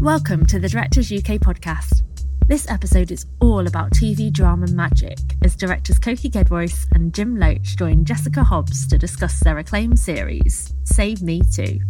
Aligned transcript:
Welcome 0.00 0.46
to 0.46 0.60
the 0.60 0.68
Directors 0.68 1.10
UK 1.10 1.40
podcast. 1.40 2.02
This 2.46 2.70
episode 2.70 3.10
is 3.10 3.26
all 3.40 3.66
about 3.66 3.90
TV 3.90 4.32
drama 4.32 4.68
magic 4.68 5.18
as 5.42 5.56
directors 5.56 5.98
Coky 5.98 6.30
Giedroyc 6.30 6.86
and 6.94 7.12
Jim 7.12 7.36
Loach 7.36 7.76
join 7.76 8.04
Jessica 8.04 8.44
Hobbs 8.44 8.86
to 8.86 8.96
discuss 8.96 9.40
their 9.40 9.58
acclaimed 9.58 9.98
series, 9.98 10.72
Save 10.84 11.20
Me 11.20 11.42
Too. 11.52 11.80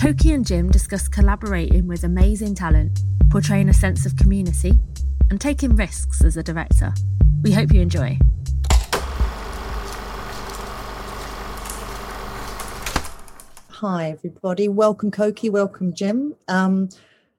Coky 0.00 0.32
and 0.32 0.46
Jim 0.46 0.70
discuss 0.70 1.06
collaborating 1.06 1.86
with 1.86 2.02
amazing 2.02 2.54
talent, 2.54 3.02
portraying 3.28 3.68
a 3.68 3.74
sense 3.74 4.06
of 4.06 4.16
community, 4.16 4.72
and 5.28 5.38
taking 5.38 5.76
risks 5.76 6.24
as 6.24 6.38
a 6.38 6.42
director. 6.42 6.94
We 7.42 7.52
hope 7.52 7.72
you 7.74 7.82
enjoy. 7.82 8.18
Hi, 13.68 14.12
everybody. 14.12 14.66
Welcome, 14.66 15.10
Coky. 15.10 15.50
Welcome, 15.50 15.92
Jim. 15.92 16.34
Um, 16.48 16.88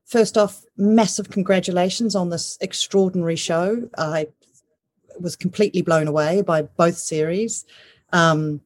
first 0.09 0.37
off, 0.37 0.63
massive 0.75 1.29
congratulations 1.29 2.15
on 2.15 2.29
this 2.29 2.57
extraordinary 2.61 3.35
show. 3.35 3.87
I 3.97 4.27
was 5.19 5.35
completely 5.35 5.81
blown 5.81 6.07
away 6.07 6.41
by 6.41 6.63
both 6.63 6.97
series. 6.97 7.65
Um, 8.11 8.61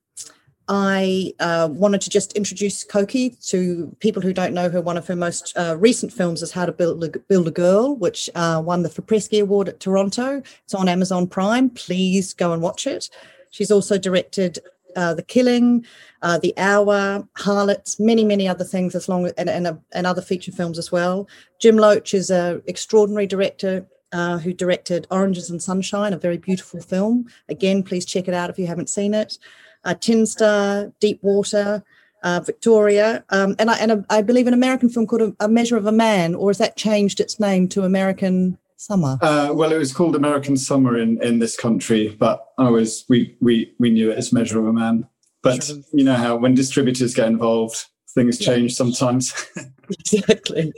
I 0.69 1.33
uh, 1.41 1.67
wanted 1.69 1.99
to 2.01 2.09
just 2.09 2.33
introduce 2.33 2.85
Coky 2.85 3.31
to 3.47 3.93
people 3.99 4.21
who 4.21 4.31
don't 4.31 4.53
know 4.53 4.69
her. 4.69 4.79
One 4.79 4.95
of 4.95 5.05
her 5.07 5.15
most 5.15 5.51
uh, 5.57 5.75
recent 5.77 6.13
films 6.13 6.41
is 6.41 6.53
How 6.53 6.65
to 6.65 6.71
Build 6.71 7.03
a, 7.03 7.19
Build 7.19 7.49
a 7.49 7.51
Girl, 7.51 7.97
which 7.97 8.29
uh, 8.35 8.61
won 8.63 8.83
the 8.83 8.89
FIPRESCI 8.89 9.41
Award 9.41 9.67
at 9.67 9.81
Toronto. 9.81 10.41
It's 10.63 10.73
on 10.73 10.87
Amazon 10.87 11.27
Prime. 11.27 11.69
Please 11.69 12.33
go 12.33 12.53
and 12.53 12.61
watch 12.61 12.87
it. 12.87 13.09
She's 13.51 13.71
also 13.71 13.97
directed 13.97 14.59
uh, 14.95 15.13
The 15.13 15.23
Killing, 15.23 15.85
uh, 16.23 16.39
The 16.39 16.53
Hour, 16.57 17.27
Harlots, 17.35 17.99
many, 17.99 18.23
many 18.23 18.47
other 18.47 18.63
things, 18.63 18.95
as 18.95 19.07
long 19.07 19.29
and, 19.37 19.49
and, 19.49 19.67
uh, 19.67 19.75
and 19.91 20.07
other 20.07 20.21
feature 20.21 20.51
films 20.51 20.79
as 20.79 20.91
well. 20.91 21.27
Jim 21.59 21.77
Loach 21.77 22.13
is 22.13 22.29
an 22.29 22.63
extraordinary 22.65 23.27
director 23.27 23.85
uh, 24.13 24.37
who 24.37 24.53
directed 24.53 25.05
Oranges 25.11 25.49
and 25.49 25.61
Sunshine, 25.61 26.13
a 26.13 26.17
very 26.17 26.37
beautiful 26.37 26.81
film. 26.81 27.27
Again, 27.49 27.83
please 27.83 28.05
check 28.05 28.27
it 28.27 28.33
out 28.33 28.49
if 28.49 28.57
you 28.57 28.67
haven't 28.67 28.89
seen 28.89 29.13
it. 29.13 29.37
Uh, 29.83 29.95
Tin 29.95 30.25
Star, 30.25 30.93
Deep 31.01 31.19
Water, 31.21 31.83
uh, 32.23 32.39
Victoria, 32.39 33.25
um, 33.29 33.55
and, 33.59 33.69
I, 33.69 33.77
and 33.79 33.91
a, 33.91 34.05
I 34.09 34.21
believe 34.21 34.47
an 34.47 34.53
American 34.53 34.87
film 34.87 35.07
called 35.07 35.21
a, 35.21 35.35
a, 35.41 35.49
Measure 35.49 35.75
of 35.75 35.85
a 35.85 35.91
Man, 35.91 36.35
or 36.35 36.49
has 36.49 36.57
that 36.59 36.77
changed 36.77 37.19
its 37.19 37.37
name 37.37 37.67
to 37.69 37.83
American 37.83 38.57
Summer? 38.77 39.17
Uh, 39.21 39.51
well, 39.53 39.73
it 39.73 39.77
was 39.77 39.91
called 39.91 40.15
American 40.15 40.55
Summer 40.55 40.97
in, 40.97 41.21
in 41.21 41.39
this 41.39 41.57
country, 41.57 42.15
but 42.17 42.53
I 42.57 42.69
was 42.69 43.03
we 43.09 43.35
we 43.41 43.73
we 43.77 43.89
knew 43.89 44.11
it 44.11 44.17
as 44.17 44.31
Measure 44.31 44.59
of 44.59 44.67
a 44.67 44.73
Man. 44.73 45.05
But 45.43 45.69
you 45.91 46.03
know 46.03 46.15
how 46.15 46.37
when 46.37 46.55
distributors 46.55 47.13
get 47.13 47.27
involved, 47.27 47.85
things 48.09 48.39
yeah. 48.39 48.47
change 48.47 48.73
sometimes. 48.73 49.33
exactly. 49.89 50.73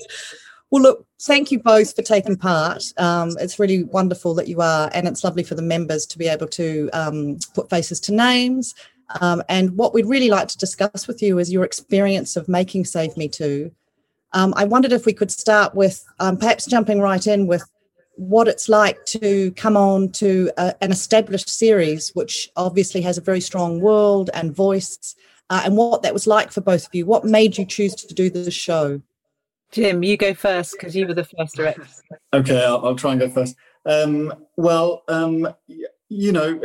Well, 0.72 0.82
look, 0.82 1.06
thank 1.22 1.52
you 1.52 1.60
both 1.60 1.96
for 1.96 2.02
taking 2.02 2.36
part. 2.36 2.84
Um, 2.98 3.32
it's 3.40 3.60
really 3.60 3.84
wonderful 3.84 4.34
that 4.36 4.48
you 4.48 4.62
are, 4.62 4.90
and 4.94 5.08
it's 5.08 5.24
lovely 5.24 5.44
for 5.44 5.56
the 5.56 5.62
members 5.62 6.06
to 6.08 6.18
be 6.18 6.28
able 6.28 6.48
to 6.48 6.90
um, 6.94 7.38
put 7.54 7.70
faces 7.70 8.00
to 8.02 8.14
names. 8.14 8.74
Um, 9.22 9.44
and 9.48 9.78
what 9.78 9.94
we'd 9.94 10.08
really 10.08 10.30
like 10.30 10.48
to 10.48 10.58
discuss 10.58 11.08
with 11.08 11.22
you 11.22 11.38
is 11.38 11.52
your 11.52 11.64
experience 11.64 12.36
of 12.36 12.50
making 12.50 12.86
Save 12.86 13.16
Me 13.16 13.28
Too. 13.28 13.72
Um, 14.34 14.54
I 14.58 14.66
wondered 14.66 14.92
if 14.92 15.06
we 15.06 15.14
could 15.14 15.32
start 15.32 15.76
with 15.76 16.04
um, 16.20 16.38
perhaps 16.38 16.66
jumping 16.66 17.00
right 17.00 17.26
in 17.26 17.48
with 17.48 17.64
what 18.18 18.48
it's 18.48 18.70
like 18.70 19.06
to 19.06 19.52
come 19.52 19.78
on 19.78 20.12
to 20.14 20.52
a, 20.58 20.74
an 20.82 20.92
established 20.92 21.50
series, 21.50 22.10
which 22.16 22.50
obviously 22.56 23.02
has 23.02 23.18
a 23.18 23.22
very 23.22 23.42
strong 23.42 23.82
world 23.82 24.30
and 24.34 24.56
voice, 24.56 25.16
uh, 25.50 25.62
and 25.66 25.78
what 25.78 26.02
that 26.04 26.14
was 26.14 26.28
like 26.28 26.52
for 26.52 26.62
both 26.62 26.88
of 26.88 26.96
you. 26.96 27.06
What 27.06 27.26
made 27.26 27.58
you 27.58 27.66
choose 27.66 27.96
to 27.96 28.14
do 28.14 28.30
the 28.30 28.52
show? 28.52 29.02
Jim, 29.72 30.04
you 30.04 30.18
go 30.18 30.34
first 30.34 30.74
because 30.74 30.96
you 30.96 31.08
were 31.08 31.14
the 31.14 31.26
first 31.26 31.56
director. 31.56 31.88
Okay, 32.34 32.64
I'll, 32.64 32.86
I'll 32.86 32.96
try 32.96 33.12
and 33.12 33.20
go 33.20 33.30
first. 33.30 33.56
Um, 33.86 34.34
well, 34.56 35.04
um, 35.08 35.48
you 36.10 36.32
know, 36.32 36.62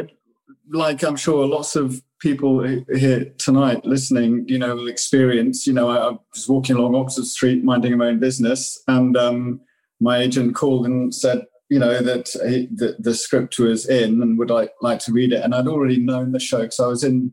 like 0.73 1.03
I'm 1.03 1.17
sure 1.17 1.47
lots 1.47 1.77
of 1.77 2.03
people 2.21 2.63
here 2.95 3.25
tonight 3.39 3.85
listening, 3.85 4.45
you 4.47 4.59
know, 4.59 4.77
will 4.77 4.89
experience. 4.89 5.67
You 5.67 5.73
know, 5.73 5.89
I, 5.89 6.11
I 6.11 6.19
was 6.33 6.49
walking 6.49 6.77
along 6.77 6.95
Oxford 6.95 7.27
Street, 7.27 7.65
minding 7.65 7.97
my 7.99 8.09
own 8.09 8.21
business, 8.21 8.83
and 8.87 9.17
um, 9.17 9.61
my 10.01 10.19
agent 10.19 10.55
called 10.55 10.87
and 10.87 11.15
said, 11.15 11.45
you 11.69 11.79
know, 11.79 12.03
that 12.03 12.29
he, 12.49 12.69
the, 12.75 12.97
the 12.99 13.15
script 13.15 13.59
was 13.59 13.89
in 13.89 14.21
and 14.21 14.39
would 14.39 14.51
like 14.51 14.73
like 14.83 14.99
to 15.01 15.13
read 15.13 15.33
it. 15.33 15.45
And 15.45 15.55
I'd 15.55 15.69
already 15.69 16.01
known 16.01 16.33
the 16.33 16.41
show 16.41 16.63
because 16.63 16.81
I 16.81 16.87
was 16.87 17.05
in, 17.05 17.33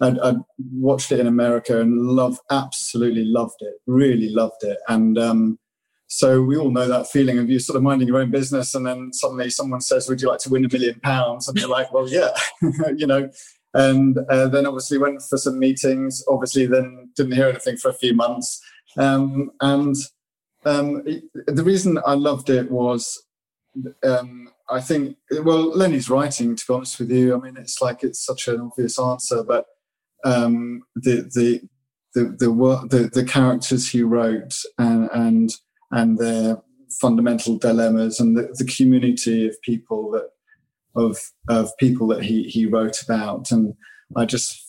I'd, 0.00 0.18
I'd, 0.18 0.36
watched 0.72 1.12
it 1.12 1.20
in 1.20 1.26
America 1.26 1.80
and 1.80 1.98
loved, 1.98 2.40
absolutely 2.50 3.24
loved 3.24 3.60
it, 3.60 3.74
really 3.86 4.30
loved 4.30 4.62
it. 4.62 4.78
And 4.88 5.18
um, 5.18 5.58
so 6.06 6.42
we 6.42 6.56
all 6.56 6.70
know 6.70 6.88
that 6.88 7.08
feeling 7.08 7.38
of 7.38 7.50
you 7.50 7.58
sort 7.58 7.76
of 7.76 7.82
minding 7.82 8.08
your 8.08 8.18
own 8.18 8.30
business 8.30 8.74
and 8.74 8.86
then 8.86 9.12
suddenly 9.12 9.50
someone 9.50 9.80
says, 9.80 10.08
would 10.08 10.22
you 10.22 10.28
like 10.28 10.40
to 10.40 10.50
win 10.50 10.64
a 10.64 10.68
million 10.72 10.98
pounds? 11.00 11.48
And 11.48 11.58
you're 11.58 11.68
like, 11.68 11.92
well, 11.92 12.08
yeah, 12.08 12.30
you 12.96 13.06
know. 13.06 13.28
And 13.74 14.16
uh, 14.30 14.48
then 14.48 14.64
obviously 14.64 14.96
went 14.96 15.20
for 15.20 15.36
some 15.36 15.58
meetings. 15.58 16.24
Obviously, 16.28 16.64
then 16.64 17.10
didn't 17.14 17.34
hear 17.34 17.48
anything 17.48 17.76
for 17.76 17.90
a 17.90 17.94
few 17.94 18.14
months. 18.14 18.62
Um, 18.96 19.50
and 19.60 19.94
um, 20.66 21.02
the 21.46 21.64
reason 21.64 21.98
I 22.04 22.14
loved 22.14 22.50
it 22.50 22.70
was, 22.70 23.24
um, 24.04 24.50
I 24.68 24.80
think, 24.80 25.16
well, 25.44 25.70
Lennie's 25.70 26.10
writing. 26.10 26.56
To 26.56 26.64
be 26.66 26.74
honest 26.74 26.98
with 26.98 27.10
you, 27.10 27.34
I 27.34 27.38
mean, 27.38 27.56
it's 27.56 27.80
like 27.80 28.02
it's 28.02 28.24
such 28.24 28.48
an 28.48 28.60
obvious 28.60 28.98
answer, 28.98 29.44
but 29.44 29.66
um, 30.24 30.82
the, 30.96 31.30
the 31.34 31.60
the 32.14 32.24
the 32.38 32.88
the 32.90 33.10
the 33.12 33.24
characters 33.24 33.88
he 33.90 34.02
wrote 34.02 34.54
and 34.78 35.08
and 35.12 35.50
and 35.92 36.18
their 36.18 36.62
fundamental 37.00 37.58
dilemmas 37.58 38.18
and 38.18 38.36
the, 38.36 38.54
the 38.58 38.64
community 38.64 39.46
of 39.46 39.60
people 39.62 40.10
that 40.10 40.30
of 40.96 41.18
of 41.48 41.70
people 41.78 42.06
that 42.08 42.22
he 42.22 42.44
he 42.44 42.66
wrote 42.66 43.02
about 43.02 43.50
and 43.50 43.74
I 44.16 44.24
just 44.24 44.65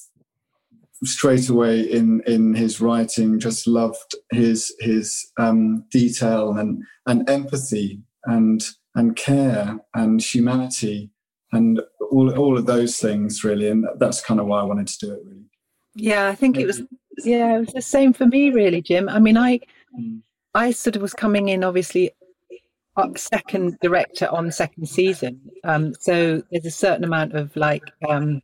straight 1.03 1.49
away 1.49 1.81
in 1.81 2.21
in 2.25 2.53
his 2.53 2.81
writing 2.81 3.39
just 3.39 3.67
loved 3.67 4.15
his 4.31 4.73
his 4.79 5.31
um, 5.37 5.85
detail 5.91 6.51
and 6.57 6.83
and 7.05 7.29
empathy 7.29 8.01
and 8.25 8.63
and 8.95 9.15
care 9.15 9.79
and 9.93 10.21
humanity 10.21 11.11
and 11.51 11.81
all 12.11 12.33
all 12.37 12.57
of 12.57 12.65
those 12.65 12.97
things 12.97 13.43
really. 13.43 13.69
And 13.69 13.85
that's 13.99 14.21
kind 14.21 14.39
of 14.39 14.47
why 14.47 14.61
I 14.61 14.63
wanted 14.63 14.87
to 14.87 15.05
do 15.05 15.13
it 15.13 15.19
really. 15.25 15.45
Yeah 15.95 16.27
I 16.27 16.35
think 16.35 16.57
it 16.57 16.65
was 16.65 16.81
yeah 17.23 17.55
it 17.55 17.59
was 17.59 17.73
the 17.73 17.81
same 17.81 18.13
for 18.13 18.25
me 18.25 18.51
really 18.51 18.81
Jim. 18.81 19.09
I 19.09 19.19
mean 19.19 19.37
I 19.37 19.59
mm. 19.97 20.21
I 20.53 20.71
sort 20.71 20.95
of 20.95 21.01
was 21.01 21.13
coming 21.13 21.49
in 21.49 21.63
obviously 21.63 22.11
second 23.15 23.77
director 23.81 24.27
on 24.29 24.51
second 24.51 24.87
season. 24.87 25.39
Um, 25.63 25.93
so 25.99 26.41
there's 26.51 26.65
a 26.65 26.71
certain 26.71 27.03
amount 27.03 27.33
of 27.33 27.55
like 27.55 27.83
um, 28.09 28.41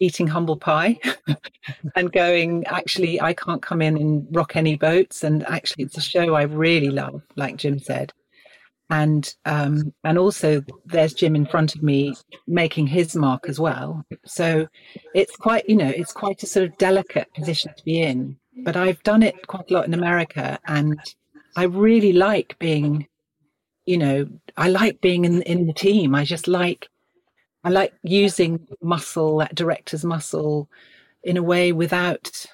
eating 0.00 0.26
humble 0.26 0.56
pie 0.56 0.98
and 1.94 2.10
going 2.12 2.64
actually 2.66 3.20
i 3.20 3.32
can't 3.32 3.62
come 3.62 3.82
in 3.82 3.96
and 3.96 4.26
rock 4.32 4.56
any 4.56 4.74
boats. 4.74 5.22
And 5.22 5.46
actually 5.46 5.84
it's 5.84 5.98
a 5.98 6.00
show 6.00 6.34
i 6.34 6.42
really 6.42 6.90
love 6.90 7.22
like 7.36 7.56
jim 7.56 7.78
said. 7.78 8.12
And 8.88 9.32
um, 9.44 9.94
and 10.02 10.18
also 10.18 10.64
there's 10.86 11.14
jim 11.14 11.36
in 11.36 11.46
front 11.46 11.76
of 11.76 11.82
me 11.82 12.16
making 12.48 12.88
his 12.88 13.14
mark 13.14 13.48
as 13.48 13.60
well. 13.60 14.04
So 14.26 14.66
it's 15.14 15.36
quite 15.36 15.68
you 15.68 15.76
know 15.76 15.88
it's 15.88 16.12
quite 16.12 16.42
a 16.42 16.46
sort 16.46 16.66
of 16.66 16.78
delicate 16.78 17.32
position 17.34 17.72
to 17.76 17.84
be 17.84 18.02
in. 18.02 18.36
But 18.64 18.76
i've 18.76 19.02
done 19.04 19.22
it 19.22 19.46
quite 19.46 19.70
a 19.70 19.74
lot 19.74 19.86
in 19.86 19.94
america 19.94 20.58
and 20.66 20.98
i 21.56 21.64
really 21.64 22.12
like 22.12 22.58
being 22.58 23.06
you 23.86 23.96
know 23.96 24.28
i 24.56 24.68
like 24.68 25.00
being 25.00 25.24
in 25.24 25.42
in 25.42 25.66
the 25.66 25.72
team. 25.72 26.14
I 26.14 26.24
just 26.24 26.48
like 26.48 26.88
I 27.64 27.68
like 27.68 27.92
using 28.02 28.66
muscle, 28.80 29.38
that 29.38 29.54
director's 29.54 30.04
muscle, 30.04 30.68
in 31.22 31.36
a 31.36 31.42
way 31.42 31.72
without 31.72 32.46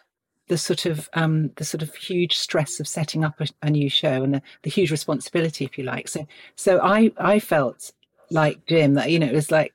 the 0.48 0.58
sort 0.58 0.86
of 0.86 1.08
um, 1.14 1.50
the 1.56 1.64
sort 1.64 1.82
of 1.82 1.94
huge 1.94 2.36
stress 2.36 2.80
of 2.80 2.88
setting 2.88 3.24
up 3.24 3.40
a, 3.40 3.48
a 3.62 3.70
new 3.70 3.88
show 3.88 4.22
and 4.22 4.34
the, 4.34 4.42
the, 4.62 4.70
huge 4.70 4.90
responsibility, 4.90 5.64
if 5.64 5.76
you 5.76 5.84
like. 5.84 6.08
So, 6.08 6.26
so 6.54 6.80
I 6.80 7.12
I 7.18 7.38
felt 7.38 7.92
like 8.30 8.64
Jim 8.66 8.94
that 8.94 9.10
you 9.10 9.18
know 9.18 9.26
it 9.26 9.34
was 9.34 9.50
like 9.50 9.72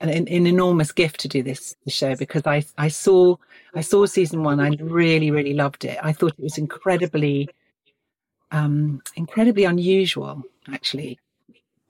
an, 0.00 0.08
an 0.08 0.28
enormous 0.28 0.92
gift 0.92 1.20
to 1.20 1.28
do 1.28 1.42
this, 1.42 1.74
this 1.84 1.94
show 1.94 2.16
because 2.16 2.46
I 2.46 2.64
I 2.78 2.88
saw 2.88 3.36
I 3.74 3.80
saw 3.80 4.06
season 4.06 4.42
one. 4.42 4.60
I 4.60 4.70
really 4.80 5.30
really 5.30 5.54
loved 5.54 5.84
it. 5.84 5.98
I 6.02 6.12
thought 6.12 6.34
it 6.38 6.42
was 6.42 6.58
incredibly 6.58 7.48
um, 8.52 9.02
incredibly 9.16 9.64
unusual 9.64 10.42
actually 10.72 11.18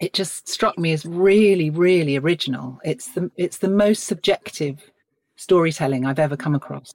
it 0.00 0.12
just 0.12 0.48
struck 0.48 0.78
me 0.78 0.92
as 0.92 1.04
really, 1.04 1.70
really 1.70 2.16
original. 2.16 2.78
It's 2.84 3.12
the 3.12 3.30
it's 3.36 3.58
the 3.58 3.68
most 3.68 4.04
subjective 4.04 4.90
storytelling 5.36 6.04
I've 6.04 6.18
ever 6.18 6.36
come 6.36 6.54
across. 6.54 6.92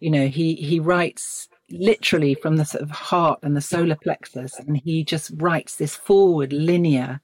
You 0.00 0.10
know, 0.10 0.28
he 0.28 0.54
he 0.54 0.80
writes 0.80 1.48
literally 1.70 2.34
from 2.34 2.56
the 2.56 2.64
sort 2.64 2.82
of 2.82 2.90
heart 2.90 3.40
and 3.42 3.56
the 3.56 3.60
solar 3.60 3.96
plexus, 3.96 4.58
and 4.58 4.76
he 4.76 5.04
just 5.04 5.30
writes 5.36 5.76
this 5.76 5.94
forward, 5.94 6.52
linear, 6.52 7.20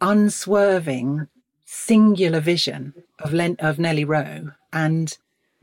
unswerving, 0.00 1.26
singular 1.64 2.40
vision 2.40 2.94
of 3.20 3.32
Len, 3.32 3.56
of 3.58 3.78
Nelly 3.78 4.04
Rowe, 4.04 4.52
and 4.72 5.16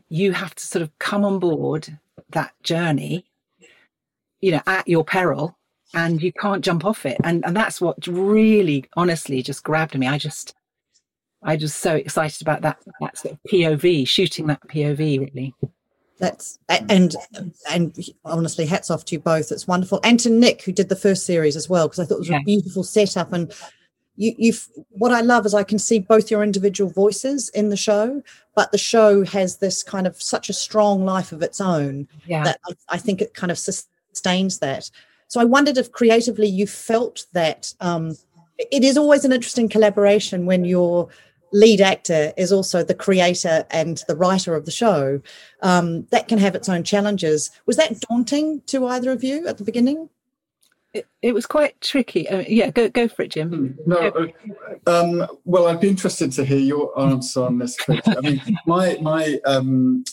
you 0.10 0.34
have 0.34 0.56
to 0.56 0.66
sort 0.66 0.82
of 0.82 0.98
come 1.00 1.24
on 1.24 1.40
board 1.40 2.00
that 2.32 2.52
journey 2.64 3.26
you 4.46 4.52
know, 4.52 4.62
at 4.68 4.88
your 4.88 5.04
peril 5.04 5.58
and 5.94 6.22
you 6.22 6.34
can't 6.34 6.64
jump 6.64 6.86
off 6.86 7.06
it. 7.06 7.18
And 7.24 7.46
and 7.46 7.56
that's 7.56 7.80
what 7.80 8.06
really 8.08 8.86
honestly 8.96 9.42
just 9.42 9.64
grabbed 9.64 9.98
me. 9.98 10.08
I 10.08 10.18
just 10.18 10.56
I 11.44 11.56
was 11.56 11.76
so 11.76 11.96
excited 11.96 12.42
about 12.42 12.62
that 12.62 12.80
that 13.02 13.18
sort 13.18 13.34
of 13.34 13.40
POV, 13.52 14.08
shooting 14.08 14.48
that 14.48 14.68
POV 14.68 15.20
really. 15.20 15.54
That's 16.18 16.58
and 16.70 17.16
and 17.70 17.96
honestly, 18.24 18.66
hats 18.66 18.90
off 18.90 19.06
to 19.06 19.16
you 19.16 19.20
both. 19.20 19.52
It's 19.52 19.68
wonderful, 19.68 20.00
and 20.04 20.20
to 20.22 20.30
Nick 20.30 20.64
who 20.64 20.72
did 20.72 20.90
the 20.90 20.96
first 20.96 21.26
series 21.26 21.56
as 21.56 21.70
well, 21.70 21.88
because 21.88 22.00
I 22.00 22.06
thought 22.06 22.16
it 22.16 22.20
was 22.20 22.30
yeah. 22.30 22.40
a 22.40 22.44
beautiful 22.44 22.84
setup. 22.84 23.34
And 23.34 23.54
you, 24.16 24.34
you've 24.38 24.68
what 24.90 25.12
I 25.12 25.22
love 25.22 25.46
is 25.46 25.54
I 25.54 25.64
can 25.64 25.78
see 25.78 26.00
both 26.00 26.32
your 26.32 26.42
individual 26.42 26.90
voices 26.90 27.50
in 27.50 27.70
the 27.70 27.78
show, 27.78 28.24
but 28.56 28.72
the 28.72 28.78
show 28.78 29.26
has 29.26 29.58
this 29.58 29.84
kind 29.84 30.08
of 30.08 30.22
such 30.22 30.50
a 30.50 30.54
strong 30.54 31.04
life 31.04 31.34
of 31.34 31.42
its 31.42 31.60
own 31.60 32.08
yeah. 32.26 32.44
that 32.46 32.60
I, 32.66 32.96
I 32.96 32.98
think 32.98 33.22
it 33.22 33.34
kind 33.34 33.52
of 33.52 33.58
sustains 33.60 34.60
that. 34.60 34.90
So 35.28 35.42
I 35.42 35.46
wondered 35.46 35.78
if 35.78 35.92
creatively 35.92 36.48
you 36.48 36.68
felt 36.68 37.26
that 37.34 37.74
um, 37.80 38.16
it 38.58 38.84
is 38.84 38.98
always 38.98 39.26
an 39.26 39.32
interesting 39.32 39.70
collaboration 39.70 40.46
when 40.46 40.66
you're 40.66 41.10
lead 41.56 41.80
actor 41.80 42.34
is 42.36 42.52
also 42.52 42.84
the 42.84 42.94
creator 42.94 43.66
and 43.72 44.04
the 44.08 44.16
writer 44.16 44.56
of 44.56 44.66
the 44.66 44.72
show, 44.72 45.22
um, 45.62 46.06
that 46.12 46.28
can 46.28 46.38
have 46.38 46.54
its 46.54 46.68
own 46.68 46.84
challenges. 46.84 47.50
Was 47.66 47.78
that 47.78 48.00
daunting 48.02 48.62
to 48.68 48.86
either 48.88 49.12
of 49.12 49.24
you 49.24 49.48
at 49.48 49.58
the 49.58 49.64
beginning? 49.64 50.10
It, 50.94 51.08
it 51.22 51.34
was 51.34 51.46
quite 51.46 51.80
tricky. 51.82 52.28
Uh, 52.28 52.44
yeah, 52.48 52.72
go 52.72 52.90
go 52.90 53.08
for 53.08 53.24
it, 53.24 53.32
Jim. 53.32 53.50
Hmm. 53.50 53.90
No, 53.90 54.30
um, 54.88 55.28
well, 55.44 55.68
I'd 55.68 55.82
be 55.82 55.90
interested 55.90 56.32
to 56.34 56.46
hear 56.46 56.60
your 56.60 56.98
answer 57.00 57.44
on 57.44 57.58
this. 57.58 57.78
I 57.90 58.22
mean, 58.22 58.42
my 58.66 58.98
my 59.02 59.40
um, 59.46 60.04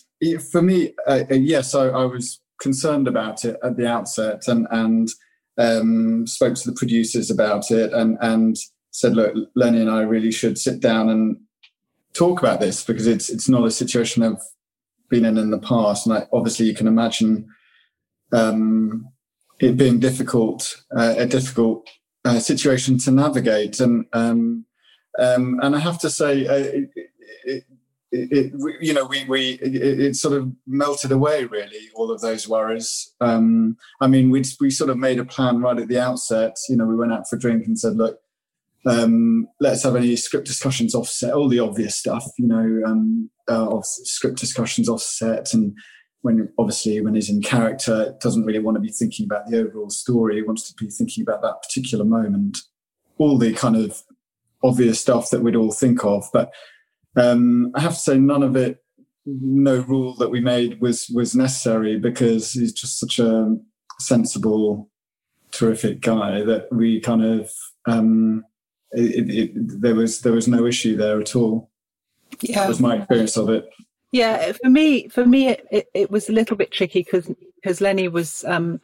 for 0.51 0.63
me, 0.63 0.95
uh, 1.07 1.23
uh, 1.31 1.35
yes, 1.35 1.75
I, 1.75 1.87
I, 1.87 2.05
was 2.05 2.41
concerned 2.63 3.09
about 3.09 3.45
it 3.45 3.57
at 3.63 3.77
the 3.77 3.87
outset, 3.87 4.47
and 4.47 4.67
and 4.71 5.09
um, 5.59 6.27
spoke 6.27 6.55
to 6.55 6.71
the 6.71 6.77
producers 6.77 7.31
about 7.31 7.71
it, 7.71 7.93
and 7.93 8.17
and 8.21 8.57
said, 8.91 9.15
look, 9.15 9.35
Lennie 9.55 9.81
and 9.81 9.91
I 9.91 10.03
really 10.03 10.31
should 10.31 10.59
sit 10.59 10.81
down 10.81 11.09
and 11.09 11.39
talk 12.15 12.41
about 12.41 12.61
this 12.61 12.85
because 12.85 13.07
it's 13.07 13.29
it's 13.29 13.49
not 13.49 13.67
a 13.67 13.71
situation 13.71 14.23
I've 14.23 14.43
been 15.11 15.25
in 15.25 15.39
in 15.39 15.51
the 15.51 15.59
past, 15.59 16.07
and 16.07 16.17
I, 16.17 16.27
obviously 16.33 16.67
you 16.67 16.75
can 16.75 16.87
imagine 16.87 17.49
um, 18.33 19.09
it 19.61 19.77
being 19.77 20.01
difficult, 20.01 20.83
uh, 20.97 21.15
a 21.19 21.27
difficult 21.27 21.89
uh, 22.25 22.39
situation 22.39 22.99
to 22.99 23.11
navigate, 23.11 23.81
and 23.81 24.07
um, 24.13 24.65
um, 25.19 25.59
and 25.63 25.77
I 25.77 25.79
have 25.79 25.99
to 26.01 26.11
say, 26.11 26.47
uh, 26.47 26.55
it, 26.55 26.91
it, 27.45 27.65
it, 28.13 28.53
you 28.81 28.93
know, 28.93 29.07
we 29.07 29.25
we 29.25 29.51
it, 29.63 30.17
sort 30.17 30.35
of 30.35 30.53
melted 30.67 31.13
away 31.13 31.45
really 31.45 31.89
all 31.95 32.11
of 32.11 32.21
those 32.21 32.47
worries. 32.47 33.13
Um, 33.21 33.77
I 34.01 34.07
mean, 34.07 34.31
we 34.31 34.45
we 34.61 34.71
sort 34.71 34.91
of 34.91 34.99
made 34.99 35.19
a 35.19 35.25
plan 35.25 35.61
right 35.61 35.79
at 35.79 35.89
the 35.89 35.99
outset. 35.99 36.57
You 36.69 36.77
know, 36.77 36.87
we 36.87 36.97
went 36.97 37.13
out 37.13 37.29
for 37.29 37.37
a 37.37 37.39
drink 37.39 37.67
and 37.67 37.79
said, 37.79 37.97
look 37.97 38.19
um, 38.87 39.47
let's 39.61 39.85
have 39.85 39.97
any 39.97 40.17
script 40.17 40.47
discussions 40.47 40.95
offset, 40.95 41.33
all 41.33 41.49
the 41.49 41.61
obvious 41.61 41.97
stuff, 41.97 42.27
you 42.39 42.47
know, 42.47 42.83
um, 42.85 43.31
uh, 43.49 43.81
script 43.83 44.39
discussions 44.39 44.89
offset. 44.89 45.55
And 45.55 45.77
when 46.23 46.49
obviously 46.59 47.01
when 47.01 47.15
he's 47.15 47.31
in 47.31 47.43
character, 47.43 48.15
doesn't 48.21 48.45
really 48.45 48.59
want 48.59 48.77
to 48.77 48.81
be 48.81 48.91
thinking 48.91 49.25
about 49.25 49.47
the 49.47 49.59
overall 49.59 49.91
story. 49.91 50.37
He 50.37 50.43
wants 50.43 50.71
to 50.71 50.85
be 50.85 50.91
thinking 50.91 51.23
about 51.23 51.43
that 51.43 51.63
particular 51.63 52.05
moment. 52.05 52.59
All 53.19 53.39
the 53.39 53.53
kind 53.53 53.77
of 53.77 54.03
obvious 54.65 55.01
stuff 55.01 55.31
that 55.31 55.43
we'd 55.43 55.57
all 55.57 55.73
think 55.73 56.05
of. 56.05 56.29
But 56.33 56.53
um, 57.17 57.73
I 57.75 57.81
have 57.81 57.95
to 57.95 57.99
say, 57.99 58.19
none 58.19 58.43
of 58.43 58.57
it, 58.57 58.83
no 59.27 59.81
rule 59.81 60.15
that 60.17 60.31
we 60.31 60.41
made 60.41 60.81
was 60.81 61.09
was 61.15 61.35
necessary 61.35 61.99
because 61.99 62.53
he's 62.53 62.73
just 62.73 62.99
such 62.99 63.19
a 63.19 63.57
sensible, 64.01 64.91
terrific 65.53 66.01
guy 66.01 66.43
that 66.43 66.67
we 66.73 67.01
kind 67.01 67.25
of 67.25 67.51
um, 67.87 68.45
it, 68.93 69.31
it, 69.31 69.81
there 69.81 69.95
was 69.95 70.21
there 70.21 70.33
was 70.33 70.49
no 70.49 70.67
issue 70.67 70.97
there 70.97 71.21
at 71.21 71.37
all. 71.37 71.71
Yeah, 72.41 72.61
that 72.61 72.69
was 72.69 72.81
my 72.81 72.97
experience 72.97 73.37
of 73.37 73.49
it. 73.49 73.69
Yeah, 74.11 74.53
for 74.53 74.69
me, 74.69 75.09
for 75.09 75.25
me, 75.25 75.49
it, 75.49 75.89
it, 75.95 76.11
was 76.11 76.29
a 76.29 76.33
little 76.33 76.57
bit 76.57 76.71
tricky 76.71 77.03
because 77.03 77.31
because 77.57 77.81
Lennie 77.81 78.09
was 78.09 78.45
um, 78.45 78.81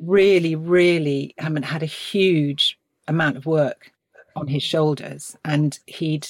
really, 0.00 0.56
really 0.56 1.34
I 1.40 1.48
mean, 1.48 1.62
had 1.62 1.82
a 1.82 1.86
huge 1.86 2.78
amount 3.06 3.36
of 3.36 3.46
work 3.46 3.92
on 4.34 4.48
his 4.48 4.62
shoulders, 4.62 5.36
and 5.44 5.78
he'd 5.86 6.28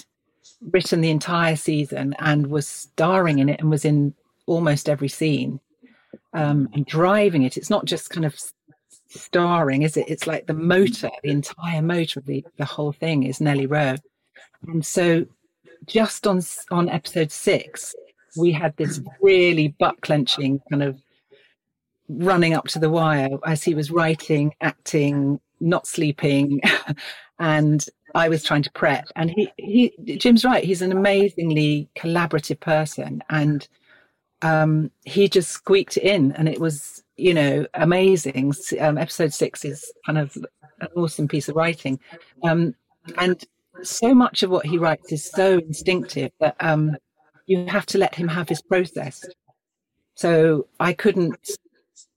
written 0.72 1.00
the 1.00 1.10
entire 1.10 1.56
season 1.56 2.14
and 2.18 2.48
was 2.48 2.66
starring 2.66 3.38
in 3.38 3.48
it 3.48 3.60
and 3.60 3.70
was 3.70 3.84
in 3.84 4.14
almost 4.46 4.88
every 4.88 5.08
scene 5.08 5.60
um, 6.32 6.68
and 6.72 6.86
driving 6.86 7.42
it. 7.42 7.56
It's 7.56 7.70
not 7.70 7.84
just 7.84 8.10
kind 8.10 8.24
of 8.24 8.38
starring, 9.08 9.82
is 9.82 9.96
it? 9.96 10.06
It's 10.08 10.26
like 10.26 10.46
the 10.46 10.54
motor, 10.54 11.10
the 11.22 11.30
entire 11.30 11.82
motor 11.82 12.20
of 12.20 12.26
the, 12.26 12.44
the 12.56 12.64
whole 12.64 12.92
thing 12.92 13.24
is 13.24 13.40
Nelly 13.40 13.66
Rowe. 13.66 13.96
And 14.66 14.84
so 14.84 15.26
just 15.86 16.26
on 16.26 16.42
on 16.70 16.88
episode 16.88 17.30
six, 17.30 17.94
we 18.36 18.52
had 18.52 18.76
this 18.76 19.00
really 19.20 19.68
butt 19.78 20.00
clenching 20.00 20.60
kind 20.70 20.82
of 20.82 21.00
running 22.08 22.54
up 22.54 22.66
to 22.68 22.78
the 22.78 22.90
wire 22.90 23.30
as 23.46 23.62
he 23.62 23.74
was 23.74 23.90
writing, 23.90 24.54
acting, 24.60 25.40
not 25.60 25.86
sleeping, 25.86 26.60
and 27.38 27.86
I 28.14 28.28
was 28.28 28.42
trying 28.42 28.62
to 28.62 28.72
prep. 28.72 29.06
And 29.16 29.30
he, 29.30 29.52
he 29.56 30.16
Jim's 30.16 30.44
right, 30.44 30.64
he's 30.64 30.82
an 30.82 30.92
amazingly 30.92 31.88
collaborative 31.96 32.60
person. 32.60 33.22
And 33.30 33.66
um, 34.42 34.90
he 35.04 35.28
just 35.28 35.50
squeaked 35.50 35.96
in 35.96 36.32
and 36.32 36.48
it 36.48 36.60
was 36.60 37.02
you 37.18 37.34
know, 37.34 37.66
amazing. 37.74 38.54
Um, 38.80 38.96
episode 38.96 39.34
six 39.34 39.64
is 39.64 39.92
kind 40.06 40.18
of 40.18 40.34
an 40.80 40.88
awesome 40.96 41.28
piece 41.28 41.48
of 41.48 41.56
writing. 41.56 41.98
Um, 42.44 42.74
and 43.18 43.44
so 43.82 44.14
much 44.14 44.42
of 44.42 44.50
what 44.50 44.64
he 44.64 44.78
writes 44.78 45.12
is 45.12 45.28
so 45.30 45.58
instinctive 45.58 46.30
that 46.40 46.56
um, 46.60 46.96
you 47.46 47.66
have 47.66 47.86
to 47.86 47.98
let 47.98 48.14
him 48.14 48.28
have 48.28 48.48
his 48.48 48.62
process. 48.62 49.24
So 50.14 50.68
I 50.80 50.92
couldn't, 50.92 51.50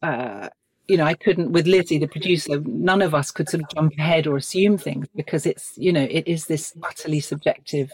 uh, 0.01 0.49
you 0.91 0.97
know, 0.97 1.05
I 1.05 1.13
couldn't 1.13 1.53
with 1.53 1.67
Lizzie, 1.67 1.97
the 1.97 2.07
producer, 2.07 2.59
none 2.65 3.01
of 3.01 3.15
us 3.15 3.31
could 3.31 3.47
sort 3.47 3.63
of 3.63 3.69
jump 3.69 3.93
ahead 3.97 4.27
or 4.27 4.35
assume 4.35 4.77
things 4.77 5.07
because 5.15 5.45
it's, 5.45 5.71
you 5.77 5.93
know, 5.93 6.05
it 6.11 6.27
is 6.27 6.47
this 6.47 6.73
utterly 6.83 7.21
subjective, 7.21 7.93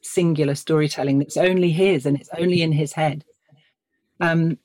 singular 0.00 0.54
storytelling 0.54 1.18
that's 1.18 1.36
only 1.36 1.70
his 1.70 2.06
and 2.06 2.18
it's 2.18 2.30
only 2.38 2.62
in 2.62 2.72
his 2.72 2.94
head. 2.94 3.22
Um, 4.18 4.56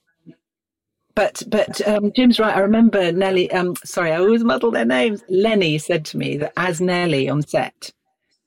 but 1.14 1.44
but 1.48 1.86
um, 1.86 2.14
Jim's 2.16 2.40
right. 2.40 2.56
I 2.56 2.62
remember 2.62 3.12
Nelly. 3.12 3.52
Um, 3.52 3.76
sorry, 3.84 4.14
I 4.14 4.20
always 4.20 4.46
muddle 4.46 4.72
their 4.72 4.86
names. 4.86 5.22
Lennie 5.28 5.78
said 5.78 6.06
to 6.06 6.18
me 6.18 6.38
that 6.38 6.54
as 6.56 6.80
Nelly 6.80 7.28
on 7.28 7.42
set, 7.42 7.92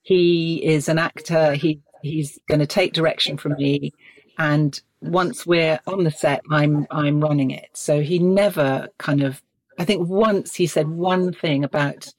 he 0.01 0.65
is 0.65 0.89
an 0.89 0.99
actor. 0.99 1.53
He 1.53 1.83
he's 2.03 2.41
going 2.49 2.61
to 2.61 2.67
take 2.67 2.95
direction 2.95 3.37
from 3.37 3.53
me, 3.59 3.93
and 4.39 4.81
once 5.01 5.47
we're 5.47 5.81
on 5.87 6.05
the 6.05 6.11
set, 6.11 6.43
I'm 6.51 6.87
I'm 6.91 7.21
running 7.21 7.51
it. 7.51 7.69
So 7.75 8.01
he 8.01 8.19
never 8.19 8.89
kind 8.99 9.23
of. 9.23 9.43
I 9.79 9.85
think 9.85 10.09
once 10.09 10.55
he 10.55 10.67
said 10.67 10.89
one 10.89 11.33
thing 11.33 11.63
about 11.63 12.13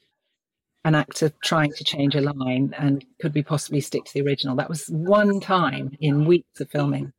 an 0.88 0.95
actor 0.95 1.31
trying 1.43 1.74
to 1.74 1.83
change 1.83 2.15
a 2.15 2.21
line 2.21 2.74
and 2.77 3.03
could 3.19 3.33
we 3.33 3.43
possibly 3.43 3.81
stick 3.81 4.05
to 4.05 4.13
the 4.13 4.21
original. 4.21 4.55
That 4.55 4.69
was 4.69 4.88
one 4.88 5.41
time 5.41 5.91
in 6.00 6.25
weeks 6.25 6.62
of 6.62 6.69
filming. 6.69 7.12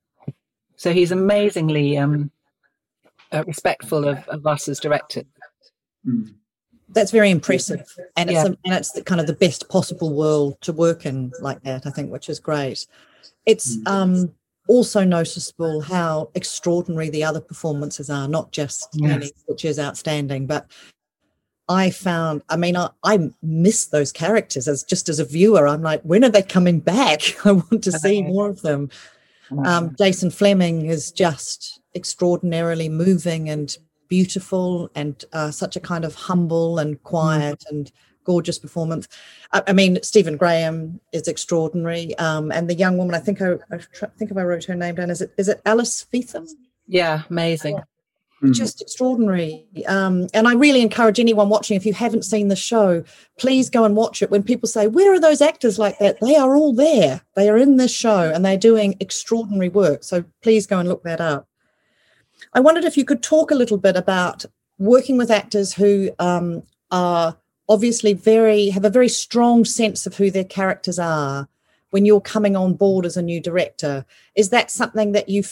So 0.76 0.92
he's 0.92 1.12
amazingly 1.12 1.98
um, 1.98 2.30
uh, 3.30 3.44
respectful 3.46 4.08
of, 4.08 4.26
of 4.28 4.46
us 4.46 4.68
as 4.68 4.80
directors. 4.80 5.26
Mm. 6.06 6.34
That's 6.88 7.10
very 7.10 7.30
impressive, 7.30 7.84
and 8.16 8.30
it's 8.30 8.36
yeah. 8.36 8.44
a, 8.44 8.56
and 8.64 8.74
it's 8.74 8.92
the, 8.92 9.04
kind 9.04 9.20
of 9.20 9.26
the 9.26 9.34
best 9.34 9.68
possible 9.68 10.14
world 10.14 10.56
to 10.62 10.72
work 10.72 11.04
in 11.04 11.32
like 11.42 11.62
that. 11.64 11.84
I 11.84 11.90
think, 11.90 12.10
which 12.10 12.30
is 12.30 12.40
great. 12.40 12.86
It's 13.44 13.76
mm. 13.76 13.86
um, 13.86 14.34
also 14.68 15.02
noticeable 15.02 15.80
how 15.80 16.30
extraordinary 16.34 17.10
the 17.10 17.24
other 17.24 17.40
performances 17.40 18.08
are, 18.10 18.28
not 18.28 18.52
just 18.52 18.88
yes. 18.92 19.30
which 19.46 19.64
is 19.64 19.78
outstanding, 19.78 20.46
but 20.46 20.70
I 21.68 21.90
found, 21.90 22.42
I 22.48 22.56
mean, 22.56 22.76
I, 22.76 22.90
I 23.02 23.30
miss 23.42 23.86
those 23.86 24.12
characters 24.12 24.68
as 24.68 24.84
just 24.84 25.08
as 25.08 25.18
a 25.18 25.24
viewer. 25.24 25.66
I'm 25.66 25.82
like, 25.82 26.02
when 26.02 26.24
are 26.24 26.30
they 26.30 26.42
coming 26.42 26.80
back? 26.80 27.20
I 27.44 27.52
want 27.52 27.82
to 27.84 27.92
see 27.92 28.22
more 28.22 28.48
of 28.48 28.62
them. 28.62 28.90
Um, 29.64 29.94
Jason 29.98 30.28
Flemyng 30.28 30.88
is 30.88 31.10
just 31.10 31.80
extraordinarily 31.94 32.88
moving 32.88 33.48
and 33.48 33.76
beautiful 34.08 34.90
and 34.94 35.24
uh, 35.32 35.50
such 35.50 35.76
a 35.76 35.80
kind 35.80 36.04
of 36.04 36.14
humble 36.14 36.78
and 36.78 37.02
quiet 37.02 37.60
mm. 37.60 37.70
and 37.70 37.92
gorgeous 38.28 38.58
performance. 38.58 39.08
I, 39.52 39.62
I, 39.68 39.72
mean, 39.72 39.98
Stephen 40.02 40.36
Graham 40.36 41.00
is 41.12 41.26
extraordinary, 41.26 42.16
um, 42.18 42.52
and 42.52 42.68
the 42.68 42.74
young 42.74 42.98
woman. 42.98 43.14
I 43.14 43.20
think 43.20 43.40
I, 43.40 43.54
I 43.72 43.78
think 44.18 44.30
if 44.30 44.36
I 44.36 44.42
wrote 44.42 44.64
her 44.64 44.74
name 44.74 44.96
down, 44.96 45.10
is 45.10 45.22
it 45.22 45.32
is 45.38 45.48
it 45.48 45.62
Alice 45.64 46.06
Feetham? 46.12 46.46
Yeah, 46.86 47.22
amazing. 47.30 47.80
Mm-hmm. 48.40 48.52
just 48.52 48.80
extraordinary. 48.80 49.66
Um, 49.88 50.28
and 50.32 50.46
I 50.46 50.52
really 50.54 50.80
encourage 50.80 51.18
anyone 51.18 51.48
watching, 51.48 51.76
if 51.76 51.84
you 51.84 51.92
haven't 51.92 52.24
seen 52.24 52.46
the 52.46 52.54
show, 52.54 53.02
please 53.36 53.68
go 53.68 53.82
and 53.82 53.96
watch 53.96 54.22
it. 54.22 54.30
When 54.30 54.44
people 54.44 54.68
say, 54.68 54.86
Where 54.86 55.12
are 55.12 55.18
those 55.18 55.40
actors 55.40 55.76
like 55.76 55.98
that? 55.98 56.20
They 56.20 56.36
are 56.36 56.54
all 56.54 56.72
there. 56.72 57.22
They 57.34 57.48
are 57.48 57.58
in 57.58 57.78
this 57.78 57.92
show 57.92 58.30
and 58.32 58.44
they're 58.44 58.56
doing 58.56 58.94
extraordinary 59.00 59.70
work. 59.70 60.04
So 60.04 60.24
please 60.40 60.68
go 60.68 60.78
and 60.78 60.88
look 60.88 61.02
that 61.02 61.20
up. 61.20 61.48
I 62.52 62.60
wondered 62.60 62.84
if 62.84 62.96
you 62.96 63.04
could 63.04 63.24
talk 63.24 63.50
a 63.50 63.56
little 63.56 63.76
bit 63.76 63.96
about 63.96 64.44
working 64.78 65.18
with 65.18 65.32
actors 65.32 65.74
who 65.74 66.10
um, 66.20 66.62
are 66.92 67.36
obviously 67.68 68.12
very 68.12 68.70
have 68.70 68.84
a 68.84 68.90
very 68.90 69.08
strong 69.08 69.64
sense 69.64 70.06
of 70.06 70.16
who 70.16 70.30
their 70.30 70.44
characters 70.44 70.98
are 70.98 71.48
when 71.90 72.04
you're 72.04 72.20
coming 72.20 72.56
on 72.56 72.74
board 72.74 73.04
as 73.06 73.16
a 73.16 73.22
new 73.22 73.40
director 73.40 74.04
is 74.34 74.50
that 74.50 74.70
something 74.70 75.12
that 75.12 75.28
you 75.28 75.42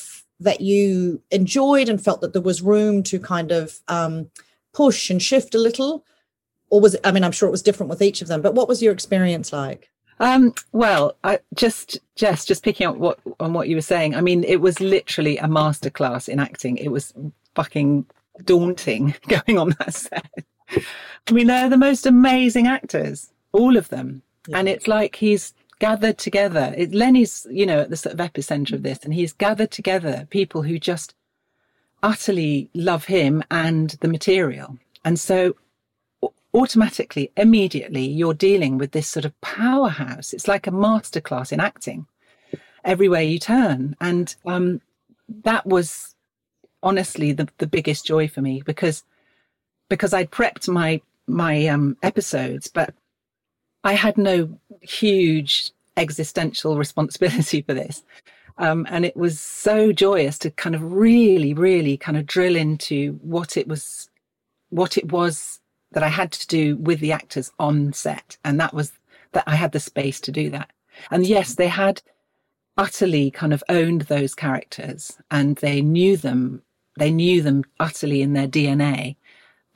that 0.40 0.60
you 0.60 1.20
enjoyed 1.30 1.88
and 1.88 2.02
felt 2.02 2.20
that 2.20 2.32
there 2.32 2.42
was 2.42 2.60
room 2.62 3.02
to 3.02 3.18
kind 3.18 3.52
of 3.52 3.80
um, 3.88 4.30
push 4.74 5.08
and 5.10 5.22
shift 5.22 5.54
a 5.54 5.58
little 5.58 6.04
or 6.70 6.80
was 6.80 6.94
it 6.94 7.00
i 7.04 7.12
mean 7.12 7.24
i'm 7.24 7.32
sure 7.32 7.48
it 7.48 7.52
was 7.52 7.62
different 7.62 7.90
with 7.90 8.02
each 8.02 8.22
of 8.22 8.28
them 8.28 8.42
but 8.42 8.54
what 8.54 8.68
was 8.68 8.82
your 8.82 8.92
experience 8.92 9.52
like 9.52 9.90
um, 10.18 10.54
well, 10.72 11.16
I 11.24 11.40
just 11.54 11.98
Jess, 12.14 12.46
just 12.46 12.64
picking 12.64 12.86
up 12.86 12.96
what 12.96 13.18
on 13.38 13.52
what 13.52 13.68
you 13.68 13.76
were 13.76 13.82
saying. 13.82 14.14
I 14.14 14.22
mean, 14.22 14.44
it 14.44 14.62
was 14.62 14.80
literally 14.80 15.36
a 15.38 15.44
masterclass 15.44 16.28
in 16.28 16.40
acting. 16.40 16.78
It 16.78 16.88
was 16.88 17.12
fucking 17.54 18.06
daunting 18.44 19.14
going 19.28 19.58
on 19.58 19.74
that 19.78 19.94
set. 19.94 20.30
I 20.70 21.32
mean, 21.32 21.46
they're 21.46 21.68
the 21.68 21.76
most 21.76 22.06
amazing 22.06 22.66
actors, 22.66 23.30
all 23.52 23.76
of 23.76 23.88
them. 23.88 24.22
Yeah. 24.48 24.58
And 24.58 24.68
it's 24.68 24.86
like 24.86 25.16
he's 25.16 25.54
gathered 25.78 26.18
together. 26.18 26.74
It, 26.76 26.94
Lennie's, 26.94 27.46
you 27.50 27.66
know, 27.66 27.80
at 27.80 27.90
the 27.90 27.96
sort 27.96 28.18
of 28.18 28.20
epicenter 28.20 28.72
of 28.72 28.82
this, 28.82 29.00
and 29.04 29.12
he's 29.12 29.32
gathered 29.32 29.70
together 29.70 30.26
people 30.30 30.62
who 30.62 30.78
just 30.78 31.14
utterly 32.02 32.70
love 32.74 33.06
him 33.06 33.42
and 33.50 33.90
the 34.00 34.08
material. 34.08 34.78
And 35.04 35.18
so 35.18 35.56
automatically, 36.54 37.30
immediately, 37.36 38.06
you're 38.06 38.34
dealing 38.34 38.78
with 38.78 38.92
this 38.92 39.08
sort 39.08 39.24
of 39.24 39.38
powerhouse. 39.40 40.32
It's 40.32 40.48
like 40.48 40.66
a 40.66 40.72
masterclass 40.72 41.52
in 41.52 41.60
acting 41.60 42.06
everywhere 42.84 43.22
you 43.22 43.38
turn. 43.38 43.96
And 44.00 44.34
um, 44.46 44.80
that 45.42 45.66
was 45.66 46.14
honestly 46.82 47.32
the, 47.32 47.48
the 47.58 47.66
biggest 47.66 48.06
joy 48.06 48.28
for 48.28 48.40
me 48.40 48.62
because 48.64 49.02
because 49.88 50.12
I'd 50.12 50.30
prepped 50.30 50.68
my 50.68 51.00
my 51.26 51.66
um, 51.66 51.96
episodes, 52.02 52.68
but 52.68 52.94
I 53.82 53.94
had 53.94 54.16
no 54.16 54.58
huge 54.80 55.72
existential 55.96 56.76
responsibility 56.84 57.62
for 57.62 57.74
this. 57.74 58.02
Um, 58.58 58.86
and 58.88 59.04
it 59.04 59.16
was 59.16 59.38
so 59.38 59.92
joyous 59.92 60.38
to 60.38 60.50
kind 60.50 60.74
of 60.74 60.92
really, 60.92 61.52
really 61.52 61.96
kind 61.96 62.16
of 62.16 62.26
drill 62.26 62.56
into 62.56 63.18
what 63.22 63.56
it 63.56 63.68
was, 63.68 64.08
what 64.70 64.96
it 64.96 65.12
was 65.12 65.60
that 65.92 66.02
I 66.02 66.08
had 66.08 66.32
to 66.32 66.46
do 66.46 66.76
with 66.76 67.00
the 67.00 67.12
actors 67.12 67.52
on 67.58 67.92
set. 67.92 68.38
And 68.44 68.58
that 68.60 68.72
was 68.72 68.92
that 69.32 69.44
I 69.46 69.56
had 69.56 69.72
the 69.72 69.80
space 69.80 70.20
to 70.22 70.32
do 70.32 70.48
that. 70.50 70.70
And 71.10 71.26
yes, 71.26 71.54
they 71.54 71.68
had 71.68 72.00
utterly 72.78 73.30
kind 73.30 73.52
of 73.52 73.62
owned 73.68 74.02
those 74.02 74.34
characters 74.34 75.18
and 75.30 75.56
they 75.56 75.82
knew 75.82 76.16
them, 76.16 76.62
they 76.98 77.10
knew 77.10 77.42
them 77.42 77.64
utterly 77.78 78.22
in 78.22 78.32
their 78.32 78.48
DNA. 78.48 79.16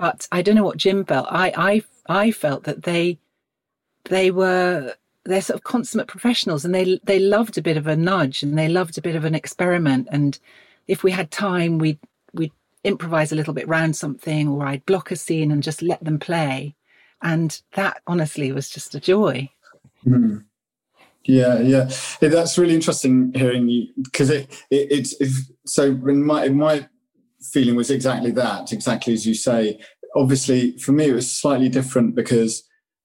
But 0.00 0.26
I 0.32 0.40
don't 0.40 0.54
know 0.54 0.64
what 0.64 0.78
Jim 0.78 1.04
felt. 1.04 1.26
I, 1.30 1.52
I, 1.54 1.82
I 2.06 2.30
felt 2.30 2.64
that 2.64 2.84
they, 2.84 3.18
they 4.04 4.30
were, 4.30 4.94
they're 5.26 5.42
sort 5.42 5.56
of 5.56 5.64
consummate 5.64 6.08
professionals 6.08 6.64
and 6.64 6.74
they, 6.74 6.98
they 7.04 7.18
loved 7.18 7.58
a 7.58 7.62
bit 7.62 7.76
of 7.76 7.86
a 7.86 7.94
nudge 7.94 8.42
and 8.42 8.56
they 8.56 8.66
loved 8.66 8.96
a 8.96 9.02
bit 9.02 9.14
of 9.14 9.26
an 9.26 9.34
experiment. 9.34 10.08
And 10.10 10.38
if 10.88 11.04
we 11.04 11.10
had 11.10 11.30
time, 11.30 11.76
we'd, 11.76 11.98
we'd 12.32 12.52
improvise 12.82 13.30
a 13.30 13.34
little 13.34 13.52
bit 13.52 13.68
around 13.68 13.94
something 13.94 14.48
or 14.48 14.64
I'd 14.64 14.86
block 14.86 15.10
a 15.10 15.16
scene 15.16 15.50
and 15.50 15.62
just 15.62 15.82
let 15.82 16.02
them 16.02 16.18
play. 16.18 16.74
And 17.20 17.60
that 17.74 18.00
honestly 18.06 18.52
was 18.52 18.70
just 18.70 18.94
a 18.94 19.00
joy. 19.00 19.50
Mm. 20.06 20.44
Yeah, 21.24 21.60
yeah, 21.60 21.90
that's 22.22 22.56
really 22.56 22.74
interesting 22.74 23.34
hearing 23.34 23.68
you 23.68 23.88
because 24.02 24.30
it, 24.30 24.50
it 24.70 24.90
it's 24.90 25.20
it, 25.20 25.30
so 25.66 25.84
in 25.84 26.24
my 26.24 26.46
in 26.46 26.56
my 26.56 26.88
feeling 27.42 27.76
was 27.76 27.90
exactly 27.90 28.30
that, 28.32 28.72
exactly 28.72 29.12
as 29.12 29.26
you 29.26 29.34
say. 29.34 29.80
Obviously, 30.16 30.76
for 30.78 30.92
me, 30.92 31.06
it 31.06 31.14
was 31.14 31.30
slightly 31.30 31.68
different 31.68 32.14
because 32.14 32.62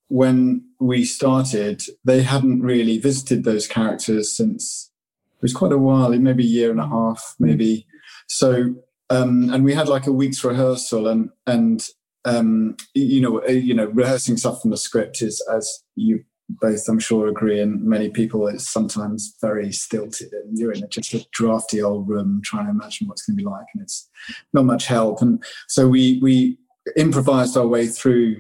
when 0.08 0.64
we 0.80 1.06
started, 1.06 1.84
they 2.04 2.22
hadn't 2.22 2.62
really 2.62 2.98
visited 2.98 3.44
those 3.44 3.68
characters 3.68 4.36
since 4.36 4.92
it 5.36 5.42
was 5.42 5.54
quite 5.54 5.72
a 5.72 5.78
while, 5.78 6.10
maybe 6.10 6.44
a 6.44 6.48
year 6.48 6.72
and 6.72 6.80
a 6.80 6.88
half, 6.88 7.36
maybe. 7.40 7.86
So 8.28 8.76
um, 9.10 9.54
and 9.54 9.64
we 9.64 9.74
had 9.74 9.88
like 9.88 10.08
a 10.08 10.12
week's 10.12 10.44
rehearsal 10.44 11.08
and 11.08 11.30
and 11.46 11.88
um, 12.26 12.76
you 12.94 13.22
know 13.22 13.44
uh, 13.44 13.52
you 13.52 13.74
know 13.74 13.86
rehearsing 13.88 14.38
stuff 14.38 14.62
from 14.62 14.72
the 14.72 14.78
script 14.78 15.22
is 15.22 15.46
as 15.54 15.84
you 15.96 16.24
both 16.48 16.88
I'm 16.88 17.00
sure 17.00 17.28
agree 17.28 17.60
and 17.60 17.84
many 17.84 18.10
people 18.10 18.48
it's 18.48 18.72
sometimes 18.72 19.36
very 19.42 19.72
stilted 19.72 20.32
and 20.32 20.58
you're 20.58 20.72
in 20.72 20.84
a, 20.84 20.88
just 20.88 21.14
a 21.14 21.26
drafty 21.34 21.82
old 21.82 22.08
room 22.08 22.42
trying 22.44 22.66
to 22.66 22.72
imagine 22.72 23.08
what's 23.08 23.24
going 23.24 23.38
to 23.38 23.44
be 23.44 23.50
like 23.50 23.66
and 23.74 23.82
it's 23.82 24.10
not 24.54 24.66
much 24.66 24.86
help 24.86 25.22
and 25.22 25.44
so 25.68 25.88
we 25.88 26.20
we 26.22 26.58
improvised 26.96 27.58
our 27.58 27.68
way 27.68 27.88
through 27.88 28.38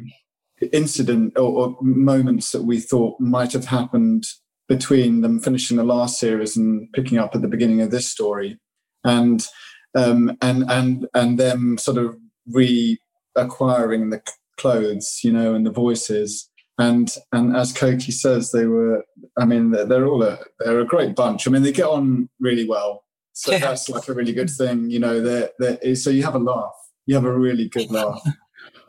incident 0.72 1.34
or, 1.38 1.52
or 1.52 1.78
moments 1.82 2.52
that 2.52 2.64
we 2.64 2.80
thought 2.80 3.20
might 3.20 3.52
have 3.52 3.66
happened 3.66 4.26
between 4.68 5.22
them 5.22 5.40
finishing 5.40 5.78
the 5.78 5.84
last 5.84 6.20
series 6.20 6.56
and 6.56 6.92
picking 6.94 7.18
up 7.18 7.36
at 7.36 7.42
the 7.42 7.48
beginning 7.48 7.82
of 7.82 7.92
this 7.92 8.08
story 8.08 8.60
and 9.04 9.48
um, 9.96 10.38
and 10.42 10.70
and 10.70 11.08
and 11.14 11.40
them 11.40 11.78
sort 11.78 11.98
of 11.98 12.18
reacquiring 12.54 14.12
the 14.12 14.22
clothes, 14.58 15.20
you 15.24 15.32
know, 15.32 15.56
and 15.56 15.66
the 15.66 15.72
voices. 15.72 16.50
And 16.78 17.14
and 17.32 17.56
as 17.56 17.72
Coky 17.72 18.12
says, 18.12 18.52
they 18.52 18.66
were. 18.66 19.06
I 19.38 19.46
mean, 19.46 19.72
they're, 19.72 19.86
they're 19.86 20.08
all 20.08 20.24
a 20.24 20.40
they're 20.60 20.82
a 20.82 20.86
great 20.86 21.16
bunch. 21.16 21.48
I 21.48 21.52
mean, 21.52 21.64
they 21.64 21.72
get 21.72 21.86
on 21.86 22.30
really 22.40 22.68
well. 22.68 23.04
So 23.34 23.52
yeah. 23.52 23.60
that's 23.60 23.90
like 23.90 24.08
a 24.08 24.14
really 24.14 24.34
good 24.34 24.50
thing, 24.50 24.90
you 24.90 25.00
know. 25.00 25.20
They're, 25.22 25.50
they're, 25.60 25.96
so 25.96 26.10
you 26.10 26.24
have 26.24 26.36
a 26.36 26.40
laugh. 26.40 26.74
You 27.06 27.16
have 27.16 27.26
a 27.26 27.38
really 27.38 27.68
good 27.68 27.92
laugh, 27.92 28.22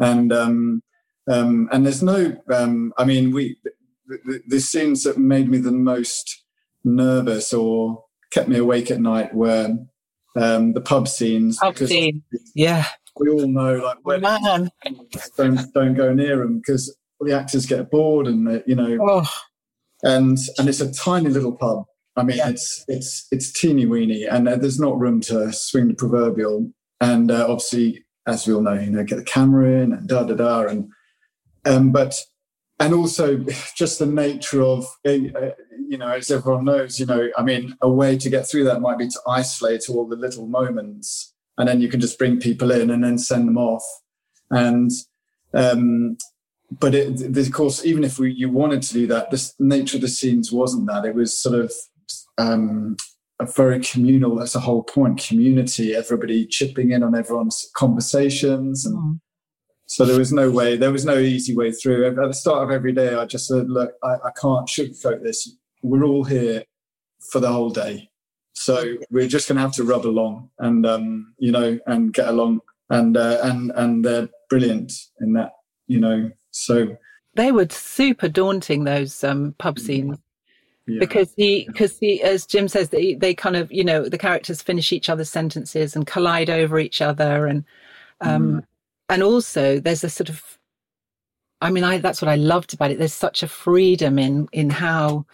and 0.00 0.33
um, 0.33 0.83
um, 1.28 1.69
and 1.73 1.85
there's 1.85 2.02
no. 2.02 2.37
Um, 2.52 2.93
I 2.97 3.05
mean, 3.05 3.33
we 3.33 3.57
the, 4.07 4.43
the 4.47 4.61
scenes 4.61 5.02
that 5.05 5.19
made 5.19 5.49
me 5.49 5.59
the 5.59 5.73
most 5.73 6.45
nervous 6.85 7.52
or 7.52 8.05
kept 8.31 8.49
me 8.49 8.59
awake 8.59 8.90
at 8.90 9.00
night 9.00 9.35
were 9.35 9.76
um, 10.37 10.73
the 10.73 10.81
pub 10.81 11.09
scenes. 11.09 11.59
Pub 11.59 11.76
scene, 11.76 12.23
yeah. 12.55 12.87
We 13.19 13.31
all 13.31 13.49
know, 13.49 13.76
like, 13.76 13.99
when 14.02 14.21
Man. 14.21 14.71
don't 15.37 15.73
don't 15.73 15.95
go 15.95 16.12
near 16.12 16.38
them 16.38 16.59
because 16.59 16.97
the 17.21 17.33
actors 17.33 17.67
get 17.67 17.91
bored, 17.91 18.27
and 18.27 18.63
you 18.67 18.75
know, 18.75 18.99
oh. 19.01 19.31
and 20.03 20.39
and 20.59 20.69
it's 20.69 20.81
a 20.81 20.93
tiny 20.93 21.31
little 21.31 21.57
pub. 21.57 21.85
I 22.17 22.23
mean, 22.23 22.39
yeah. 22.39 22.51
it's 22.51 22.85
it's 22.89 23.27
it's 23.31 23.53
teeny 23.53 23.87
weeny, 23.87 24.25
and 24.25 24.49
uh, 24.49 24.57
there's 24.57 24.81
not 24.81 24.99
room 24.99 25.21
to 25.23 25.53
swing 25.53 25.89
the 25.89 25.95
proverbial. 25.95 26.71
And 27.01 27.31
uh, 27.31 27.47
obviously, 27.49 28.05
as 28.27 28.47
we 28.47 28.55
all 28.55 28.63
know, 28.63 28.75
you 28.75 28.91
know, 28.91 29.05
get 29.05 29.17
the 29.17 29.25
camera 29.25 29.83
in 29.83 29.93
and 29.93 30.09
da 30.09 30.25
da 30.25 30.35
da, 30.35 30.63
and 30.63 30.89
um, 31.67 31.93
but 31.93 32.15
and 32.79 32.95
also 32.95 33.39
just 33.77 33.99
the 33.99 34.07
nature 34.07 34.63
of 34.63 34.85
uh, 35.07 35.11
uh, 35.11 35.51
you 35.89 35.99
know 35.99 36.09
as 36.09 36.31
everyone 36.31 36.65
knows 36.65 36.99
you 36.99 37.07
know 37.07 37.29
i 37.37 37.43
mean 37.43 37.77
a 37.81 37.89
way 37.89 38.17
to 38.17 38.31
get 38.31 38.49
through 38.49 38.65
that 38.65 38.81
might 38.81 38.99
be 38.99 39.09
to 39.09 39.21
isolate 39.29 39.89
all 39.89 40.07
the 40.07 40.17
little 40.17 40.47
moments 40.47 41.33
and 41.59 41.69
then 41.69 41.81
you 41.81 41.89
can 41.89 42.01
just 42.01 42.19
bring 42.19 42.39
people 42.39 42.71
in 42.71 42.91
and 42.91 43.05
then 43.05 43.19
send 43.19 43.47
them 43.47 43.59
off 43.59 43.85
and 44.51 44.91
um 45.55 46.17
but 46.71 46.95
it, 46.95 47.37
of 47.37 47.53
course 47.53 47.85
even 47.85 48.05
if 48.05 48.19
we, 48.19 48.33
you 48.33 48.51
wanted 48.51 48.83
to 48.83 48.93
do 48.93 49.07
that 49.07 49.31
the 49.31 49.53
nature 49.59 49.97
of 49.97 50.01
the 50.03 50.09
scenes 50.09 50.51
wasn't 50.51 50.87
that 50.87 51.05
it 51.05 51.15
was 51.15 51.39
sort 51.39 51.59
of 51.59 51.73
um 52.39 52.97
a 53.39 53.47
very 53.47 53.81
communal 53.81 54.35
that's 54.35 54.55
the 54.55 54.61
whole 54.61 54.83
point 54.83 55.19
community 55.19 55.95
everybody 55.95 56.47
chipping 56.47 56.91
in 56.91 57.03
on 57.03 57.15
everyone's 57.15 57.71
conversations 57.75 58.85
and 58.87 58.97
mm 58.97 59.21
so 59.87 60.05
there 60.05 60.19
was 60.19 60.33
no 60.33 60.51
way, 60.51 60.77
there 60.77 60.91
was 60.91 61.05
no 61.05 61.19
easy 61.19 61.57
way 61.57 61.71
through. 61.71 62.07
At 62.07 62.17
the 62.17 62.33
start 62.35 62.65
of 62.65 62.71
every 62.71 62.93
day, 62.93 63.15
I 63.15 63.25
just 63.25 63.47
said, 63.47 63.71
look, 63.71 63.93
I, 64.03 64.15
I 64.15 64.31
can't 64.41 64.67
sugarcoat 64.67 65.23
this. 65.23 65.57
We're 65.83 66.05
all 66.05 66.25
here 66.25 66.65
for 67.31 67.39
the 67.39 67.53
whole 67.53 67.71
day. 67.71 68.11
So 68.53 68.97
we're 69.11 69.29
just 69.29 69.49
going 69.49 69.57
to 69.57 69.63
have 69.63 69.75
to 69.75 69.85
rub 69.85 70.05
along 70.05 70.51
and, 70.59 70.85
um, 70.85 71.35
you 71.39 71.53
know, 71.53 71.79
and 71.87 72.13
get 72.13 72.29
along. 72.29 72.61
And, 72.91 73.17
uh, 73.17 73.39
and, 73.43 73.71
and 73.77 74.05
they're 74.05 74.29
brilliant 74.51 74.93
in 75.21 75.35
that, 75.35 75.53
you 75.87 76.01
know, 76.01 76.31
so. 76.57 76.97
They 77.35 77.53
were 77.53 77.69
super 77.69 78.29
daunting, 78.29 78.85
those 78.85 79.23
um, 79.23 79.55
pub 79.59 79.79
scenes. 79.79 80.19
Yeah. 80.89 81.01
because 81.01 81.35
he 81.37 81.65
because 81.67 81.99
he 81.99 82.23
as 82.23 82.47
jim 82.47 82.69
says 82.69 82.91
they, 82.91 83.15
they 83.15 83.35
kind 83.35 83.57
of 83.57 83.73
you 83.73 83.83
know 83.83 84.09
the 84.09 84.17
characters 84.17 84.63
finish 84.63 84.93
each 84.93 85.09
other's 85.09 85.29
sentences 85.29 85.97
and 85.97 86.07
collide 86.07 86.49
over 86.49 86.79
each 86.79 87.03
other 87.03 87.49
and 87.49 87.65
um, 88.21 88.61
mm 88.61 88.65
and 89.09 89.23
also 89.23 89.81
there's 89.81 90.05
a 90.05 90.11
sort 90.11 90.29
of 90.29 90.59
i 91.61 91.71
mean 91.71 91.85
i 91.85 91.99
that's 91.99 92.21
what 92.21 92.29
i 92.29 92.37
loved 92.37 92.75
about 92.75 92.91
it 92.91 92.99
there's 92.99 93.13
such 93.13 93.43
a 93.43 93.49
freedom 93.49 94.19
in 94.19 94.49
in 94.53 94.71
how 94.71 95.25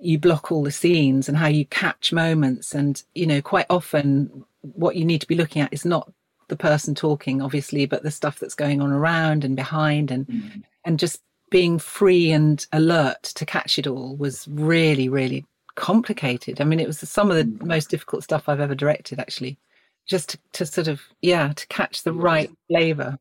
you 0.00 0.18
block 0.18 0.50
all 0.50 0.62
the 0.62 0.70
scenes 0.70 1.28
and 1.28 1.38
how 1.38 1.46
you 1.46 1.64
catch 1.66 2.12
moments 2.12 2.74
and 2.74 3.02
you 3.14 3.26
know 3.26 3.40
quite 3.40 3.66
often 3.70 4.44
what 4.60 4.96
you 4.96 5.04
need 5.04 5.20
to 5.20 5.26
be 5.26 5.36
looking 5.36 5.62
at 5.62 5.72
is 5.72 5.84
not 5.84 6.12
the 6.48 6.56
person 6.56 6.94
talking 6.94 7.40
obviously 7.42 7.86
but 7.86 8.02
the 8.02 8.10
stuff 8.10 8.38
that's 8.38 8.54
going 8.54 8.80
on 8.80 8.90
around 8.90 9.44
and 9.44 9.56
behind 9.56 10.10
and 10.10 10.26
mm. 10.26 10.62
and 10.84 10.98
just 10.98 11.22
being 11.50 11.78
free 11.78 12.30
and 12.30 12.66
alert 12.72 13.22
to 13.22 13.46
catch 13.46 13.78
it 13.78 13.86
all 13.86 14.16
was 14.16 14.46
really 14.48 15.08
really 15.08 15.44
complicated 15.74 16.60
i 16.60 16.64
mean 16.64 16.80
it 16.80 16.86
was 16.86 16.98
some 16.98 17.30
of 17.30 17.36
the 17.36 17.44
mm. 17.44 17.66
most 17.66 17.90
difficult 17.90 18.22
stuff 18.22 18.48
i've 18.48 18.60
ever 18.60 18.74
directed 18.74 19.18
actually 19.18 19.58
just 20.06 20.30
to, 20.30 20.38
to 20.52 20.66
sort 20.66 20.88
of 20.88 21.00
yeah 21.22 21.52
to 21.52 21.66
catch 21.68 22.02
the 22.02 22.12
right 22.12 22.50
flavor 22.68 23.18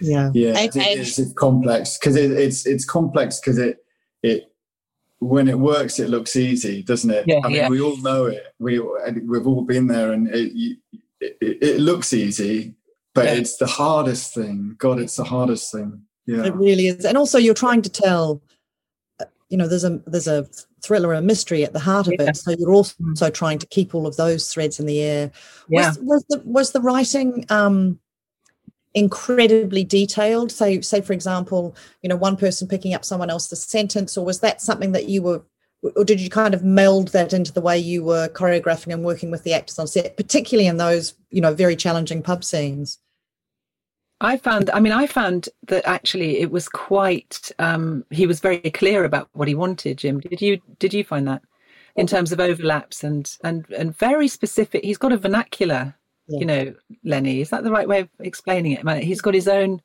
yeah 0.00 0.30
yeah 0.34 0.56
and, 0.56 0.76
it 0.76 0.98
is, 0.98 1.18
it's 1.18 1.32
complex 1.32 1.98
because 1.98 2.16
it, 2.16 2.30
it's 2.30 2.66
it's 2.66 2.84
complex 2.84 3.40
because 3.40 3.58
it 3.58 3.84
it 4.22 4.52
when 5.20 5.48
it 5.48 5.58
works 5.58 5.98
it 5.98 6.08
looks 6.10 6.36
easy 6.36 6.82
doesn't 6.82 7.10
it 7.10 7.24
yeah, 7.26 7.40
i 7.44 7.48
mean 7.48 7.56
yeah. 7.56 7.68
we 7.68 7.80
all 7.80 7.96
know 7.98 8.26
it 8.26 8.54
we 8.58 8.78
we've 8.78 9.46
all 9.46 9.62
been 9.62 9.86
there 9.86 10.12
and 10.12 10.28
it 10.32 10.78
it, 11.20 11.36
it 11.40 11.80
looks 11.80 12.12
easy 12.12 12.74
but 13.18 13.24
yeah. 13.24 13.34
it's 13.34 13.56
the 13.56 13.66
hardest 13.66 14.32
thing. 14.32 14.76
God 14.78 15.00
it's 15.00 15.16
the 15.16 15.24
hardest 15.24 15.72
thing. 15.72 16.02
Yeah. 16.26 16.44
It 16.44 16.54
really 16.54 16.86
is. 16.86 17.04
And 17.04 17.18
also 17.18 17.36
you're 17.36 17.52
trying 17.52 17.82
to 17.82 17.90
tell 17.90 18.40
you 19.48 19.56
know 19.56 19.66
there's 19.66 19.82
a 19.82 20.00
there's 20.06 20.28
a 20.28 20.46
thriller 20.82 21.12
a 21.14 21.20
mystery 21.20 21.64
at 21.64 21.72
the 21.72 21.80
heart 21.80 22.06
of 22.06 22.14
yeah. 22.18 22.28
it 22.28 22.36
so 22.36 22.52
you're 22.52 22.72
also 22.72 23.30
trying 23.30 23.58
to 23.58 23.66
keep 23.66 23.92
all 23.92 24.06
of 24.06 24.16
those 24.16 24.52
threads 24.52 24.78
in 24.78 24.86
the 24.86 25.00
air. 25.00 25.32
Yeah. 25.68 25.88
was, 25.88 25.98
was 25.98 26.24
the 26.28 26.42
was 26.44 26.72
the 26.72 26.80
writing 26.80 27.44
um 27.48 27.98
incredibly 28.94 29.82
detailed? 29.82 30.52
Say 30.52 30.80
say 30.82 31.00
for 31.00 31.12
example 31.12 31.74
you 32.02 32.08
know 32.08 32.16
one 32.16 32.36
person 32.36 32.68
picking 32.68 32.94
up 32.94 33.04
someone 33.04 33.30
else's 33.30 33.64
sentence 33.64 34.16
or 34.16 34.24
was 34.24 34.38
that 34.40 34.60
something 34.60 34.92
that 34.92 35.08
you 35.08 35.22
were 35.22 35.42
or 35.96 36.04
did 36.04 36.20
you 36.20 36.28
kind 36.28 36.54
of 36.54 36.64
meld 36.64 37.08
that 37.08 37.32
into 37.32 37.52
the 37.52 37.60
way 37.60 37.78
you 37.78 38.02
were 38.02 38.28
choreographing 38.28 38.92
and 38.92 39.04
working 39.04 39.30
with 39.30 39.44
the 39.44 39.52
actors 39.52 39.78
on 39.78 39.86
set 39.86 40.16
particularly 40.16 40.66
in 40.66 40.76
those 40.76 41.14
you 41.30 41.40
know 41.40 41.54
very 41.54 41.76
challenging 41.76 42.22
pub 42.22 42.42
scenes 42.42 42.98
I 44.20 44.36
found, 44.36 44.68
I 44.70 44.80
mean, 44.80 44.92
I 44.92 45.06
found 45.06 45.48
that 45.68 45.86
actually 45.86 46.40
it 46.40 46.50
was 46.50 46.68
quite. 46.68 47.52
Um, 47.58 48.04
he 48.10 48.26
was 48.26 48.40
very 48.40 48.58
clear 48.58 49.04
about 49.04 49.28
what 49.32 49.48
he 49.48 49.54
wanted. 49.54 49.98
Jim, 49.98 50.18
did 50.18 50.40
you 50.42 50.60
did 50.78 50.92
you 50.92 51.04
find 51.04 51.28
that 51.28 51.42
in 51.94 52.06
terms 52.06 52.32
of 52.32 52.40
overlaps 52.40 53.04
and 53.04 53.36
and 53.44 53.64
and 53.70 53.96
very 53.96 54.26
specific? 54.26 54.82
He's 54.82 54.98
got 54.98 55.12
a 55.12 55.16
vernacular, 55.16 55.94
yeah. 56.26 56.38
you 56.40 56.46
know, 56.46 56.74
Lennie. 57.04 57.40
Is 57.40 57.50
that 57.50 57.62
the 57.62 57.70
right 57.70 57.88
way 57.88 58.00
of 58.00 58.08
explaining 58.18 58.72
it? 58.72 59.04
He's 59.04 59.20
got 59.20 59.34
his 59.34 59.46
own 59.46 59.80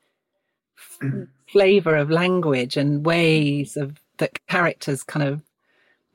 f- 0.76 1.28
flavor 1.46 1.94
of 1.94 2.10
language 2.10 2.76
and 2.76 3.06
ways 3.06 3.76
of 3.76 4.00
that 4.18 4.44
characters 4.48 5.04
kind 5.04 5.28
of 5.28 5.42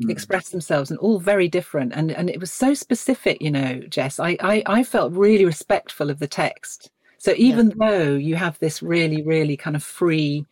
mm. 0.01 0.09
express 0.09 0.49
themselves, 0.49 0.89
and 0.89 0.99
all 0.99 1.19
very 1.19 1.47
different. 1.47 1.93
And 1.93 2.11
and 2.11 2.29
it 2.29 2.39
was 2.39 2.51
so 2.51 2.73
specific, 2.73 3.41
you 3.41 3.51
know, 3.51 3.81
Jess. 3.89 4.19
I 4.19 4.37
I, 4.39 4.63
I 4.65 4.83
felt 4.83 5.13
really 5.13 5.45
respectful 5.45 6.09
of 6.09 6.19
the 6.19 6.27
text 6.27 6.91
so 7.19 7.33
even 7.35 7.69
yeah. 7.69 7.75
though 7.77 8.13
you 8.15 8.37
have 8.37 8.57
this 8.59 8.81
really, 8.81 9.21
really 9.21 9.57
kind 9.57 9.75
of 9.75 9.83
free, 9.83 10.45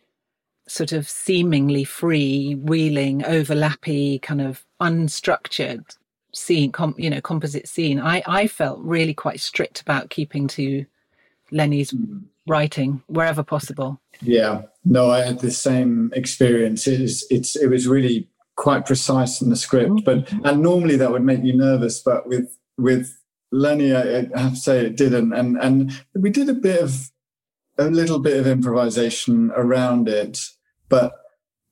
sort 0.68 0.92
of 0.92 1.08
seemingly 1.08 1.82
free, 1.82 2.54
wheeling, 2.54 3.22
overlappy, 3.22 4.20
kind 4.20 4.42
of 4.42 4.64
unstructured 4.80 5.96
scene, 6.34 6.70
com, 6.70 6.94
you 6.98 7.08
know, 7.08 7.22
composite 7.22 7.68
scene, 7.68 7.98
I, 7.98 8.22
I 8.26 8.46
felt 8.46 8.80
really 8.80 9.14
quite 9.14 9.40
strict 9.40 9.80
about 9.80 10.10
keeping 10.10 10.46
to 10.48 10.84
Lennie's 11.50 11.92
mm. 11.92 12.22
writing 12.46 13.02
wherever 13.06 13.42
possible. 13.42 13.98
Yeah, 14.20 14.62
no, 14.84 15.10
I 15.10 15.22
had 15.22 15.40
the 15.40 15.50
same 15.50 16.12
experience. 16.14 16.86
It 16.86 17.00
was, 17.00 17.26
it's, 17.30 17.56
it 17.56 17.68
was 17.68 17.88
really 17.88 18.28
quite 18.58 18.84
precise 18.84 19.40
in 19.40 19.50
the 19.50 19.56
script, 19.56 20.04
but 20.04 20.26
mm. 20.26 20.40
and 20.44 20.60
normally 20.60 20.96
that 20.96 21.12
would 21.12 21.24
make 21.24 21.42
you 21.42 21.56
nervous, 21.56 22.00
but 22.00 22.26
with 22.26 22.54
with 22.76 23.16
Lennie, 23.50 23.94
I, 23.94 24.26
I 24.34 24.40
have 24.40 24.54
to 24.54 24.60
say 24.60 24.84
it 24.84 24.96
didn't, 24.96 25.32
and 25.32 25.56
and 25.56 25.92
we 26.14 26.28
did 26.28 26.48
a 26.50 26.54
bit 26.54 26.82
of 26.82 27.10
a 27.78 27.88
little 27.88 28.18
bit 28.18 28.36
of 28.36 28.46
improvisation 28.46 29.52
around 29.54 30.08
it, 30.08 30.40
but 30.88 31.12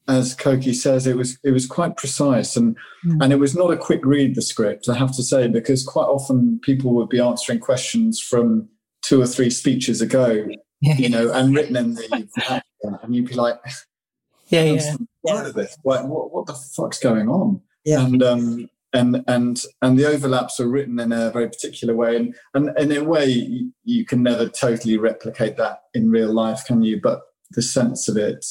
as 0.09 0.35
Coky 0.37 0.73
says, 0.73 1.07
it 1.09 1.16
was 1.16 1.38
it 1.43 1.50
was 1.50 1.66
quite 1.66 1.97
precise 1.97 2.57
and 2.57 2.76
mm. 3.05 3.19
and 3.21 3.33
it 3.33 3.40
was 3.40 3.57
not 3.57 3.73
a 3.73 3.76
quick 3.76 4.07
read 4.07 4.37
the 4.37 4.43
script. 4.43 4.88
I 4.88 4.95
have 4.95 5.14
to 5.16 5.25
say 5.25 5.49
because 5.49 5.85
quite 5.85 6.05
often 6.05 6.61
people 6.62 6.95
would 6.95 7.09
be 7.09 7.21
answering 7.21 7.59
questions 7.59 8.21
from 8.21 8.69
two 9.02 9.21
or 9.21 9.26
three 9.26 9.50
speeches 9.50 10.00
ago, 10.00 10.47
yeah. 10.81 10.97
you 10.97 11.09
know, 11.09 11.33
and 11.33 11.55
written 11.55 11.76
in 11.76 11.95
the 11.95 12.63
and 13.02 13.15
you'd 13.15 13.26
be 13.26 13.34
like, 13.34 13.58
yeah, 14.49 14.63
yeah, 14.63 14.97
yeah. 15.26 15.67
What, 15.82 16.08
what 16.08 16.32
what 16.32 16.47
the 16.47 16.54
fuck's 16.54 16.99
going 16.99 17.28
on? 17.28 17.60
Yeah, 17.84 18.04
and 18.04 18.23
um 18.23 18.71
and 18.93 19.25
and 19.26 19.62
and 19.82 19.99
the 19.99 20.06
overlaps 20.06 20.60
are 20.60 20.69
written 20.69 20.99
in 20.99 21.12
a 21.12 21.30
very 21.30 21.49
particular 21.49 21.95
way 21.95 22.17
and 22.17 22.34
and, 22.54 22.69
and 22.76 22.93
in 22.93 23.02
a 23.02 23.04
way 23.04 23.26
you, 23.26 23.73
you 23.84 24.04
can 24.04 24.23
never 24.23 24.49
totally 24.49 24.97
replicate 24.97 25.56
that 25.56 25.82
in 25.95 26.10
real 26.10 26.32
life 26.32 26.65
can 26.67 26.82
you? 26.82 27.00
But 27.00 27.23
the 27.50 27.62
sense 27.62 28.08
of 28.08 28.17
it 28.17 28.45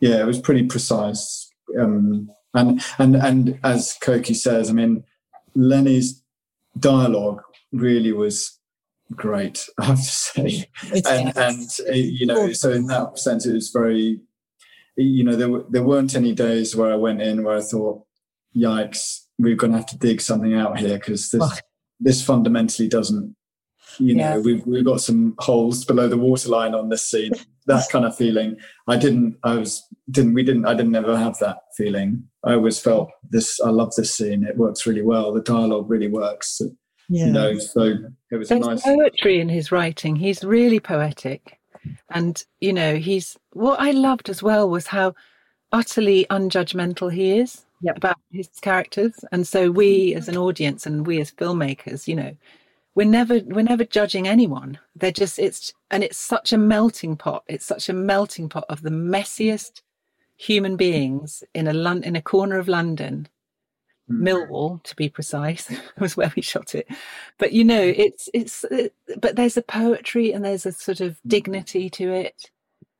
yeah 0.00 0.20
it 0.20 0.26
was 0.26 0.40
pretty 0.40 0.64
precise 0.64 1.50
um, 1.78 2.28
and 2.54 2.82
and 2.98 3.16
and 3.16 3.58
as 3.64 3.96
coky 4.02 4.34
says 4.34 4.68
i 4.68 4.72
mean 4.72 5.04
lennie's 5.54 6.22
dialogue 6.78 7.42
really 7.72 8.12
was 8.12 8.58
great 9.14 9.66
i 9.78 9.84
have 9.84 9.96
to 9.96 10.02
say. 10.02 10.68
It's 10.84 11.08
and, 11.08 11.36
and 11.36 11.70
uh, 11.88 11.92
you 11.92 12.26
know 12.26 12.52
so 12.52 12.72
in 12.72 12.86
that 12.86 13.18
sense 13.18 13.46
it 13.46 13.54
was 13.54 13.70
very 13.70 14.20
you 14.96 15.24
know 15.24 15.36
there, 15.36 15.62
there 15.70 15.82
weren't 15.82 16.14
any 16.14 16.32
days 16.34 16.76
where 16.76 16.92
i 16.92 16.96
went 16.96 17.22
in 17.22 17.44
where 17.44 17.56
i 17.56 17.62
thought 17.62 18.02
yikes 18.56 19.20
we're 19.38 19.56
going 19.56 19.72
to 19.72 19.78
have 19.78 19.86
to 19.86 19.98
dig 19.98 20.20
something 20.20 20.54
out 20.54 20.78
here 20.78 20.98
because 20.98 21.30
this, 21.30 21.42
oh. 21.42 21.58
this 22.00 22.24
fundamentally 22.24 22.88
doesn't 22.88 23.34
you 23.98 24.14
know 24.14 24.36
yeah. 24.36 24.38
we've, 24.38 24.66
we've 24.66 24.84
got 24.84 25.00
some 25.00 25.34
holes 25.38 25.84
below 25.84 26.08
the 26.08 26.16
waterline 26.16 26.74
on 26.74 26.88
this 26.88 27.08
scene 27.08 27.32
that 27.66 27.88
kind 27.90 28.04
of 28.04 28.16
feeling. 28.16 28.56
I 28.88 28.96
didn't 28.96 29.36
i 29.44 29.54
was 29.54 29.82
didn't 30.10 30.34
we 30.34 30.42
didn't 30.42 30.66
i 30.66 30.74
didn't 30.74 30.94
ever 30.94 31.16
have 31.16 31.38
that 31.38 31.58
feeling. 31.76 32.24
I 32.44 32.54
always 32.54 32.78
felt 32.78 33.10
this 33.30 33.60
i 33.60 33.68
love 33.68 33.92
this 33.96 34.14
scene. 34.14 34.44
It 34.44 34.56
works 34.56 34.86
really 34.86 35.02
well. 35.02 35.32
The 35.32 35.42
dialogue 35.42 35.88
really 35.88 36.08
works. 36.08 36.60
Yeah. 37.08 37.26
you 37.26 37.32
know 37.32 37.58
so 37.58 37.94
it 38.30 38.36
was 38.36 38.48
There's 38.48 38.66
nice 38.66 38.82
poetry 38.82 39.40
in 39.40 39.48
his 39.48 39.70
writing. 39.72 40.16
He's 40.16 40.44
really 40.44 40.80
poetic 40.80 41.58
and 42.10 42.44
you 42.60 42.72
know 42.72 42.96
he's 42.96 43.36
what 43.52 43.80
i 43.80 43.90
loved 43.90 44.28
as 44.28 44.42
well 44.42 44.68
was 44.68 44.86
how 44.86 45.14
utterly 45.72 46.26
unjudgmental 46.30 47.12
he 47.12 47.38
is 47.38 47.64
yep. 47.80 47.96
about 47.96 48.18
his 48.30 48.48
characters 48.60 49.24
and 49.32 49.46
so 49.46 49.70
we 49.70 50.10
mm-hmm. 50.10 50.18
as 50.18 50.28
an 50.28 50.36
audience 50.36 50.86
and 50.86 51.06
we 51.06 51.20
as 51.20 51.30
filmmakers 51.30 52.06
you 52.06 52.14
know 52.14 52.36
we're 52.94 53.06
never 53.06 53.40
we're 53.46 53.62
never 53.62 53.84
judging 53.84 54.28
anyone 54.28 54.78
they're 54.96 55.10
just 55.10 55.38
it's 55.38 55.72
and 55.90 56.04
it's 56.04 56.18
such 56.18 56.52
a 56.52 56.58
melting 56.58 57.16
pot 57.16 57.42
it's 57.48 57.64
such 57.64 57.88
a 57.88 57.92
melting 57.92 58.48
pot 58.48 58.64
of 58.68 58.82
the 58.82 58.90
messiest 58.90 59.82
human 60.36 60.76
beings 60.76 61.44
in 61.54 61.68
a 61.68 61.92
in 62.00 62.16
a 62.16 62.22
corner 62.22 62.58
of 62.58 62.68
london. 62.68 63.28
Millwall 64.20 64.82
to 64.82 64.96
be 64.96 65.08
precise 65.08 65.70
was 65.98 66.16
where 66.16 66.32
we 66.36 66.42
shot 66.42 66.74
it 66.74 66.86
but 67.38 67.52
you 67.52 67.64
know 67.64 67.82
it's 67.82 68.28
it's 68.34 68.64
it, 68.70 68.94
but 69.18 69.36
there's 69.36 69.56
a 69.56 69.62
poetry 69.62 70.32
and 70.32 70.44
there's 70.44 70.66
a 70.66 70.72
sort 70.72 71.00
of 71.00 71.18
hmm. 71.22 71.28
dignity 71.28 71.88
to 71.90 72.12
it 72.12 72.50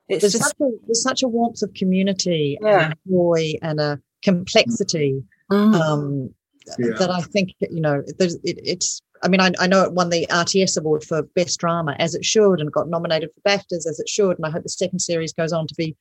it's 0.08 0.22
there's, 0.22 0.32
just, 0.32 0.44
such 0.44 0.60
a, 0.60 0.70
there's 0.86 1.02
such 1.02 1.22
a 1.22 1.28
warmth 1.28 1.62
of 1.62 1.72
community 1.74 2.58
yeah. 2.60 2.86
and 2.86 2.94
joy 3.08 3.52
and 3.62 3.80
a 3.80 4.00
complexity 4.22 5.22
mm. 5.50 5.74
um, 5.74 6.34
yeah. 6.78 6.96
that 6.98 7.10
I 7.10 7.20
think 7.20 7.54
you 7.60 7.80
know 7.80 8.02
it, 8.06 8.34
it's. 8.44 9.00
I 9.24 9.28
mean, 9.28 9.40
I, 9.40 9.52
I, 9.60 9.68
know 9.68 9.84
it 9.84 9.92
won 9.92 10.10
the 10.10 10.26
RTS 10.30 10.76
award 10.76 11.04
for 11.04 11.22
best 11.22 11.60
drama 11.60 11.94
as 12.00 12.16
it 12.16 12.24
should, 12.24 12.60
and 12.60 12.72
got 12.72 12.88
nominated 12.88 13.30
for 13.32 13.48
BAFTAs 13.48 13.86
as 13.86 14.00
it 14.00 14.08
should. 14.08 14.36
And 14.36 14.44
I 14.44 14.50
hope 14.50 14.64
the 14.64 14.68
second 14.68 14.98
series 14.98 15.32
goes 15.32 15.52
on 15.52 15.68
to 15.68 15.74
be 15.76 15.96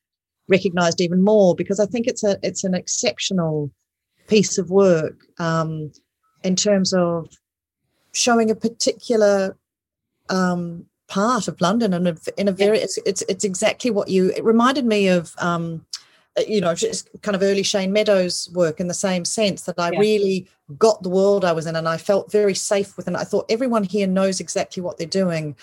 recognised 0.48 1.00
even 1.02 1.22
more 1.22 1.54
because 1.56 1.80
I 1.80 1.86
think 1.86 2.08
it's 2.08 2.24
a 2.24 2.38
it's 2.42 2.64
an 2.64 2.74
exceptional 2.74 3.72
piece 4.32 4.58
of 4.58 4.72
work 4.72 5.18
um, 5.40 5.92
in 6.44 6.56
terms 6.56 6.94
of 6.94 7.30
showing 8.14 8.50
a 8.50 8.56
particular 8.56 9.58
um, 10.30 10.86
part 11.08 11.48
of 11.50 11.60
London 11.60 11.94
and 11.94 12.20
in 12.38 12.48
a 12.48 12.52
very 12.52 12.80
it's, 12.80 12.98
it's 13.06 13.22
it's 13.24 13.44
exactly 13.44 13.92
what 13.92 14.08
you 14.08 14.32
it 14.38 14.44
reminded 14.44 14.86
me 14.86 15.10
of 15.10 15.36
um, 15.40 15.86
uh, 16.38 16.44
you 16.48 16.62
know, 16.62 16.74
just 16.74 17.10
kind 17.24 17.36
of 17.36 17.42
early 17.44 17.64
Shane 17.64 17.92
Meadows 17.92 18.50
work 18.54 18.80
in 18.80 18.88
the 18.88 18.94
same 18.94 19.26
sense 19.26 19.64
that 19.64 19.78
I 19.78 19.92
yeah. 19.92 20.00
really 20.00 20.48
got 20.78 21.04
the 21.04 21.10
world 21.10 21.44
I 21.44 21.52
was 21.52 21.66
in 21.66 21.76
and 21.76 21.90
I 21.90 21.98
felt 21.98 22.32
very 22.32 22.56
safe 22.56 22.96
with 22.96 23.10
it. 23.10 23.16
I 23.16 23.26
thought 23.26 23.52
everyone 23.52 23.84
here 23.84 24.08
knows 24.08 24.40
exactly 24.40 24.82
what 24.82 24.98
they're 24.98 25.08
doing, 25.08 25.58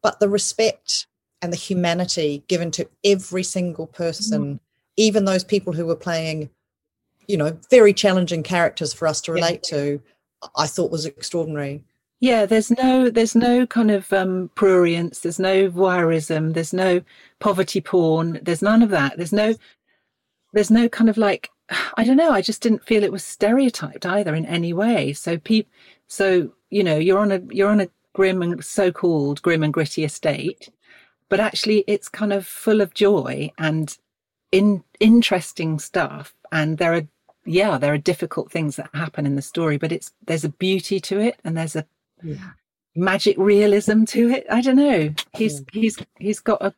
but 0.00 0.20
the 0.20 0.28
respect 0.28 1.08
and 1.40 1.52
the 1.52 1.56
humanity 1.56 2.44
given 2.46 2.70
to 2.72 2.88
every 3.02 3.42
single 3.42 3.88
person, 3.88 4.54
mm. 4.54 4.60
even 4.96 5.24
those 5.24 5.42
people 5.42 5.72
who 5.72 5.86
were 5.86 5.96
playing, 5.96 6.48
you 7.32 7.38
know, 7.38 7.58
very 7.70 7.94
challenging 7.94 8.42
characters 8.42 8.92
for 8.92 9.08
us 9.08 9.22
to 9.22 9.32
relate 9.32 9.66
yeah. 9.72 9.78
to, 9.78 10.02
I 10.54 10.66
thought 10.66 10.92
was 10.92 11.06
extraordinary. 11.06 11.82
Yeah, 12.20 12.46
there's 12.46 12.70
no 12.70 13.10
there's 13.10 13.34
no 13.34 13.66
kind 13.66 13.90
of 13.90 14.12
um, 14.12 14.50
prurience, 14.54 15.22
there's 15.22 15.40
no 15.40 15.70
voyeurism, 15.70 16.52
there's 16.52 16.74
no 16.74 17.00
poverty 17.40 17.80
porn, 17.80 18.38
there's 18.42 18.62
none 18.62 18.82
of 18.82 18.90
that. 18.90 19.16
There's 19.16 19.32
no 19.32 19.54
there's 20.52 20.70
no 20.70 20.88
kind 20.88 21.08
of 21.08 21.16
like 21.16 21.48
I 21.96 22.04
don't 22.04 22.18
know. 22.18 22.30
I 22.30 22.42
just 22.42 22.62
didn't 22.62 22.84
feel 22.84 23.02
it 23.02 23.10
was 23.10 23.24
stereotyped 23.24 24.04
either 24.04 24.34
in 24.34 24.46
any 24.46 24.72
way. 24.74 25.14
So 25.14 25.38
people, 25.38 25.72
so 26.06 26.52
you 26.70 26.84
know, 26.84 26.98
you're 26.98 27.18
on 27.18 27.32
a 27.32 27.40
you're 27.50 27.70
on 27.70 27.80
a 27.80 27.88
grim 28.12 28.42
and 28.42 28.62
so-called 28.62 29.40
grim 29.40 29.62
and 29.62 29.72
gritty 29.72 30.04
estate, 30.04 30.68
but 31.30 31.40
actually 31.40 31.82
it's 31.86 32.08
kind 32.10 32.32
of 32.32 32.46
full 32.46 32.82
of 32.82 32.92
joy 32.92 33.50
and 33.58 33.96
in 34.52 34.84
interesting 35.00 35.78
stuff. 35.78 36.34
And 36.52 36.78
there 36.78 36.92
are 36.92 37.08
yeah, 37.44 37.78
there 37.78 37.92
are 37.92 37.98
difficult 37.98 38.50
things 38.50 38.76
that 38.76 38.90
happen 38.94 39.26
in 39.26 39.36
the 39.36 39.42
story, 39.42 39.78
but 39.78 39.92
it's 39.92 40.12
there's 40.26 40.44
a 40.44 40.48
beauty 40.48 41.00
to 41.00 41.20
it, 41.20 41.40
and 41.44 41.56
there's 41.56 41.76
a 41.76 41.84
yeah. 42.22 42.50
magic 42.94 43.36
realism 43.38 44.04
to 44.04 44.30
it. 44.30 44.46
I 44.50 44.60
don't 44.60 44.76
know. 44.76 45.14
He's 45.34 45.60
mm. 45.60 45.68
he's 45.72 45.98
he's 46.18 46.40
got 46.40 46.62
a 46.62 46.74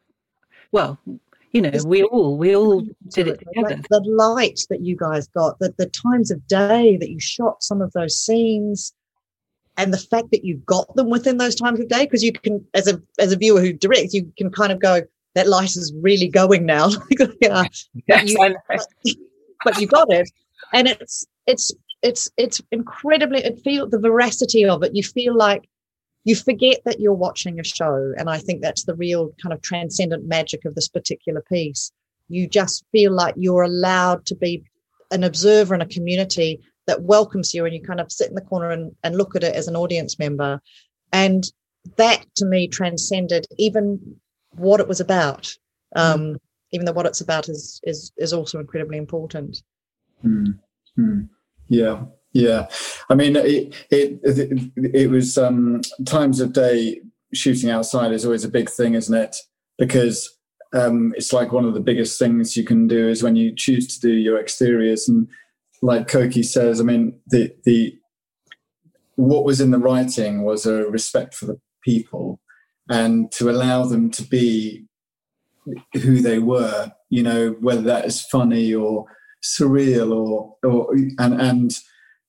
well, 0.72 0.98
you 1.52 1.62
know, 1.62 1.70
we 1.86 2.02
all 2.02 2.36
we 2.36 2.56
all 2.56 2.80
did 3.08 3.28
it 3.28 3.38
together. 3.38 3.80
The 3.88 4.00
light 4.00 4.60
that 4.70 4.80
you 4.80 4.96
guys 4.96 5.28
got, 5.28 5.58
the 5.60 5.72
the 5.78 5.86
times 5.86 6.32
of 6.32 6.46
day 6.48 6.96
that 6.96 7.10
you 7.10 7.20
shot 7.20 7.62
some 7.62 7.80
of 7.80 7.92
those 7.92 8.16
scenes, 8.16 8.92
and 9.76 9.92
the 9.92 9.98
fact 9.98 10.32
that 10.32 10.44
you 10.44 10.56
got 10.66 10.94
them 10.96 11.10
within 11.10 11.36
those 11.36 11.54
times 11.54 11.78
of 11.78 11.88
day, 11.88 12.06
because 12.06 12.24
you 12.24 12.32
can, 12.32 12.66
as 12.74 12.88
a 12.88 13.00
as 13.20 13.32
a 13.32 13.36
viewer 13.36 13.60
who 13.60 13.72
directs, 13.72 14.14
you 14.14 14.32
can 14.36 14.50
kind 14.50 14.72
of 14.72 14.80
go, 14.80 15.02
that 15.34 15.46
light 15.46 15.76
is 15.76 15.92
really 16.00 16.28
going 16.28 16.66
now. 16.66 16.90
yeah, 17.40 17.64
yes, 18.08 18.30
you, 18.30 18.56
but, 18.68 18.86
but 19.64 19.80
you 19.80 19.86
got 19.86 20.12
it, 20.12 20.28
and 20.74 20.88
it's 20.88 21.24
it's 21.46 21.70
it's 22.02 22.28
it's 22.36 22.60
incredibly. 22.70 23.38
It 23.42 23.62
feel 23.64 23.88
the 23.88 23.98
veracity 23.98 24.66
of 24.66 24.82
it. 24.82 24.94
You 24.94 25.02
feel 25.02 25.34
like 25.34 25.68
you 26.24 26.34
forget 26.34 26.80
that 26.84 27.00
you're 27.00 27.12
watching 27.12 27.60
a 27.60 27.64
show. 27.64 28.12
And 28.16 28.28
I 28.28 28.38
think 28.38 28.60
that's 28.60 28.84
the 28.84 28.94
real 28.94 29.30
kind 29.42 29.52
of 29.52 29.62
transcendent 29.62 30.26
magic 30.26 30.64
of 30.64 30.74
this 30.74 30.88
particular 30.88 31.42
piece. 31.42 31.92
You 32.28 32.48
just 32.48 32.84
feel 32.92 33.12
like 33.12 33.34
you're 33.36 33.62
allowed 33.62 34.26
to 34.26 34.34
be 34.34 34.64
an 35.10 35.22
observer 35.22 35.74
in 35.74 35.82
a 35.82 35.86
community 35.86 36.60
that 36.86 37.02
welcomes 37.02 37.54
you 37.54 37.64
and 37.64 37.74
you 37.74 37.82
kind 37.82 38.00
of 38.00 38.10
sit 38.10 38.28
in 38.28 38.34
the 38.34 38.40
corner 38.40 38.70
and, 38.70 38.92
and 39.02 39.16
look 39.16 39.36
at 39.36 39.44
it 39.44 39.54
as 39.54 39.68
an 39.68 39.76
audience 39.76 40.18
member. 40.18 40.60
And 41.12 41.44
that 41.96 42.24
to 42.36 42.46
me 42.46 42.68
transcended 42.68 43.46
even 43.58 44.16
what 44.52 44.80
it 44.80 44.88
was 44.88 45.00
about. 45.00 45.54
Um, 45.94 46.20
mm. 46.20 46.36
Even 46.72 46.86
though 46.86 46.92
what 46.92 47.06
it's 47.06 47.20
about 47.20 47.48
is 47.48 47.80
is 47.84 48.10
is 48.16 48.32
also 48.32 48.58
incredibly 48.58 48.98
important. 48.98 49.62
Mm. 50.24 51.28
Yeah, 51.68 52.04
yeah, 52.32 52.68
I 53.08 53.14
mean, 53.14 53.36
it 53.36 53.74
it 53.90 54.20
it, 54.22 54.72
it 54.94 55.10
was 55.10 55.38
um, 55.38 55.80
times 56.06 56.40
of 56.40 56.52
day 56.52 57.00
shooting 57.32 57.70
outside 57.70 58.12
is 58.12 58.24
always 58.24 58.44
a 58.44 58.48
big 58.48 58.68
thing, 58.68 58.94
isn't 58.94 59.14
it? 59.14 59.36
Because 59.78 60.36
um, 60.72 61.14
it's 61.16 61.32
like 61.32 61.52
one 61.52 61.64
of 61.64 61.74
the 61.74 61.80
biggest 61.80 62.18
things 62.18 62.56
you 62.56 62.64
can 62.64 62.86
do 62.86 63.08
is 63.08 63.22
when 63.22 63.36
you 63.36 63.54
choose 63.54 63.86
to 63.88 64.00
do 64.00 64.12
your 64.12 64.38
exteriors, 64.38 65.08
and 65.08 65.28
like 65.82 66.08
Koki 66.08 66.42
says, 66.42 66.80
I 66.80 66.84
mean, 66.84 67.18
the 67.28 67.54
the 67.64 67.96
what 69.16 69.44
was 69.44 69.60
in 69.60 69.70
the 69.70 69.78
writing 69.78 70.42
was 70.42 70.66
a 70.66 70.84
respect 70.86 71.34
for 71.34 71.46
the 71.46 71.60
people 71.84 72.40
and 72.88 73.30
to 73.32 73.48
allow 73.48 73.84
them 73.84 74.10
to 74.10 74.22
be 74.24 74.86
who 75.94 76.20
they 76.20 76.38
were. 76.40 76.92
You 77.10 77.22
know, 77.22 77.50
whether 77.60 77.82
that 77.82 78.06
is 78.06 78.22
funny 78.22 78.74
or 78.74 79.06
surreal 79.44 80.10
or 80.16 80.56
or 80.64 80.94
and 80.94 81.40
and 81.40 81.78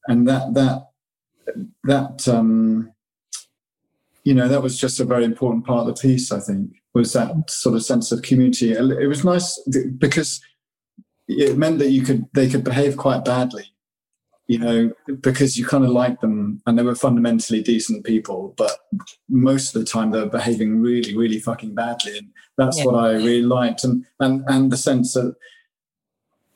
and 0.08 0.28
that 0.28 0.54
that 0.54 0.88
that 1.86 2.28
um, 2.28 2.92
you 4.24 4.34
know 4.34 4.48
that 4.48 4.62
was 4.62 4.80
just 4.80 5.00
a 5.00 5.06
very 5.06 5.24
important 5.24 5.66
part 5.66 5.88
of 5.88 5.88
the 5.88 6.02
piece. 6.02 6.32
I 6.32 6.40
think 6.40 6.72
was 6.94 7.14
that 7.14 7.50
sort 7.50 7.76
of 7.76 7.84
sense 7.84 8.12
of 8.12 8.22
community. 8.22 8.72
It 8.72 9.08
was 9.08 9.24
nice 9.24 9.60
because 9.98 10.42
it 11.28 11.58
meant 11.58 11.80
that 11.80 11.90
you 11.90 12.04
could 12.04 12.26
they 12.34 12.50
could 12.50 12.64
behave 12.64 12.98
quite 12.98 13.26
badly, 13.26 13.66
you 14.48 14.60
know, 14.60 14.92
because 15.22 15.58
you 15.58 15.66
kind 15.66 15.84
of 15.84 15.90
liked 15.90 16.22
them 16.22 16.62
and 16.66 16.78
they 16.78 16.84
were 16.84 16.96
fundamentally 16.96 17.62
decent 17.62 18.06
people, 18.06 18.54
but 18.58 18.72
most 19.30 19.76
of 19.76 19.82
the 19.82 19.88
time 19.88 20.12
they 20.12 20.20
were 20.20 20.30
behaving 20.30 20.82
really, 20.82 21.16
really 21.16 21.40
fucking 21.40 21.76
badly, 21.76 22.18
and 22.18 22.30
that's 22.58 22.80
yeah. 22.80 22.86
what 22.86 22.96
I 22.96 23.12
really 23.12 23.44
liked, 23.44 23.84
and 23.84 24.06
and 24.20 24.44
and 24.48 24.72
the 24.72 24.78
sense 24.78 25.14
that 25.14 25.36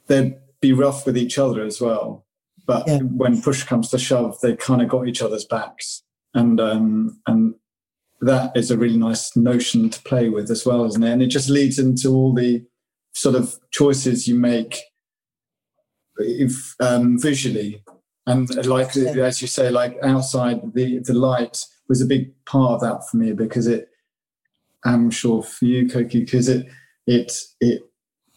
they'd 0.08 0.36
be 0.62 0.74
rough 0.74 1.06
with 1.06 1.18
each 1.18 1.38
other 1.38 1.64
as 1.64 1.80
well 1.80 2.26
but 2.70 2.88
yeah. 2.88 3.00
when 3.00 3.42
push 3.42 3.64
comes 3.64 3.90
to 3.90 3.98
shove, 3.98 4.40
they 4.42 4.56
kind 4.56 4.84
of 4.84 4.90
got 4.90 5.08
each 5.08 5.24
other's 5.24 5.44
backs, 5.44 6.04
and 6.36 6.62
um, 6.62 7.20
and 7.26 7.56
that 8.22 8.56
is 8.56 8.70
a 8.70 8.78
really 8.78 8.96
nice 8.96 9.36
notion 9.36 9.90
to 9.90 10.00
play 10.04 10.30
with 10.30 10.52
as 10.52 10.68
well, 10.68 10.86
isn't 10.86 11.02
it? 11.02 11.12
And 11.12 11.24
it 11.24 11.30
just 11.30 11.50
leads 11.50 11.80
into 11.80 12.10
all 12.10 12.32
the 12.32 12.64
sort 13.16 13.34
of 13.34 13.56
choices 13.72 14.28
you 14.28 14.36
make 14.36 14.84
if 16.18 16.76
um, 16.80 17.20
visually, 17.20 17.84
and 18.28 18.48
like 18.68 18.94
yeah. 18.94 19.24
as 19.24 19.42
you 19.42 19.48
say, 19.48 19.72
like 19.72 19.98
outside 20.04 20.62
the 20.76 21.00
the 21.00 21.16
light 21.16 21.66
was 21.88 22.04
a 22.04 22.06
big 22.06 22.32
part 22.46 22.74
of 22.74 22.82
that 22.82 23.10
for 23.10 23.18
me 23.18 23.32
because 23.34 23.66
it. 23.66 23.88
I'm 24.86 25.10
sure 25.10 25.42
for 25.42 25.66
you, 25.66 25.90
Coky, 25.90 26.20
because 26.20 26.48
it 26.50 26.68
it 27.08 27.34
it 27.60 27.82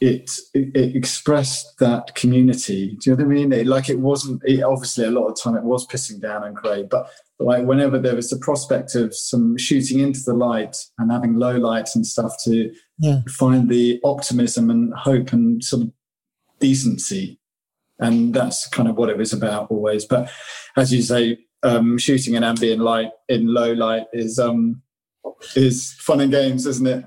it, 0.02 0.32
it, 0.52 0.96
expressed 0.96 1.78
that 1.78 2.16
community. 2.16 2.96
Do 3.00 3.10
you 3.10 3.16
know 3.16 3.24
what 3.24 3.30
I 3.30 3.34
mean? 3.34 3.52
It, 3.52 3.66
like 3.68 3.88
it 3.88 4.00
wasn't. 4.00 4.42
It, 4.44 4.60
obviously, 4.62 5.04
a 5.04 5.12
lot 5.12 5.28
of 5.28 5.40
time 5.40 5.56
it 5.56 5.62
was 5.62 5.86
pissing 5.86 6.20
down 6.20 6.42
and 6.42 6.56
grey, 6.56 6.82
but 6.82 7.08
like 7.38 7.64
whenever 7.64 8.00
there 8.00 8.16
was 8.16 8.28
the 8.28 8.38
prospect 8.38 8.96
of 8.96 9.14
some 9.14 9.56
shooting 9.56 10.00
into 10.00 10.20
the 10.26 10.34
light 10.34 10.76
and 10.98 11.12
having 11.12 11.36
low 11.36 11.56
lights 11.56 11.94
and 11.94 12.04
stuff 12.04 12.32
to 12.44 12.72
yeah. 12.98 13.20
find 13.28 13.68
the 13.68 14.00
optimism 14.02 14.70
and 14.70 14.92
hope 14.94 15.32
and 15.32 15.62
sort 15.62 15.82
of 15.82 15.92
decency, 16.58 17.38
and 18.00 18.34
that's 18.34 18.66
kind 18.68 18.88
of 18.88 18.96
what 18.96 19.08
it 19.08 19.16
was 19.16 19.32
about 19.32 19.70
always. 19.70 20.04
But 20.04 20.28
as 20.76 20.92
you 20.92 21.02
say, 21.02 21.38
um, 21.62 21.96
shooting 21.96 22.34
an 22.34 22.42
ambient 22.42 22.82
light 22.82 23.12
in 23.28 23.46
low 23.46 23.72
light 23.72 24.06
is 24.12 24.40
um, 24.40 24.82
is 25.54 25.92
fun 26.00 26.20
and 26.20 26.32
games, 26.32 26.66
isn't 26.66 26.88
it? 26.88 27.04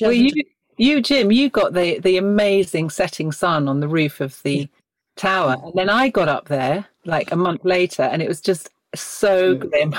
Well, 0.00 0.12
you 0.12 0.32
you, 0.78 1.02
Jim, 1.02 1.30
you 1.30 1.50
got 1.50 1.74
the 1.74 1.98
the 1.98 2.16
amazing 2.16 2.90
setting 2.90 3.32
sun 3.32 3.68
on 3.68 3.80
the 3.80 3.88
roof 3.88 4.20
of 4.20 4.42
the 4.42 4.68
tower, 5.16 5.56
and 5.62 5.72
then 5.74 5.90
I 5.90 6.08
got 6.08 6.28
up 6.28 6.48
there 6.48 6.86
like 7.04 7.32
a 7.32 7.36
month 7.36 7.64
later, 7.64 8.02
and 8.02 8.22
it 8.22 8.28
was 8.28 8.40
just 8.40 8.70
so 8.94 9.54
grim. 9.56 9.94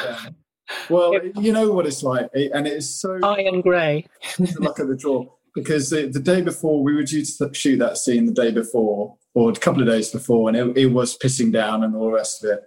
Well, 0.89 1.13
you 1.35 1.51
know 1.51 1.71
what 1.71 1.87
it's 1.87 2.03
like, 2.03 2.29
and 2.33 2.67
it 2.67 2.73
is 2.73 2.99
so 2.99 3.19
iron 3.23 3.61
grey. 3.61 4.05
luck 4.59 4.79
of 4.79 4.87
the 4.87 4.95
draw, 4.95 5.25
because 5.55 5.89
the, 5.89 6.07
the, 6.07 6.19
day 6.19 6.41
before 6.41 6.83
we 6.83 6.93
were 6.93 7.03
due 7.03 7.25
to 7.25 7.53
shoot 7.53 7.77
that 7.77 7.97
scene 7.97 8.27
the 8.27 8.31
day 8.31 8.51
before, 8.51 9.15
or 9.33 9.49
a 9.49 9.55
couple 9.55 9.81
of 9.81 9.87
days 9.87 10.09
before, 10.09 10.47
and 10.47 10.57
it, 10.57 10.77
it 10.77 10.85
was 10.87 11.17
pissing 11.17 11.51
down 11.51 11.83
and 11.83 11.95
all 11.95 12.05
the 12.05 12.11
rest 12.11 12.43
of 12.43 12.51
it. 12.51 12.63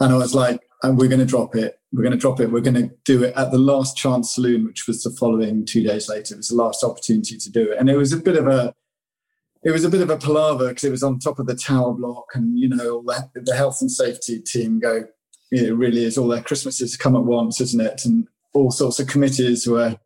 And 0.00 0.12
I 0.12 0.16
was 0.16 0.34
like, 0.34 0.60
and 0.82 0.98
we're 0.98 1.08
going 1.08 1.20
to 1.20 1.26
drop 1.26 1.54
it. 1.54 1.78
We're 1.92 2.02
going 2.02 2.12
to 2.12 2.18
drop 2.18 2.40
it. 2.40 2.50
We're 2.50 2.60
going 2.60 2.74
to 2.74 2.90
do 3.04 3.22
it 3.22 3.34
at 3.36 3.50
the 3.50 3.58
last 3.58 3.96
chance 3.96 4.34
saloon, 4.34 4.64
which 4.64 4.86
was 4.86 5.02
the 5.02 5.10
following 5.10 5.64
two 5.64 5.82
days 5.82 6.08
later. 6.08 6.34
It 6.34 6.38
was 6.38 6.48
the 6.48 6.56
last 6.56 6.82
opportunity 6.82 7.36
to 7.36 7.50
do 7.50 7.72
it, 7.72 7.78
and 7.78 7.88
it 7.88 7.96
was 7.96 8.12
a 8.12 8.16
bit 8.16 8.36
of 8.36 8.48
a, 8.48 8.74
it 9.62 9.70
was 9.70 9.84
a 9.84 9.90
bit 9.90 10.00
of 10.00 10.10
a 10.10 10.16
palaver 10.16 10.68
because 10.68 10.84
it 10.84 10.90
was 10.90 11.02
on 11.02 11.18
top 11.18 11.38
of 11.38 11.46
the 11.46 11.54
tower 11.54 11.92
block, 11.92 12.26
and 12.34 12.58
you 12.58 12.68
know, 12.68 12.96
all 12.96 13.02
the, 13.02 13.30
the 13.34 13.56
health 13.56 13.78
and 13.80 13.90
safety 13.90 14.40
team 14.40 14.80
go, 14.80 15.04
it 15.50 15.74
really 15.76 16.04
is 16.04 16.18
all 16.18 16.28
their 16.28 16.42
Christmases 16.42 16.96
come 16.96 17.14
at 17.14 17.24
once, 17.24 17.60
isn't 17.60 17.80
it? 17.80 18.04
And 18.04 18.26
all 18.54 18.70
sorts 18.70 18.98
of 18.98 19.06
committees 19.06 19.66
were 19.66 19.96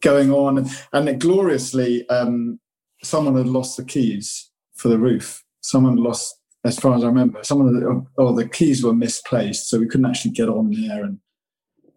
going 0.00 0.30
on, 0.32 0.58
and, 0.58 0.68
and 0.92 1.20
gloriously, 1.20 2.08
um, 2.08 2.60
someone 3.02 3.36
had 3.36 3.48
lost 3.48 3.76
the 3.76 3.84
keys 3.84 4.50
for 4.74 4.88
the 4.88 4.98
roof. 4.98 5.42
Someone 5.60 5.96
lost 5.96 6.36
as 6.64 6.78
far 6.78 6.94
as 6.94 7.04
I 7.04 7.08
remember. 7.08 7.42
Some 7.42 7.60
of 7.60 7.72
the 7.72 8.06
oh, 8.18 8.34
the 8.34 8.48
keys 8.48 8.84
were 8.84 8.94
misplaced, 8.94 9.68
so 9.68 9.78
we 9.78 9.88
couldn't 9.88 10.06
actually 10.06 10.32
get 10.32 10.48
on 10.48 10.70
there. 10.70 11.04
And 11.04 11.18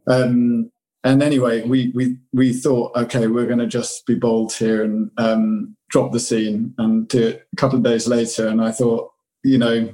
um, 0.07 0.71
and 1.03 1.21
anyway, 1.21 1.63
we 1.63 1.91
we 1.93 2.17
we 2.33 2.53
thought, 2.53 2.95
okay, 2.95 3.27
we're 3.27 3.45
going 3.45 3.59
to 3.59 3.67
just 3.67 4.05
be 4.05 4.15
bold 4.15 4.53
here 4.53 4.83
and 4.83 5.11
um, 5.17 5.75
drop 5.89 6.11
the 6.11 6.19
scene 6.19 6.73
and 6.77 7.07
do 7.07 7.27
it 7.27 7.47
a 7.53 7.55
couple 7.55 7.77
of 7.77 7.83
days 7.83 8.07
later. 8.07 8.47
And 8.47 8.61
I 8.61 8.71
thought, 8.71 9.11
you 9.43 9.57
know, 9.57 9.93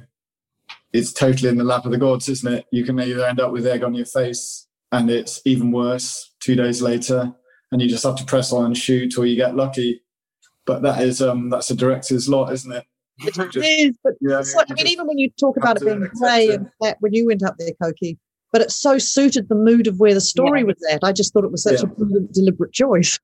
it's 0.92 1.12
totally 1.12 1.48
in 1.48 1.58
the 1.58 1.64
lap 1.64 1.84
of 1.84 1.92
the 1.92 1.98
gods, 1.98 2.28
isn't 2.28 2.52
it? 2.52 2.66
You 2.72 2.84
can 2.84 2.98
either 2.98 3.24
end 3.24 3.40
up 3.40 3.52
with 3.52 3.66
egg 3.66 3.82
on 3.82 3.94
your 3.94 4.06
face, 4.06 4.66
and 4.90 5.10
it's 5.10 5.40
even 5.44 5.70
worse 5.70 6.34
two 6.40 6.54
days 6.54 6.80
later, 6.80 7.32
and 7.70 7.82
you 7.82 7.88
just 7.88 8.04
have 8.04 8.16
to 8.16 8.24
press 8.24 8.52
on 8.52 8.66
and 8.66 8.76
shoot, 8.76 9.18
or 9.18 9.26
you 9.26 9.36
get 9.36 9.54
lucky. 9.54 10.02
But 10.64 10.82
that 10.82 11.02
is 11.02 11.20
um, 11.20 11.50
that's 11.50 11.70
a 11.70 11.76
director's 11.76 12.28
lot, 12.28 12.52
isn't 12.52 12.72
it? 12.72 12.86
It 13.18 13.34
just, 13.34 13.56
is, 13.56 13.96
but 14.02 14.14
yeah, 14.20 14.42
like, 14.56 14.70
I 14.70 14.74
mean, 14.74 14.86
even 14.88 15.06
when 15.06 15.18
you 15.18 15.30
talk 15.38 15.56
about 15.56 15.76
it 15.76 15.84
being 15.84 16.08
grey 16.18 16.48
and 16.48 16.68
flat, 16.78 16.96
when 17.00 17.12
you 17.12 17.26
went 17.26 17.42
up 17.42 17.56
there, 17.58 17.70
Coky, 17.80 18.18
but 18.52 18.62
it 18.62 18.70
so 18.70 18.98
suited 18.98 19.48
the 19.48 19.54
mood 19.54 19.86
of 19.86 20.00
where 20.00 20.14
the 20.14 20.20
story 20.20 20.60
yeah. 20.60 20.66
was 20.66 20.86
at. 20.90 21.04
I 21.04 21.12
just 21.12 21.32
thought 21.32 21.44
it 21.44 21.52
was 21.52 21.62
such 21.62 21.80
yeah. 21.82 21.84
a 21.84 21.86
brilliant, 21.86 22.32
deliberate 22.32 22.72
choice. 22.72 23.18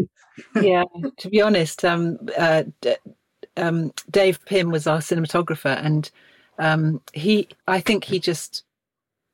yeah, 0.60 0.84
to 1.18 1.28
be 1.28 1.42
honest, 1.42 1.84
um, 1.84 2.18
uh, 2.38 2.64
D- 2.80 2.96
um, 3.56 3.92
Dave 4.10 4.44
Pym 4.46 4.70
was 4.70 4.86
our 4.86 4.98
cinematographer, 4.98 5.76
and 5.84 6.10
um, 6.58 7.00
he, 7.12 7.48
I 7.66 7.80
think 7.80 8.04
he 8.04 8.18
just, 8.18 8.64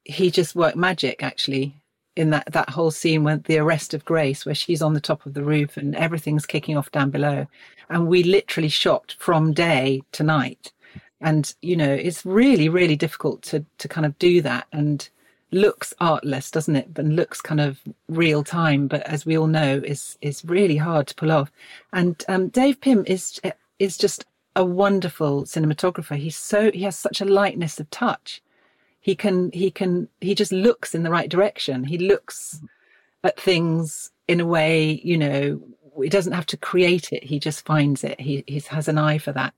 he 0.04 0.30
just 0.30 0.54
worked 0.54 0.76
magic 0.76 1.22
actually 1.22 1.81
in 2.16 2.30
that 2.30 2.52
that 2.52 2.70
whole 2.70 2.90
scene 2.90 3.24
with 3.24 3.44
the 3.44 3.58
arrest 3.58 3.94
of 3.94 4.04
Grace, 4.04 4.44
where 4.44 4.54
she's 4.54 4.82
on 4.82 4.94
the 4.94 5.00
top 5.00 5.24
of 5.26 5.34
the 5.34 5.44
roof 5.44 5.76
and 5.76 5.94
everything's 5.96 6.46
kicking 6.46 6.76
off 6.76 6.90
down 6.92 7.10
below, 7.10 7.46
and 7.88 8.06
we 8.06 8.22
literally 8.22 8.68
shot 8.68 9.14
from 9.18 9.52
day 9.52 10.02
to 10.12 10.22
night, 10.22 10.72
and 11.20 11.54
you 11.62 11.76
know 11.76 11.92
it's 11.92 12.24
really 12.24 12.68
really 12.68 12.96
difficult 12.96 13.42
to 13.42 13.64
to 13.78 13.88
kind 13.88 14.06
of 14.06 14.18
do 14.18 14.42
that. 14.42 14.66
And 14.72 15.08
looks 15.54 15.92
artless 16.00 16.50
doesn't 16.50 16.76
it? 16.76 16.94
But 16.94 17.04
looks 17.04 17.40
kind 17.40 17.60
of 17.60 17.80
real 18.08 18.42
time 18.42 18.88
but 18.88 19.02
as 19.02 19.26
we 19.26 19.36
all 19.36 19.46
know 19.46 19.82
is 19.84 20.16
is 20.22 20.44
really 20.44 20.78
hard 20.78 21.06
to 21.08 21.14
pull 21.14 21.30
off. 21.30 21.52
And 21.92 22.22
um, 22.28 22.48
dave 22.48 22.80
pym 22.80 23.04
is 23.06 23.40
is 23.78 23.96
just 23.98 24.24
a 24.56 24.64
wonderful 24.64 25.44
cinematographer. 25.44 26.16
He's 26.16 26.36
so 26.36 26.70
he 26.72 26.82
has 26.82 26.96
such 26.96 27.20
a 27.20 27.26
lightness 27.26 27.78
of 27.78 27.90
touch 27.90 28.42
he 29.02 29.16
can 29.16 29.50
he 29.52 29.70
can 29.70 30.08
he 30.20 30.34
just 30.34 30.52
looks 30.52 30.94
in 30.94 31.02
the 31.02 31.10
right 31.10 31.28
direction. 31.28 31.84
He 31.84 31.98
looks 31.98 32.62
at 33.24 33.38
things 33.38 34.10
in 34.28 34.40
a 34.40 34.46
way 34.46 35.00
you 35.04 35.18
know 35.18 35.60
he 36.00 36.08
doesn't 36.08 36.32
have 36.32 36.46
to 36.46 36.56
create 36.56 37.12
it. 37.12 37.22
He 37.22 37.38
just 37.38 37.66
finds 37.66 38.02
it. 38.02 38.18
He, 38.18 38.42
he 38.46 38.60
has 38.60 38.88
an 38.88 38.96
eye 38.96 39.18
for 39.18 39.32
that. 39.32 39.52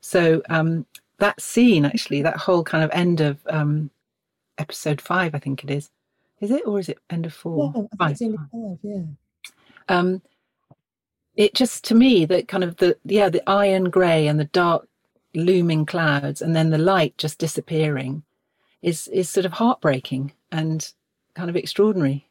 So 0.00 0.42
um 0.50 0.84
that 1.18 1.40
scene 1.40 1.84
actually 1.84 2.22
that 2.22 2.36
whole 2.36 2.64
kind 2.64 2.84
of 2.84 2.90
end 2.92 3.20
of 3.20 3.38
um 3.48 3.90
episode 4.58 5.00
five 5.00 5.34
i 5.34 5.38
think 5.38 5.64
it 5.64 5.70
is. 5.70 5.90
Is 6.40 6.50
it? 6.50 6.66
Or 6.66 6.78
is 6.78 6.88
it 6.88 6.98
end 7.08 7.24
of 7.24 7.32
four? 7.32 7.72
Yeah, 7.74 7.82
five. 7.98 8.18
five 8.18 8.78
yeah. 8.82 9.02
Um 9.88 10.22
it 11.36 11.54
just 11.54 11.84
to 11.84 11.94
me 11.94 12.24
that 12.24 12.48
kind 12.48 12.64
of 12.64 12.76
the 12.76 12.96
yeah 13.04 13.28
the 13.28 13.48
iron 13.48 13.90
grey 13.90 14.26
and 14.26 14.40
the 14.40 14.44
dark 14.46 14.88
looming 15.34 15.86
clouds 15.86 16.42
and 16.42 16.56
then 16.56 16.70
the 16.70 16.78
light 16.78 17.16
just 17.16 17.38
disappearing 17.38 18.24
is 18.82 19.08
is 19.08 19.28
sort 19.28 19.46
of 19.46 19.52
heartbreaking 19.52 20.32
and 20.52 20.92
kind 21.34 21.50
of 21.50 21.56
extraordinary 21.56 22.26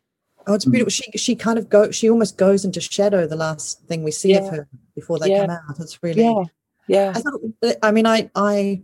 oh 0.47 0.53
it's 0.53 0.65
beautiful 0.65 0.89
she 0.89 1.11
she 1.17 1.35
kind 1.35 1.57
of 1.57 1.69
go 1.69 1.91
she 1.91 2.09
almost 2.09 2.37
goes 2.37 2.65
into 2.65 2.81
shadow 2.81 3.27
the 3.27 3.35
last 3.35 3.81
thing 3.83 4.03
we 4.03 4.11
see 4.11 4.31
yeah. 4.31 4.39
of 4.39 4.49
her 4.49 4.67
before 4.95 5.19
they 5.19 5.31
yeah. 5.31 5.45
come 5.45 5.49
out 5.49 5.79
it's 5.79 6.01
really 6.03 6.23
yeah 6.23 6.43
yeah 6.87 7.13
I, 7.15 7.21
thought, 7.21 7.75
I 7.83 7.91
mean 7.91 8.05
i 8.05 8.29
i 8.35 8.81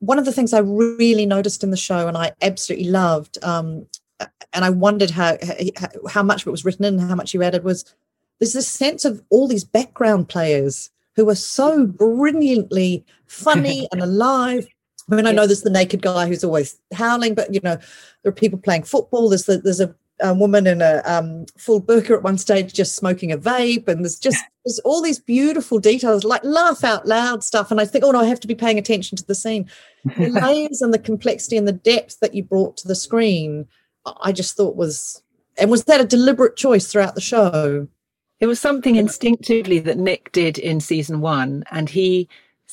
one 0.00 0.18
of 0.18 0.24
the 0.24 0.32
things 0.32 0.52
i 0.52 0.58
really 0.58 1.26
noticed 1.26 1.64
in 1.64 1.70
the 1.70 1.76
show 1.76 2.08
and 2.08 2.16
i 2.16 2.32
absolutely 2.42 2.90
loved 2.90 3.42
um 3.42 3.86
and 4.52 4.64
i 4.64 4.70
wondered 4.70 5.10
how 5.10 5.36
how 6.08 6.22
much 6.22 6.42
of 6.42 6.48
it 6.48 6.52
was 6.52 6.64
written 6.64 6.84
in 6.84 6.98
and 6.98 7.08
how 7.08 7.14
much 7.14 7.34
you 7.34 7.42
added 7.42 7.64
was 7.64 7.94
there's 8.38 8.52
this 8.52 8.68
sense 8.68 9.04
of 9.04 9.22
all 9.30 9.48
these 9.48 9.64
background 9.64 10.28
players 10.28 10.90
who 11.16 11.28
are 11.28 11.34
so 11.34 11.86
brilliantly 11.86 13.04
funny 13.26 13.88
and 13.92 14.02
alive. 14.02 14.66
I 15.10 15.14
mean, 15.14 15.26
I 15.26 15.32
know 15.32 15.46
there's 15.46 15.62
the 15.62 15.70
naked 15.70 16.02
guy 16.02 16.26
who's 16.26 16.42
always 16.42 16.78
howling, 16.92 17.34
but 17.34 17.52
you 17.54 17.60
know, 17.62 17.76
there 18.22 18.30
are 18.30 18.32
people 18.32 18.58
playing 18.58 18.82
football. 18.82 19.28
There's 19.28 19.44
the, 19.44 19.58
there's 19.58 19.80
a, 19.80 19.94
a 20.20 20.34
woman 20.34 20.66
in 20.66 20.82
a 20.82 21.00
um, 21.04 21.46
full 21.56 21.80
burqa 21.80 22.16
at 22.16 22.22
one 22.22 22.38
stage 22.38 22.72
just 22.72 22.96
smoking 22.96 23.30
a 23.30 23.38
vape, 23.38 23.86
and 23.86 24.04
there's 24.04 24.18
just 24.18 24.42
there's 24.64 24.80
all 24.80 25.00
these 25.00 25.20
beautiful 25.20 25.78
details, 25.78 26.24
like 26.24 26.42
laugh 26.42 26.82
out 26.82 27.06
loud 27.06 27.44
stuff. 27.44 27.70
And 27.70 27.80
I 27.80 27.84
think, 27.84 28.04
oh 28.04 28.10
no, 28.10 28.20
I 28.20 28.26
have 28.26 28.40
to 28.40 28.48
be 28.48 28.54
paying 28.54 28.78
attention 28.78 29.16
to 29.16 29.24
the 29.24 29.34
scene. 29.34 29.70
The 30.16 30.28
layers 30.42 30.82
and 30.82 30.92
the 30.92 30.98
complexity 30.98 31.56
and 31.56 31.68
the 31.68 31.72
depth 31.72 32.18
that 32.20 32.34
you 32.34 32.42
brought 32.42 32.76
to 32.78 32.88
the 32.88 32.96
screen, 32.96 33.68
I 34.22 34.32
just 34.32 34.56
thought 34.56 34.74
was, 34.74 35.22
and 35.56 35.70
was 35.70 35.84
that 35.84 36.00
a 36.00 36.04
deliberate 36.04 36.56
choice 36.56 36.90
throughout 36.90 37.14
the 37.14 37.20
show? 37.20 37.86
It 38.40 38.46
was 38.46 38.60
something 38.60 38.96
instinctively 38.96 39.78
that 39.80 39.98
Nick 39.98 40.32
did 40.32 40.58
in 40.58 40.80
season 40.80 41.20
one, 41.20 41.62
and 41.70 41.88
he 41.88 42.28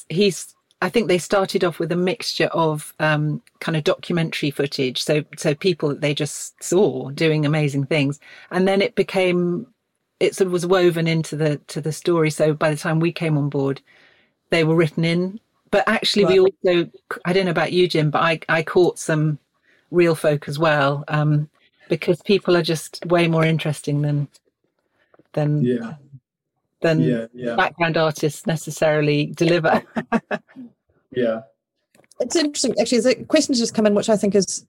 he's 0.09 0.52
I 0.83 0.89
think 0.89 1.07
they 1.07 1.17
started 1.17 1.63
off 1.63 1.79
with 1.79 1.93
a 1.93 1.95
mixture 1.95 2.47
of 2.47 2.93
um, 2.99 3.41
kind 3.61 3.77
of 3.77 3.85
documentary 3.85 4.51
footage, 4.51 5.01
so 5.01 5.23
so 5.37 5.55
people 5.55 5.87
that 5.87 6.01
they 6.01 6.13
just 6.13 6.61
saw 6.61 7.09
doing 7.11 7.45
amazing 7.45 7.85
things, 7.85 8.19
and 8.51 8.67
then 8.67 8.81
it 8.81 8.93
became 8.95 9.65
it 10.19 10.35
sort 10.35 10.47
of 10.47 10.51
was 10.51 10.65
woven 10.65 11.07
into 11.07 11.37
the 11.37 11.55
to 11.67 11.79
the 11.79 11.93
story. 11.93 12.29
So 12.29 12.53
by 12.53 12.69
the 12.69 12.75
time 12.75 12.99
we 12.99 13.13
came 13.13 13.37
on 13.37 13.47
board, 13.47 13.81
they 14.49 14.65
were 14.65 14.75
written 14.75 15.05
in. 15.05 15.39
But 15.71 15.87
actually, 15.87 16.25
right. 16.25 16.33
we 16.33 16.39
also 16.41 16.91
I 17.23 17.31
don't 17.31 17.45
know 17.45 17.51
about 17.51 17.71
you, 17.71 17.87
Jim, 17.87 18.09
but 18.09 18.21
I 18.21 18.39
I 18.49 18.61
caught 18.61 18.99
some 18.99 19.39
real 19.89 20.15
folk 20.15 20.49
as 20.49 20.59
well 20.59 21.05
um, 21.07 21.49
because 21.87 22.21
people 22.23 22.57
are 22.57 22.61
just 22.61 23.05
way 23.05 23.29
more 23.29 23.45
interesting 23.45 24.01
than 24.01 24.27
than 25.31 25.63
yeah. 25.63 25.93
Than 26.83 26.99
yeah, 26.99 27.25
yeah. 27.33 27.55
background 27.55 27.95
artists 27.95 28.45
necessarily 28.45 29.27
deliver. 29.27 29.81
yeah, 31.11 31.41
it's 32.19 32.35
interesting. 32.35 32.75
Actually, 32.79 32.99
there's 32.99 33.15
a 33.15 33.23
question 33.23 33.55
just 33.55 33.73
come 33.73 33.85
in, 33.85 33.95
which 33.95 34.09
I 34.09 34.17
think 34.17 34.35
is, 34.35 34.67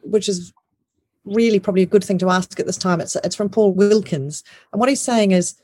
which 0.00 0.28
is 0.28 0.52
really 1.24 1.60
probably 1.60 1.82
a 1.82 1.86
good 1.86 2.02
thing 2.02 2.18
to 2.18 2.30
ask 2.30 2.58
at 2.58 2.66
this 2.66 2.78
time. 2.78 3.00
It's 3.00 3.14
it's 3.16 3.36
from 3.36 3.50
Paul 3.50 3.72
Wilkins, 3.72 4.42
and 4.72 4.80
what 4.80 4.88
he's 4.88 5.02
saying 5.02 5.32
is, 5.32 5.60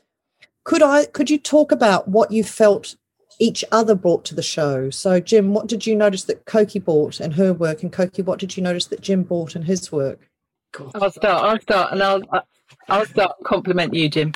could 0.63 0.83
I 0.83 1.05
could 1.05 1.29
you 1.29 1.39
talk 1.39 1.71
about 1.71 2.07
what 2.07 2.31
you 2.31 2.43
felt 2.43 2.95
each 3.39 3.65
other 3.71 3.95
brought 3.95 4.23
to 4.25 4.35
the 4.35 4.43
show? 4.43 4.91
So, 4.91 5.19
Jim, 5.19 5.53
what 5.53 5.67
did 5.67 5.87
you 5.87 5.95
notice 5.95 6.25
that 6.25 6.45
Coky 6.45 6.79
brought 6.79 7.19
in 7.19 7.31
her 7.31 7.53
work, 7.53 7.81
and 7.81 7.91
Coky, 7.91 8.21
what 8.21 8.39
did 8.39 8.55
you 8.55 8.63
notice 8.63 8.85
that 8.87 9.01
Jim 9.01 9.23
brought 9.23 9.55
in 9.55 9.63
his 9.63 9.91
work? 9.91 10.29
I'll 10.95 11.11
start. 11.11 11.43
I'll 11.43 11.59
start, 11.59 11.91
and 11.91 12.03
I'll 12.03 12.21
I'll 12.89 13.05
start 13.05 13.35
compliment 13.43 13.93
you, 13.93 14.09
Jim. 14.09 14.33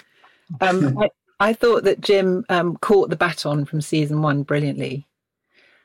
Um, 0.62 0.98
I, 1.02 1.10
I, 1.40 1.54
thought 1.54 1.84
that 1.84 2.02
Jim 2.02 2.46
um, 2.50 2.78
caught 2.78 3.10
the 3.10 3.16
baton 3.16 3.66
from 3.66 3.82
season 3.82 4.22
one 4.22 4.44
brilliantly. 4.44 5.08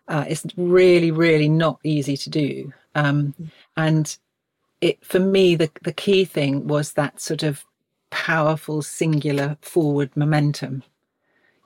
Uh, 0.09 0.25
it's 0.29 0.45
really, 0.57 1.11
really 1.11 1.49
not 1.49 1.79
easy 1.85 2.17
to 2.17 2.31
do, 2.31 2.73
um, 2.95 3.35
and 3.77 4.17
it 4.81 5.05
for 5.05 5.21
me 5.21 5.55
the 5.55 5.71
the 5.83 5.93
key 5.93 6.25
thing 6.25 6.67
was 6.67 6.95
that 6.95 7.21
sort 7.21 7.43
of 7.45 7.65
powerful, 8.11 8.83
singular 8.83 9.57
forward 9.61 10.11
momentum. 10.17 10.83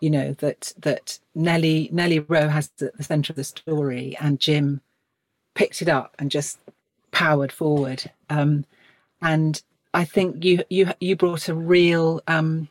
You 0.00 0.10
know 0.10 0.32
that 0.34 0.74
that 0.78 1.18
Nelly 1.34 1.88
Nelly 1.90 2.18
Rowe 2.18 2.48
has 2.48 2.70
at 2.82 2.96
the 2.96 3.02
centre 3.02 3.32
of 3.32 3.36
the 3.36 3.44
story, 3.44 4.16
and 4.20 4.38
Jim 4.40 4.82
picked 5.54 5.80
it 5.80 5.88
up 5.88 6.14
and 6.18 6.30
just 6.30 6.58
powered 7.12 7.52
forward. 7.52 8.10
Um, 8.28 8.66
and 9.22 9.62
I 9.94 10.04
think 10.04 10.44
you 10.44 10.62
you 10.68 10.92
you 11.00 11.16
brought 11.16 11.48
a 11.48 11.54
real 11.54 12.20
um, 12.26 12.68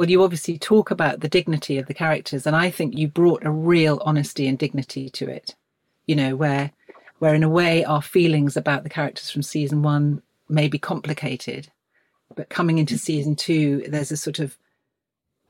well 0.00 0.08
you 0.08 0.22
obviously 0.22 0.56
talk 0.58 0.90
about 0.90 1.20
the 1.20 1.28
dignity 1.28 1.76
of 1.76 1.84
the 1.84 1.92
characters 1.92 2.46
and 2.46 2.56
I 2.56 2.70
think 2.70 2.96
you 2.96 3.06
brought 3.06 3.44
a 3.44 3.50
real 3.50 4.00
honesty 4.02 4.48
and 4.48 4.58
dignity 4.58 5.10
to 5.10 5.28
it 5.28 5.54
you 6.06 6.16
know 6.16 6.36
where 6.36 6.72
where 7.18 7.34
in 7.34 7.42
a 7.42 7.50
way 7.50 7.84
our 7.84 8.00
feelings 8.00 8.56
about 8.56 8.82
the 8.82 8.88
characters 8.88 9.30
from 9.30 9.42
season 9.42 9.82
1 9.82 10.22
may 10.48 10.68
be 10.68 10.78
complicated 10.78 11.70
but 12.34 12.48
coming 12.48 12.78
into 12.78 12.94
mm-hmm. 12.94 13.00
season 13.00 13.36
2 13.36 13.88
there's 13.88 14.10
a 14.10 14.16
sort 14.16 14.38
of 14.38 14.56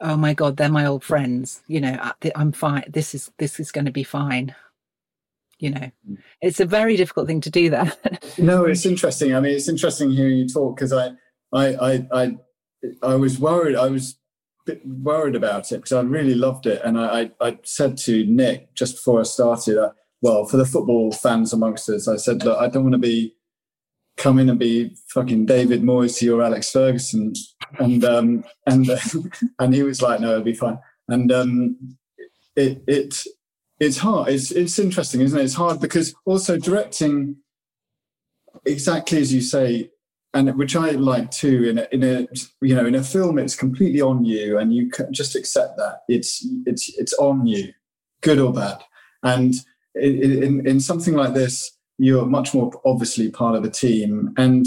oh 0.01 0.17
my 0.17 0.35
god 0.35 0.57
they're 0.57 0.69
my 0.69 0.85
old 0.85 1.05
friends 1.05 1.63
you 1.69 1.81
know 1.81 1.97
I'm 2.35 2.51
fine 2.51 2.83
this 2.89 3.15
is 3.15 3.31
this 3.39 3.61
is 3.61 3.71
going 3.71 3.85
to 3.85 3.93
be 3.93 4.03
fine 4.03 4.57
you 5.61 5.69
know. 5.69 5.91
Mm. 6.11 6.17
It's 6.41 6.59
a 6.59 6.65
very 6.65 6.97
difficult 6.97 7.27
thing 7.27 7.43
to 7.43 7.51
do 7.51 7.69
that. 7.69 8.35
No 8.39 8.65
it's 8.65 8.87
interesting. 8.87 9.35
I 9.35 9.41
mean 9.41 9.55
it's 9.55 9.69
interesting 9.69 10.11
hearing 10.11 10.39
you 10.39 10.49
talk 10.49 10.75
because 10.75 10.93
I, 10.93 11.13
I 11.53 11.67
i 11.75 12.07
i 12.13 12.39
i 13.03 13.15
was 13.15 13.39
worried 13.39 13.77
i 13.77 13.87
was 13.87 14.17
bit 14.67 14.87
worried 14.87 15.35
about 15.35 15.73
it 15.73 15.77
because 15.77 15.93
i 15.93 16.01
really 16.01 16.35
loved 16.35 16.67
it 16.67 16.81
and 16.85 16.99
i 16.99 17.23
i, 17.23 17.49
I 17.49 17.59
said 17.63 17.97
to 17.99 18.25
nick 18.27 18.75
just 18.75 18.97
before 18.97 19.21
i 19.21 19.25
started 19.25 19.79
uh, 19.79 19.91
well 20.23 20.45
for 20.45 20.57
the 20.57 20.67
football 20.67 21.13
fans 21.13 21.53
amongst 21.53 21.89
us 21.89 22.09
i 22.09 22.17
said 22.17 22.45
look 22.45 22.59
i 22.59 22.69
don't 22.69 22.85
want 22.85 22.95
to 22.95 22.99
be 22.99 23.35
come 24.21 24.39
in 24.39 24.51
and 24.51 24.59
be 24.59 24.95
fucking 25.09 25.47
David 25.47 25.83
Moyes 25.83 26.23
or 26.31 26.43
Alex 26.43 26.71
Ferguson, 26.71 27.33
and 27.79 28.05
um, 28.05 28.45
and 28.67 28.89
and 29.59 29.75
he 29.75 29.83
was 29.83 30.03
like, 30.03 30.21
no, 30.21 30.33
it'll 30.33 30.43
be 30.43 30.55
fine. 30.55 30.79
And 31.09 31.33
um, 31.33 31.97
it 32.55 32.83
it 32.87 33.25
it's 33.81 33.99
hard. 33.99 34.29
It's 34.29 34.51
it's 34.51 34.79
interesting, 34.79 35.23
isn't 35.23 35.39
it? 35.39 35.45
It's 35.45 35.55
hard 35.55 35.81
because 35.81 36.15
also 36.27 36.59
directing 36.59 37.37
exactly 38.67 39.19
as 39.19 39.33
you 39.33 39.41
say, 39.41 39.91
and 40.35 40.57
which 40.57 40.77
I 40.77 40.91
like 40.91 41.31
too. 41.31 41.65
In 41.65 41.79
a, 41.79 41.89
in 41.93 42.03
a 42.03 42.27
you 42.61 42.75
know 42.75 42.87
in 42.87 42.95
a 42.95 43.03
film, 43.03 43.39
it's 43.39 43.57
completely 43.57 44.01
on 44.01 44.25
you, 44.25 44.59
and 44.59 44.75
you 44.75 44.91
just 45.11 45.37
accept 45.37 45.77
that 45.77 46.01
it's 46.09 46.47
it's 46.67 46.93
it's 46.99 47.13
on 47.15 47.47
you, 47.47 47.73
good 48.21 48.39
or 48.39 48.53
bad. 48.53 48.79
And 49.23 49.55
in 49.95 50.67
in 50.67 50.81
something 50.81 51.15
like 51.15 51.35
this, 51.35 51.77
you're 51.99 52.27
much 52.27 52.55
more 52.55 52.71
obviously 52.85 53.31
part 53.31 53.57
of 53.57 53.65
a 53.65 53.71
team, 53.71 54.33
and 54.37 54.67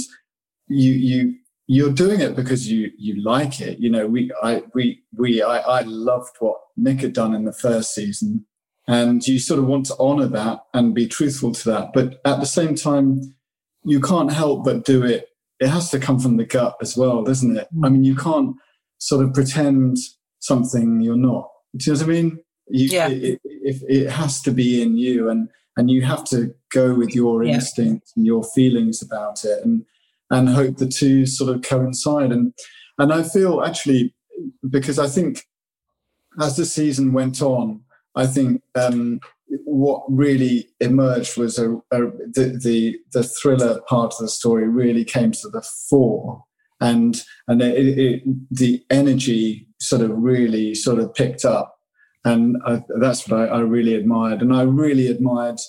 you 0.68 0.92
you 0.92 1.36
you're 1.68 1.94
doing 1.94 2.20
it 2.20 2.36
because 2.36 2.70
you 2.70 2.92
you 2.98 3.24
like 3.24 3.62
it. 3.62 3.80
You 3.80 3.90
know, 3.90 4.08
we 4.08 4.32
I 4.42 4.64
we 4.74 5.04
we 5.18 5.42
I, 5.42 5.60
I 5.60 5.82
loved 5.82 6.36
what 6.40 6.58
Nick 6.76 7.02
had 7.02 7.14
done 7.14 7.34
in 7.34 7.46
the 7.46 7.54
first 7.54 7.94
season 7.94 8.46
and 8.88 9.26
you 9.26 9.40
sort 9.40 9.60
of 9.60 9.68
want 9.68 9.86
to 9.86 9.96
honor 10.00 10.28
that 10.28 10.66
and 10.74 10.94
be 10.94 11.08
truthful 11.08 11.54
to 11.54 11.70
that. 11.70 11.94
But 11.94 12.22
at 12.26 12.40
the 12.40 12.46
same 12.46 12.76
time, 12.76 13.36
you 13.86 14.02
can't 14.02 14.32
help 14.32 14.66
but 14.66 14.86
do 14.86 15.04
it. 15.04 15.30
It 15.60 15.68
has 15.68 15.90
to 15.92 16.00
come 16.00 16.20
from 16.20 16.38
the 16.38 16.46
gut 16.46 16.76
as 16.82 16.98
well, 16.98 17.24
doesn't 17.24 17.58
it? 17.58 17.68
I 17.84 17.90
mean, 17.90 18.04
you 18.04 18.16
can't 18.16 18.56
sort 18.98 19.26
of 19.26 19.34
pretend 19.34 19.98
something 20.40 21.02
you're 21.02 21.16
not. 21.16 21.50
Do 21.76 21.92
you 21.92 21.98
know 21.98 22.00
what 22.00 22.10
I 22.10 22.12
mean? 22.14 22.40
You, 22.68 22.88
yeah. 22.88 23.08
It, 23.10 23.40
it, 23.44 23.84
it, 23.88 24.10
has 24.10 24.42
to 24.42 24.52
be 24.52 24.82
in 24.82 24.98
you, 24.98 25.30
and 25.30 25.50
and 25.78 25.90
you 25.90 26.04
have 26.04 26.24
to 26.26 26.54
go 26.72 26.94
with 26.94 27.14
your 27.16 27.44
yeah. 27.44 27.56
instincts 27.56 28.14
and 28.16 28.26
your 28.26 28.44
feelings 28.44 29.02
about 29.02 29.44
it, 29.44 29.64
and 29.64 29.86
and 30.30 30.50
hope 30.50 30.78
the 30.78 30.88
two 30.88 31.26
sort 31.26 31.54
of 31.54 31.62
coincide. 31.62 32.32
And 32.32 32.54
and 32.98 33.14
I 33.14 33.24
feel 33.24 33.64
actually 33.64 34.14
because 34.70 35.00
I 35.00 35.08
think 35.08 35.44
as 36.40 36.56
the 36.56 36.66
season 36.66 37.14
went 37.14 37.42
on, 37.42 37.82
I 38.16 38.28
think 38.28 38.62
um, 38.76 39.20
what 39.66 40.04
really 40.10 40.70
emerged 40.80 41.38
was 41.38 41.58
a, 41.58 41.74
a, 41.92 42.02
the, 42.32 42.60
the, 42.62 43.00
the 43.14 43.24
thriller 43.24 43.82
part 43.88 44.14
of 44.14 44.20
the 44.20 44.30
story 44.30 44.68
really 44.68 45.06
came 45.06 45.32
to 45.32 45.50
the 45.50 45.62
fore, 45.90 46.44
and 46.80 47.22
and 47.48 47.62
it, 47.62 47.98
it, 47.98 48.24
the 48.52 48.84
energy 48.90 49.68
sort 49.80 50.02
of 50.02 50.12
really 50.14 50.76
sort 50.76 51.00
of 51.00 51.14
picked 51.14 51.46
up, 51.46 51.76
and 52.26 52.58
I, 52.66 52.84
that's 53.00 53.28
what 53.28 53.40
I, 53.40 53.46
I, 53.46 53.60
really 53.60 53.96
admired, 53.96 54.42
and 54.42 54.54
I 54.54 54.64
really 54.64 55.08
admired 55.08 55.60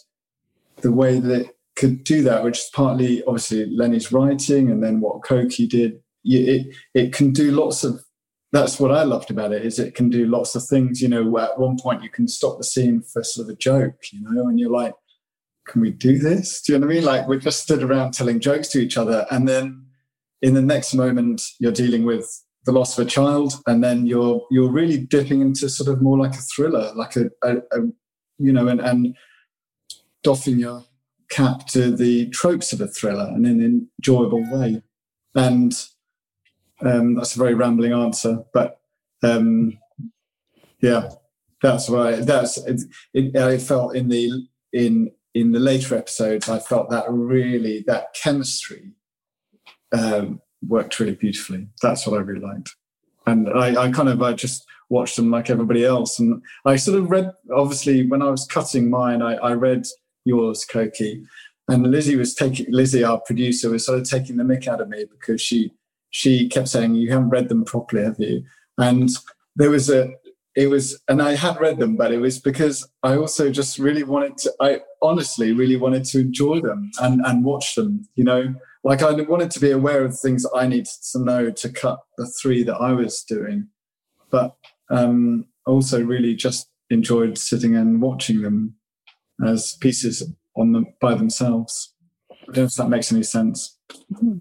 the 0.83 0.93
way 0.93 1.19
that 1.19 1.41
it 1.43 1.57
could 1.77 2.05
do 2.05 2.23
that, 2.23 2.45
which 2.45 2.59
is 2.59 2.71
partly 2.73 3.23
obviously 3.25 3.67
Lennie's 3.75 4.13
writing 4.13 4.71
and 4.71 4.83
then 4.83 5.01
what 5.01 5.25
Coky 5.25 5.67
did. 5.67 6.01
It 6.25 6.75
it 6.95 7.13
can 7.13 7.33
do 7.33 7.51
lots 7.51 7.85
of. 7.85 8.04
That's 8.55 8.79
what 8.79 8.93
I 8.93 9.03
loved 9.03 9.33
about 9.33 9.53
it 9.53 9.67
is 9.67 9.81
it 9.81 9.97
can 9.97 10.11
do 10.11 10.27
lots 10.27 10.55
of 10.55 10.65
things. 10.65 11.03
You 11.03 11.09
know, 11.09 11.39
at 11.39 11.59
one 11.59 11.77
point 11.77 12.05
you 12.05 12.09
can 12.09 12.29
stop 12.29 12.57
the 12.57 12.63
scene 12.63 13.03
for 13.03 13.25
sort 13.25 13.49
of 13.49 13.53
a 13.53 13.57
joke. 13.57 14.13
You 14.13 14.21
know, 14.23 14.47
and 14.47 14.61
you're 14.61 14.71
like, 14.71 14.95
can 15.67 15.81
we 15.81 15.91
do 15.91 16.21
this? 16.21 16.63
Do 16.63 16.73
you 16.73 16.79
know 16.79 16.87
what 16.87 16.93
I 16.93 16.95
mean? 16.95 17.05
Like 17.05 17.27
we 17.27 17.37
just 17.39 17.65
stood 17.65 17.83
around 17.83 18.13
telling 18.13 18.39
jokes 18.39 18.69
to 18.69 18.79
each 18.79 18.97
other, 18.97 19.27
and 19.33 19.49
then 19.49 19.87
in 20.41 20.55
the 20.55 20.63
next 20.63 20.95
moment 20.95 21.43
you're 21.59 21.73
dealing 21.73 22.05
with 22.05 22.31
the 22.65 22.71
loss 22.71 22.97
of 22.97 23.05
a 23.05 23.11
child, 23.11 23.55
and 23.67 23.83
then 23.83 24.07
you're 24.07 24.47
you're 24.53 24.71
really 24.71 24.99
dipping 24.99 25.41
into 25.41 25.69
sort 25.69 25.93
of 25.93 26.01
more 26.01 26.17
like 26.17 26.35
a 26.35 26.43
thriller, 26.55 26.93
like 26.95 27.17
a, 27.17 27.31
a, 27.43 27.57
a 27.57 27.81
you 28.39 28.53
know, 28.53 28.69
and, 28.69 28.81
and 28.81 29.17
doffing 30.23 30.61
your 30.61 30.85
cap 31.29 31.67
to 31.67 31.91
the 31.91 32.31
tropes 32.31 32.73
of 32.73 32.81
a 32.81 32.87
thriller 32.87 33.33
in 33.35 33.47
an 33.47 33.89
enjoyable 34.01 34.45
way. 34.53 34.81
And 35.35 35.75
um, 36.83 37.15
that's 37.15 37.37
a 37.37 37.39
very 37.39 37.55
rambling 37.55 37.93
answer, 37.93 38.45
but 38.53 38.81
um, 39.23 39.79
yeah, 40.81 41.11
that's 41.63 41.89
why 41.89 42.17
that's 42.17 42.59
it, 42.59 42.83
it, 43.15 43.37
I 43.37 43.59
felt 43.59 43.97
in 43.97 44.09
the 44.09 44.47
in 44.73 45.11
in 45.35 45.53
the 45.53 45.61
later 45.61 45.97
episodes. 45.97 46.49
I 46.49 46.59
felt 46.59 46.91
that 46.91 47.07
really 47.09 47.85
that 47.87 48.15
chemistry 48.15 48.93
um, 49.93 50.41
worked 50.67 50.99
really 51.01 51.15
beautifully. 51.15 51.69
That's 51.83 52.07
what 52.07 52.19
I 52.19 52.23
really 52.23 52.45
liked, 52.45 52.75
and 53.27 53.49
I, 53.49 53.85
I 53.85 53.91
kind 53.91 54.09
of 54.09 54.23
I 54.23 54.33
just 54.33 54.65
watched 54.91 55.17
them 55.17 55.31
like 55.31 55.49
everybody 55.49 55.85
else, 55.85 56.19
and 56.19 56.43
I 56.67 56.77
sort 56.77 56.99
of 56.99 57.11
read. 57.11 57.33
Obviously, 57.55 58.07
when 58.07 58.23
I 58.23 58.31
was 58.31 58.47
cutting 58.47 58.91
mine, 58.91 59.23
I, 59.23 59.35
I 59.37 59.53
read 59.53 59.87
yours, 60.25 60.65
Coky. 60.65 61.25
And 61.67 61.91
Lizzie 61.91 62.17
was 62.17 62.35
taking 62.35 62.67
Lizzie, 62.69 63.05
our 63.05 63.21
producer, 63.21 63.71
was 63.71 63.87
sort 63.87 63.99
of 63.99 64.09
taking 64.09 64.37
the 64.37 64.45
mick 64.45 64.69
out 64.69 64.83
of 64.83 64.89
me 64.89 65.07
because 65.11 65.41
she 65.41 65.73
she 66.15 66.49
kept 66.49 66.69
saying, 66.69 66.95
"You 66.95 67.11
haven't 67.11 67.31
read 67.31 67.49
them 67.49 67.65
properly, 67.65 68.05
have 68.05 68.21
you?" 68.21 68.45
And 68.79 69.11
there 69.57 69.71
was 69.71 69.91
a 69.91 70.13
it 70.55 70.69
was 70.69 71.03
and 71.09 71.21
I 71.21 71.35
had 71.35 71.61
read 71.61 71.81
them, 71.81 71.97
but 71.97 72.13
it 72.13 72.21
was 72.21 72.39
because 72.39 72.89
I 73.03 73.17
also 73.17 73.51
just 73.51 73.81
really 73.81 74.05
wanted 74.05 74.39
to 74.39 74.55
I 74.61 74.81
honestly 75.03 75.51
really 75.53 75.77
wanted 75.77 76.05
to 76.05 76.21
enjoy 76.21 76.61
them 76.61 76.93
and, 77.01 77.21
and 77.27 77.45
watch 77.45 77.75
them, 77.75 78.09
you 78.15 78.23
know. 78.23 78.55
Like 78.85 79.03
I 79.03 79.11
wanted 79.23 79.51
to 79.53 79.61
be 79.61 79.73
aware 79.73 80.05
of 80.05 80.17
things 80.17 80.47
I 80.55 80.69
needed 80.69 80.87
to 81.13 81.19
know 81.19 81.51
to 81.51 81.69
cut 81.69 81.99
the 82.17 82.27
three 82.41 82.63
that 82.63 82.77
I 82.77 82.93
was 82.93 83.25
doing. 83.25 83.69
But 84.31 84.55
um 84.91 85.47
also 85.67 86.01
really 86.01 86.37
just 86.37 86.69
enjoyed 86.91 87.39
sitting 87.39 87.75
and 87.75 88.01
watching 88.01 88.43
them 88.43 88.77
as 89.45 89.77
pieces 89.81 90.23
on 90.57 90.71
them 90.71 90.87
by 91.01 91.15
themselves. 91.15 91.93
I 92.31 92.53
don't 92.53 92.57
know 92.57 92.63
if 92.65 92.75
that 92.75 92.89
makes 92.89 93.11
any 93.11 93.25
sense. 93.25 93.81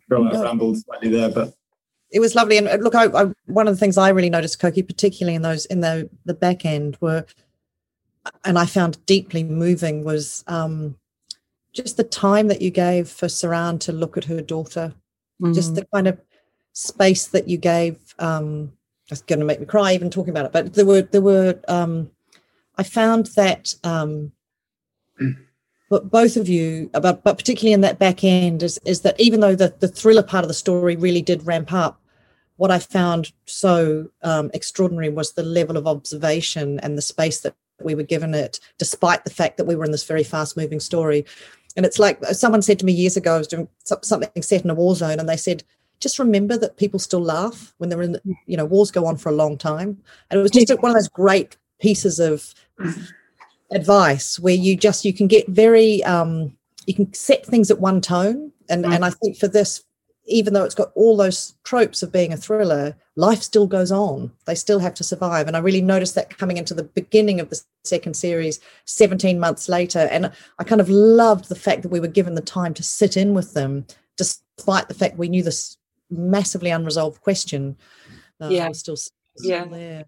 Like 0.08 0.36
I 0.36 0.44
rambled 0.44 0.78
slightly 0.78 1.10
there, 1.10 1.32
but 1.32 1.56
it 2.14 2.20
was 2.20 2.36
lovely. 2.36 2.58
And 2.58 2.68
uh, 2.68 2.76
look, 2.76 2.96
I, 2.96 3.06
I, 3.06 3.32
one 3.48 3.68
of 3.68 3.74
the 3.74 3.80
things 3.80 3.98
I 3.98 4.10
really 4.10 4.30
noticed, 4.30 4.60
Coky, 4.60 4.84
particularly 4.84 5.36
in 5.36 5.42
those 5.42 5.66
in 5.66 5.82
the 5.82 6.10
the 6.26 6.34
back 6.34 6.66
end, 6.66 6.98
were, 7.02 7.26
and 8.46 8.58
I 8.58 8.66
found 8.66 9.04
deeply 9.06 9.44
moving, 9.44 10.04
was 10.04 10.44
um, 10.48 10.96
just 11.74 11.98
the 11.98 12.04
time 12.04 12.48
that 12.48 12.62
you 12.62 12.70
gave 12.70 13.10
for 13.10 13.28
Suranne 13.28 13.80
to 13.80 13.92
look 13.92 14.16
at 14.16 14.26
her 14.26 14.42
daughter, 14.42 14.94
mm. 15.42 15.56
just 15.56 15.74
the 15.76 15.86
kind 15.94 16.08
of 16.08 16.22
space 16.74 17.28
that 17.28 17.50
you 17.50 17.58
gave. 17.58 17.98
Um, 18.20 18.74
it's 19.10 19.24
going 19.24 19.40
to 19.40 19.46
make 19.46 19.60
me 19.60 19.66
cry 19.66 19.94
even 19.94 20.10
talking 20.10 20.32
about 20.32 20.46
it. 20.46 20.52
But 20.52 20.76
there 20.76 20.86
were 20.86 21.02
there 21.02 21.22
were 21.22 21.60
um, 21.68 22.12
I 22.78 22.84
found 22.84 23.28
that 23.36 23.74
um, 23.84 24.32
but 25.90 26.10
both 26.10 26.38
of 26.38 26.48
you, 26.48 26.90
but, 26.94 27.24
but 27.24 27.38
particularly 27.38 27.74
in 27.74 27.82
that 27.82 28.00
back 28.00 28.24
end, 28.24 28.64
is, 28.64 28.80
is 28.86 29.02
that 29.02 29.20
even 29.20 29.40
though 29.40 29.56
the, 29.56 29.76
the 29.80 29.88
thriller 29.88 30.24
part 30.24 30.44
of 30.44 30.48
the 30.48 30.54
story 30.54 30.96
really 30.96 31.22
did 31.22 31.46
ramp 31.46 31.72
up, 31.72 32.00
what 32.64 32.72
I 32.72 32.80
found 32.80 33.34
so 33.46 34.08
um, 34.22 34.50
extraordinary 34.54 35.10
was 35.10 35.34
the 35.34 35.44
level 35.44 35.76
of 35.76 35.86
observation 35.86 36.80
and 36.80 36.98
the 36.98 37.02
space 37.02 37.42
that 37.42 37.56
we 37.82 37.94
were 37.94 38.04
given 38.04 38.34
it, 38.34 38.62
despite 38.78 39.26
the 39.26 39.30
fact 39.32 39.58
that 39.58 39.66
we 39.66 39.76
were 39.76 39.84
in 39.84 39.92
this 39.92 40.06
very 40.06 40.24
fast 40.24 40.56
moving 40.56 40.80
story. 40.80 41.26
And 41.76 41.86
it's 41.86 42.00
like 42.00 42.24
someone 42.28 42.62
said 42.62 42.80
to 42.80 42.86
me 42.86 42.94
years 42.94 43.18
ago, 43.18 43.36
I 43.36 43.38
was 43.40 43.50
doing 43.50 43.68
something 43.84 44.42
set 44.42 44.64
in 44.64 44.70
a 44.70 44.76
war 44.76 44.96
zone, 44.96 45.20
and 45.20 45.28
they 45.28 45.36
said, 45.36 45.62
just 46.00 46.18
remember 46.20 46.56
that 46.56 46.78
people 46.78 47.00
still 47.00 47.20
laugh 47.20 47.74
when 47.80 47.90
they're 47.90 48.02
in, 48.02 48.14
the, 48.14 48.22
you 48.46 48.56
know, 48.56 48.64
wars 48.64 48.92
go 48.92 49.08
on 49.08 49.18
for 49.18 49.28
a 49.28 49.36
long 49.36 49.58
time. 49.58 50.02
And 50.32 50.40
it 50.40 50.42
was 50.42 50.52
just 50.52 50.82
one 50.82 50.92
of 50.92 50.96
those 50.96 51.10
great 51.10 51.58
pieces 51.82 52.18
of 52.18 52.56
advice 53.72 54.40
where 54.40 54.56
you 54.56 54.78
just 54.78 55.04
you 55.04 55.12
can 55.12 55.28
get 55.28 55.50
very 55.50 56.02
um, 56.06 56.56
you 56.86 56.94
can 56.94 57.14
set 57.14 57.46
things 57.46 57.70
at 57.70 57.82
one 57.82 58.00
tone 58.00 58.54
and 58.70 58.86
mm. 58.86 58.96
and 58.96 59.04
i 59.04 59.10
think 59.10 59.38
for 59.38 59.48
this 59.48 59.84
even 60.26 60.54
though 60.54 60.64
it's 60.64 60.76
got 60.76 60.92
all 60.96 61.18
those 61.18 61.54
tropes 61.64 62.02
of 62.02 62.12
being 62.12 62.32
a 62.32 62.38
thriller 62.38 62.96
life 63.16 63.42
still 63.42 63.68
goes 63.68 63.92
on. 63.92 64.32
They 64.46 64.56
still 64.56 64.80
have 64.80 64.94
to 64.96 65.04
survive. 65.04 65.48
And 65.48 65.56
i 65.56 65.60
really 65.60 65.82
noticed 65.82 66.16
that 66.16 66.38
coming 66.38 66.58
into 66.58 66.74
the 66.74 66.84
beginning 66.84 67.40
of 67.40 67.50
the 67.50 67.62
second 67.84 68.16
series 68.16 68.60
17 68.86 69.40
months 69.40 69.68
later 69.68 70.08
and 70.12 70.32
i 70.58 70.64
kind 70.64 70.80
of 70.80 70.90
loved 70.90 71.50
the 71.50 71.56
fact 71.56 71.82
that 71.82 71.92
we 71.92 72.00
were 72.00 72.08
given 72.08 72.36
the 72.36 72.42
time 72.42 72.74
to 72.74 72.82
sit 72.82 73.18
in 73.18 73.34
with 73.34 73.54
them 73.54 73.86
despite 74.16 74.88
the 74.88 74.94
fact 74.94 75.18
we 75.18 75.28
knew 75.28 75.44
this 75.44 75.78
massively 76.10 76.70
unresolved 76.70 77.20
question 77.22 77.76
uh, 78.40 78.48
yeah. 78.50 78.72
still, 78.72 78.96
still 78.96 79.12
yeah. 79.42 79.66
there. 79.66 80.06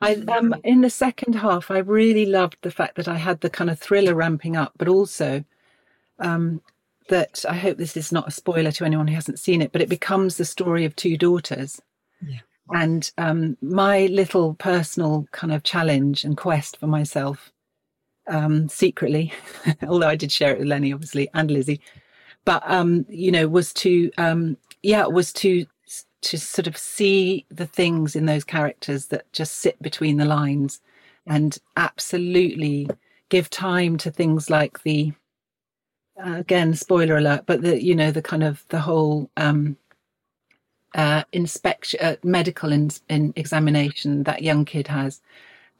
I 0.00 0.14
um 0.14 0.54
in 0.64 0.82
the 0.82 0.90
second 0.90 1.34
half, 1.34 1.70
I 1.70 1.78
really 1.78 2.26
loved 2.26 2.58
the 2.62 2.70
fact 2.70 2.96
that 2.96 3.08
I 3.08 3.16
had 3.16 3.40
the 3.40 3.50
kind 3.50 3.70
of 3.70 3.78
thriller 3.78 4.14
ramping 4.14 4.56
up, 4.56 4.72
but 4.76 4.88
also 4.88 5.44
um, 6.18 6.60
that 7.08 7.44
I 7.48 7.54
hope 7.54 7.76
this 7.76 7.96
is 7.96 8.12
not 8.12 8.28
a 8.28 8.32
spoiler 8.32 8.72
to 8.72 8.84
anyone 8.84 9.08
who 9.08 9.14
hasn't 9.14 9.38
seen 9.38 9.60
it, 9.62 9.72
but 9.72 9.82
it 9.82 9.88
becomes 9.88 10.36
the 10.36 10.44
story 10.44 10.84
of 10.84 10.96
two 10.96 11.16
daughters. 11.16 11.80
Yeah. 12.26 12.40
And 12.70 13.10
um, 13.18 13.58
my 13.60 14.06
little 14.06 14.54
personal 14.54 15.26
kind 15.32 15.52
of 15.52 15.64
challenge 15.64 16.24
and 16.24 16.36
quest 16.36 16.78
for 16.78 16.86
myself, 16.86 17.52
um, 18.26 18.68
secretly, 18.68 19.32
although 19.86 20.08
I 20.08 20.16
did 20.16 20.32
share 20.32 20.52
it 20.52 20.58
with 20.58 20.68
Lennie, 20.68 20.92
obviously, 20.92 21.28
and 21.34 21.50
Lizzie, 21.50 21.80
but 22.44 22.62
um, 22.70 23.04
you 23.08 23.30
know, 23.30 23.48
was 23.48 23.72
to 23.74 24.10
um, 24.16 24.56
yeah, 24.82 25.06
was 25.06 25.32
to 25.34 25.66
to 26.22 26.38
sort 26.38 26.66
of 26.66 26.76
see 26.76 27.44
the 27.50 27.66
things 27.66 28.16
in 28.16 28.24
those 28.24 28.44
characters 28.44 29.06
that 29.06 29.30
just 29.32 29.56
sit 29.56 29.80
between 29.82 30.16
the 30.16 30.24
lines 30.24 30.80
and 31.26 31.58
absolutely 31.76 32.88
give 33.28 33.50
time 33.50 33.98
to 33.98 34.10
things 34.10 34.48
like 34.48 34.82
the 34.82 35.12
uh, 36.22 36.34
again 36.34 36.74
spoiler 36.74 37.16
alert 37.16 37.44
but 37.46 37.62
the 37.62 37.82
you 37.82 37.94
know 37.94 38.10
the 38.10 38.22
kind 38.22 38.42
of 38.42 38.64
the 38.68 38.80
whole 38.80 39.30
um 39.36 39.76
uh 40.94 41.22
inspection 41.32 42.00
uh, 42.02 42.16
medical 42.22 42.72
in, 42.72 42.90
in 43.08 43.32
examination 43.36 44.22
that 44.24 44.42
young 44.42 44.64
kid 44.64 44.86
has 44.88 45.20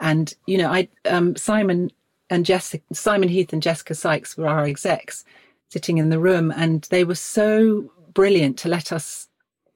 and 0.00 0.34
you 0.46 0.58
know 0.58 0.70
i 0.70 0.88
um 1.08 1.36
simon 1.36 1.90
and 2.30 2.46
jessica 2.46 2.82
simon 2.92 3.28
heath 3.28 3.52
and 3.52 3.62
jessica 3.62 3.94
sykes 3.94 4.36
were 4.36 4.48
our 4.48 4.64
execs 4.64 5.24
sitting 5.68 5.98
in 5.98 6.08
the 6.08 6.18
room 6.18 6.52
and 6.56 6.82
they 6.90 7.04
were 7.04 7.14
so 7.14 7.90
brilliant 8.12 8.56
to 8.58 8.68
let 8.68 8.92
us 8.92 9.28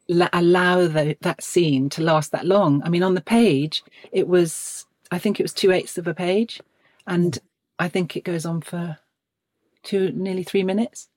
allow 0.09 0.87
the, 0.87 1.17
that 1.21 1.43
scene 1.43 1.89
to 1.91 2.03
last 2.03 2.33
that 2.33 2.47
long. 2.47 2.83
I 2.83 2.89
mean, 2.89 3.03
on 3.03 3.15
the 3.15 3.21
page, 3.21 3.83
it 4.13 4.27
was, 4.27 4.87
I 5.11 5.19
think 5.19 5.39
it 5.39 5.43
was 5.43 5.53
two 5.53 5.73
eighths 5.73 5.99
of 5.99 6.07
a 6.07 6.15
page. 6.15 6.61
And 7.07 7.39
I 7.79 7.89
think 7.89 8.17
it 8.17 8.25
goes 8.25 8.47
on 8.47 8.63
for 8.63 8.99
two, 9.89 10.13
nearly 10.13 10.43
three 10.43 10.63
minutes, 10.63 11.09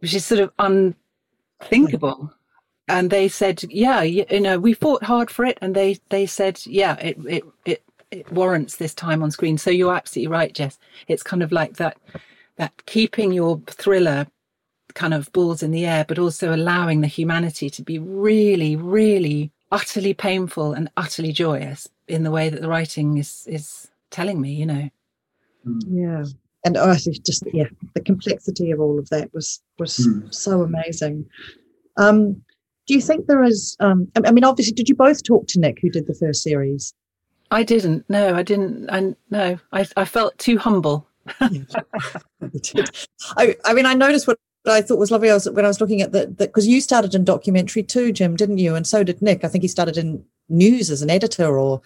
which 0.00 0.14
is 0.14 0.24
sort 0.24 0.40
of 0.40 0.52
unthinkable. 0.58 2.32
And 2.88 3.10
they 3.10 3.28
said, 3.28 3.62
yeah, 3.70 4.02
you, 4.02 4.24
you 4.28 4.40
know, 4.40 4.58
we 4.58 4.74
fought 4.74 5.04
hard 5.04 5.30
for 5.30 5.44
it. 5.44 5.58
And 5.62 5.76
they, 5.76 5.98
they 6.08 6.26
said, 6.26 6.60
yeah, 6.66 6.96
it, 6.96 7.16
it, 7.28 7.44
it, 7.64 7.82
it 8.10 8.32
warrants 8.32 8.76
this 8.76 8.94
time 8.94 9.22
on 9.22 9.30
screen. 9.30 9.58
So 9.58 9.70
you're 9.70 9.94
absolutely 9.94 10.32
right, 10.32 10.52
Jess. 10.52 10.78
It's 11.06 11.22
kind 11.22 11.42
of 11.42 11.52
like 11.52 11.76
that, 11.76 11.96
that 12.56 12.86
keeping 12.86 13.32
your 13.32 13.60
thriller 13.68 14.26
kind 14.94 15.14
of 15.14 15.30
balls 15.32 15.62
in 15.62 15.70
the 15.70 15.86
air, 15.86 16.04
but 16.04 16.18
also 16.18 16.52
allowing 16.52 17.00
the 17.00 17.06
humanity 17.06 17.70
to 17.70 17.82
be 17.82 18.00
really, 18.00 18.74
really 18.74 19.52
utterly 19.70 20.12
painful 20.12 20.72
and 20.72 20.90
utterly 20.96 21.30
joyous 21.30 21.88
in 22.08 22.24
the 22.24 22.32
way 22.32 22.48
that 22.48 22.60
the 22.60 22.68
writing 22.68 23.18
is 23.18 23.46
is 23.46 23.88
telling 24.10 24.40
me, 24.40 24.52
you 24.52 24.66
know. 24.66 24.90
Yeah. 25.86 26.24
And 26.64 26.76
oh, 26.76 26.94
just 26.94 27.42
yeah, 27.52 27.68
the 27.94 28.00
complexity 28.00 28.70
of 28.70 28.80
all 28.80 28.98
of 28.98 29.08
that 29.08 29.32
was 29.32 29.62
was 29.78 29.96
mm. 29.96 30.32
so 30.34 30.62
amazing. 30.62 31.26
Um, 31.96 32.42
do 32.86 32.94
you 32.94 33.00
think 33.00 33.26
there 33.26 33.42
is? 33.42 33.76
Um, 33.80 34.08
I 34.24 34.30
mean, 34.32 34.44
obviously, 34.44 34.74
did 34.74 34.88
you 34.88 34.94
both 34.94 35.22
talk 35.22 35.46
to 35.48 35.60
Nick, 35.60 35.78
who 35.80 35.90
did 35.90 36.06
the 36.06 36.14
first 36.14 36.42
series? 36.42 36.92
I 37.50 37.62
didn't. 37.62 38.04
No, 38.08 38.34
I 38.34 38.42
didn't. 38.42 38.90
I 38.90 39.14
no. 39.30 39.58
I 39.72 39.86
I 39.96 40.04
felt 40.04 40.36
too 40.38 40.58
humble. 40.58 41.06
I, 43.36 43.56
I 43.64 43.74
mean, 43.74 43.86
I 43.86 43.94
noticed 43.94 44.26
what 44.26 44.38
I 44.66 44.82
thought 44.82 44.98
was 44.98 45.10
lovely 45.10 45.30
I 45.30 45.34
was, 45.34 45.48
when 45.48 45.64
I 45.64 45.68
was 45.68 45.80
looking 45.80 46.02
at 46.02 46.12
that 46.12 46.36
because 46.36 46.66
you 46.66 46.80
started 46.80 47.14
in 47.14 47.24
documentary 47.24 47.82
too, 47.82 48.12
Jim, 48.12 48.36
didn't 48.36 48.58
you? 48.58 48.74
And 48.74 48.86
so 48.86 49.02
did 49.02 49.22
Nick. 49.22 49.44
I 49.44 49.48
think 49.48 49.62
he 49.62 49.68
started 49.68 49.96
in 49.96 50.24
news 50.48 50.90
as 50.90 51.02
an 51.02 51.10
editor, 51.10 51.58
or 51.58 51.80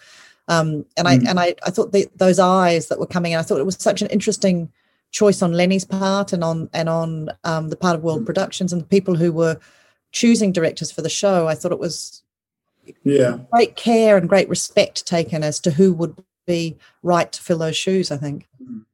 um, 0.47 0.85
and 0.97 1.07
I 1.07 1.17
mm. 1.17 1.27
and 1.27 1.39
I 1.39 1.55
I 1.65 1.71
thought 1.71 1.91
the, 1.91 2.07
those 2.15 2.39
eyes 2.39 2.87
that 2.87 2.99
were 2.99 3.07
coming 3.07 3.31
in. 3.31 3.39
I 3.39 3.41
thought 3.41 3.59
it 3.59 3.65
was 3.65 3.77
such 3.79 4.01
an 4.01 4.09
interesting 4.09 4.71
choice 5.11 5.41
on 5.41 5.53
Lennie's 5.53 5.85
part 5.85 6.33
and 6.33 6.43
on 6.43 6.69
and 6.73 6.89
on 6.89 7.29
um, 7.43 7.69
the 7.69 7.75
part 7.75 7.95
of 7.95 8.03
World 8.03 8.23
mm. 8.23 8.25
Productions 8.25 8.71
and 8.71 8.81
the 8.81 8.87
people 8.87 9.15
who 9.15 9.31
were 9.31 9.59
choosing 10.11 10.51
directors 10.51 10.91
for 10.91 11.01
the 11.01 11.09
show. 11.09 11.47
I 11.47 11.55
thought 11.55 11.71
it 11.71 11.79
was 11.79 12.21
yeah 13.03 13.39
great 13.51 13.75
care 13.75 14.15
and 14.15 14.29
great 14.29 14.47
respect 14.47 15.07
taken 15.07 15.43
as 15.43 15.59
to 15.59 15.71
who 15.71 15.91
would 15.93 16.15
be 16.45 16.77
right 17.01 17.31
to 17.31 17.41
fill 17.41 17.57
those 17.57 17.77
shoes. 17.77 18.11
I 18.11 18.17
think. 18.17 18.47
Mm. 18.61 18.85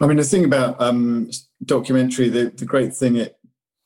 I 0.00 0.06
mean, 0.06 0.18
the 0.18 0.24
thing 0.24 0.44
about 0.44 0.78
um, 0.78 1.30
documentary, 1.64 2.28
the, 2.28 2.50
the 2.50 2.66
great 2.66 2.94
thing 2.94 3.16
it 3.16 3.38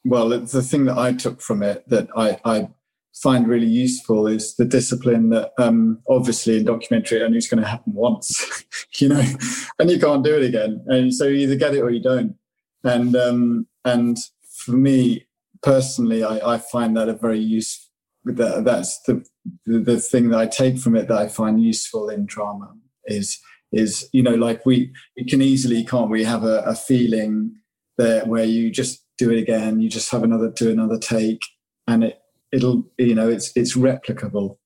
well, 0.04 0.28
the 0.28 0.62
thing 0.62 0.86
that 0.86 0.98
I 0.98 1.12
took 1.12 1.40
from 1.40 1.62
it 1.62 1.88
that 1.88 2.08
I, 2.16 2.40
I 2.44 2.68
find 3.22 3.48
really 3.48 3.66
useful 3.66 4.26
is 4.26 4.54
the 4.56 4.64
discipline 4.64 5.30
that 5.30 5.52
um, 5.58 6.00
obviously 6.08 6.58
in 6.58 6.64
documentary 6.64 7.22
only 7.22 7.38
is 7.38 7.48
going 7.48 7.62
to 7.62 7.68
happen 7.68 7.92
once, 7.92 8.64
you 8.98 9.08
know, 9.08 9.22
and 9.78 9.90
you 9.90 9.98
can't 9.98 10.24
do 10.24 10.36
it 10.36 10.44
again. 10.44 10.84
And 10.86 11.12
so 11.12 11.24
you 11.24 11.38
either 11.38 11.56
get 11.56 11.74
it 11.74 11.80
or 11.80 11.90
you 11.90 12.02
don't. 12.02 12.36
And 12.84 13.16
um, 13.16 13.66
and 13.84 14.16
for 14.64 14.72
me 14.72 15.26
personally, 15.62 16.22
I, 16.22 16.54
I 16.54 16.58
find 16.58 16.96
that 16.96 17.08
a 17.08 17.14
very 17.14 17.40
useful. 17.40 17.86
That, 18.24 18.64
that's 18.64 19.00
the, 19.02 19.24
the 19.64 19.78
the 19.78 20.00
thing 20.00 20.28
that 20.30 20.38
I 20.38 20.46
take 20.46 20.78
from 20.78 20.96
it 20.96 21.08
that 21.08 21.16
I 21.16 21.28
find 21.28 21.62
useful 21.62 22.10
in 22.10 22.26
drama 22.26 22.74
is 23.06 23.38
is 23.72 24.08
you 24.12 24.22
know 24.22 24.34
like 24.34 24.66
we 24.66 24.92
we 25.16 25.24
can 25.24 25.40
easily 25.40 25.84
can't 25.84 26.10
we 26.10 26.24
have 26.24 26.44
a, 26.44 26.60
a 26.60 26.74
feeling 26.74 27.54
that 27.96 28.26
where 28.26 28.44
you 28.44 28.70
just 28.70 29.04
do 29.16 29.30
it 29.30 29.38
again 29.38 29.80
you 29.80 29.88
just 29.88 30.10
have 30.10 30.22
another 30.22 30.50
do 30.50 30.70
another 30.70 30.98
take 30.98 31.40
and 31.86 32.04
it 32.04 32.20
it'll 32.52 32.84
you 32.98 33.14
know 33.14 33.28
it's 33.28 33.52
it's 33.56 33.76
replicable 33.76 34.56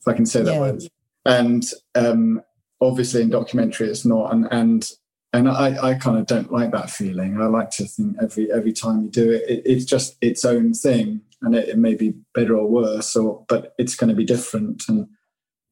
if 0.00 0.08
i 0.08 0.12
can 0.12 0.26
say 0.26 0.42
that 0.42 0.54
yeah. 0.54 0.60
word 0.60 0.82
and 1.26 1.64
um 1.94 2.40
obviously 2.80 3.22
in 3.22 3.30
documentary 3.30 3.88
it's 3.88 4.04
not 4.04 4.32
and 4.32 4.48
and 4.50 4.90
and 5.32 5.48
I, 5.48 5.90
I 5.90 5.94
kind 5.94 6.18
of 6.18 6.26
don't 6.26 6.52
like 6.52 6.72
that 6.72 6.90
feeling. 6.90 7.40
I 7.40 7.46
like 7.46 7.70
to 7.72 7.84
think 7.84 8.16
every 8.20 8.50
every 8.50 8.72
time 8.72 9.02
you 9.02 9.10
do 9.10 9.30
it, 9.30 9.44
it 9.48 9.62
it's 9.64 9.84
just 9.84 10.16
its 10.20 10.44
own 10.44 10.74
thing, 10.74 11.20
and 11.42 11.54
it, 11.54 11.68
it, 11.68 11.78
may 11.78 11.94
be 11.94 12.14
better 12.34 12.56
or 12.56 12.68
worse, 12.68 13.14
or 13.14 13.44
but 13.48 13.72
it's 13.78 13.94
going 13.94 14.10
to 14.10 14.16
be 14.16 14.24
different. 14.24 14.82
And 14.88 15.06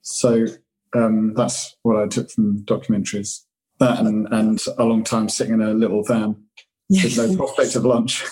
so 0.03 0.47
um, 0.95 1.34
that's 1.34 1.76
what 1.82 1.97
I 1.97 2.07
took 2.07 2.30
from 2.30 2.62
documentaries. 2.62 3.41
That 3.80 3.99
and 3.99 4.28
and 4.32 4.61
a 4.78 4.84
long 4.84 5.03
time 5.03 5.28
sitting 5.28 5.55
in 5.55 5.62
a 5.62 5.74
little 5.74 6.05
van 6.05 6.36
with 6.89 7.16
no 7.16 7.36
prospect 7.36 7.74
of 7.74 7.84
lunch. 7.84 8.24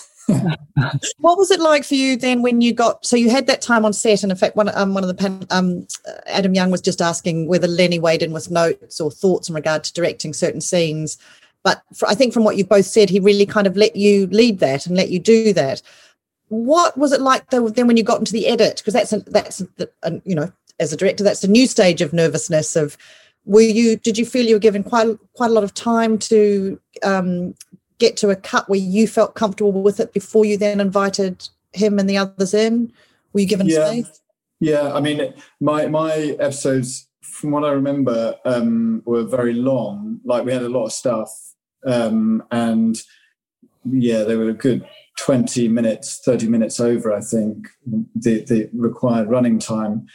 What 1.19 1.39
was 1.39 1.51
it 1.51 1.61
like 1.61 1.85
for 1.85 1.95
you 1.95 2.17
then 2.17 2.43
when 2.43 2.61
you 2.61 2.73
got 2.73 3.07
so 3.07 3.17
you 3.17 3.31
had 3.31 3.47
that 3.47 3.63
time 3.63 3.85
on 3.85 3.93
set 3.93 4.23
and 4.23 4.31
in 4.31 4.39
fact 4.39 4.57
one 4.57 4.71
um, 4.77 4.95
one 4.95 5.05
of 5.05 5.17
the 5.17 5.47
um, 5.51 5.87
Adam 6.27 6.55
Young 6.55 6.71
was 6.71 6.81
just 6.81 7.01
asking 7.01 7.49
whether 7.49 7.67
Lennie 7.67 7.99
weighed 7.99 8.23
in 8.23 8.33
with 8.33 8.51
notes 8.51 9.01
or 9.01 9.11
thoughts 9.11 9.49
in 9.49 9.55
regard 9.55 9.85
to 9.85 9.93
directing 9.93 10.33
certain 10.33 10.61
scenes. 10.61 11.19
But 11.63 11.83
for, 11.95 12.09
I 12.09 12.15
think 12.15 12.33
from 12.33 12.45
what 12.45 12.57
you've 12.57 12.69
both 12.69 12.87
said 12.87 13.11
he 13.11 13.21
really 13.21 13.47
kind 13.47 13.67
of 13.67 13.77
let 13.77 13.97
you 13.97 14.27
lead 14.29 14.59
that 14.61 14.87
and 14.87 14.97
let 14.97 15.11
you 15.11 15.19
do 15.19 15.53
that. 15.55 15.83
What 16.49 16.97
was 16.97 17.13
it 17.13 17.21
like 17.21 17.51
though 17.51 17.69
then 17.69 17.87
when 17.87 17.97
you 17.97 18.03
got 18.03 18.19
into 18.19 18.33
the 18.33 18.47
edit? 18.47 18.77
Because 18.79 18.95
that's 18.95 19.13
a, 19.13 19.21
that's 19.21 19.61
a, 19.61 19.89
a, 20.03 20.21
you 20.25 20.35
know 20.35 20.53
as 20.79 20.93
a 20.93 20.97
director 20.97 21.25
that's 21.25 21.45
a 21.45 21.49
new 21.49 21.67
stage 21.67 22.03
of 22.03 22.13
nervousness 22.13 22.77
of 22.77 22.97
were 23.45 23.61
you 23.63 23.97
did 23.97 24.19
you 24.19 24.27
feel 24.27 24.45
you 24.45 24.55
were 24.55 24.61
given 24.61 24.83
quite 24.83 25.17
quite 25.35 25.51
a 25.51 25.55
lot 25.55 25.65
of 25.65 25.73
time 25.73 26.19
to 26.19 26.79
um, 27.03 27.55
get 27.99 28.17
to 28.19 28.31
a 28.31 28.37
cut 28.37 28.69
where 28.69 28.79
you 28.79 29.07
felt 29.07 29.35
comfortable 29.35 29.83
with 29.83 30.01
it 30.01 30.13
before 30.13 30.45
you 30.45 30.57
then 30.57 30.81
invited 30.81 31.49
him 31.73 31.99
and 31.99 32.09
the 32.09 32.17
others 32.17 32.55
in? 32.55 32.93
Were 33.33 33.41
you 33.41 33.47
given 33.47 33.67
yeah. 33.67 33.87
space? 33.87 34.21
Yeah, 34.61 34.95
I 34.95 35.01
mean, 35.01 35.35
my 35.61 35.87
my 35.87 36.37
episodes, 36.41 37.09
from 37.21 37.51
what 37.51 37.65
I 37.65 37.71
remember, 37.71 38.37
um, 38.45 39.03
were 39.05 39.25
very 39.25 39.53
long. 39.53 40.21
Like 40.25 40.45
we 40.45 40.53
had 40.53 40.63
a 40.63 40.69
lot 40.69 40.87
of 40.87 40.93
stuff, 40.93 41.31
um, 41.87 42.43
and 42.51 42.97
yeah, 43.85 44.23
they 44.25 44.37
were 44.37 44.49
a 44.49 44.55
good 44.55 44.87
twenty 45.19 45.69
minutes, 45.69 46.21
thirty 46.25 46.49
minutes 46.49 46.81
over. 46.81 47.13
I 47.13 47.21
think 47.21 47.69
the 48.15 48.45
the 48.45 48.71
required 48.73 49.29
running 49.29 49.59
time. 49.59 50.07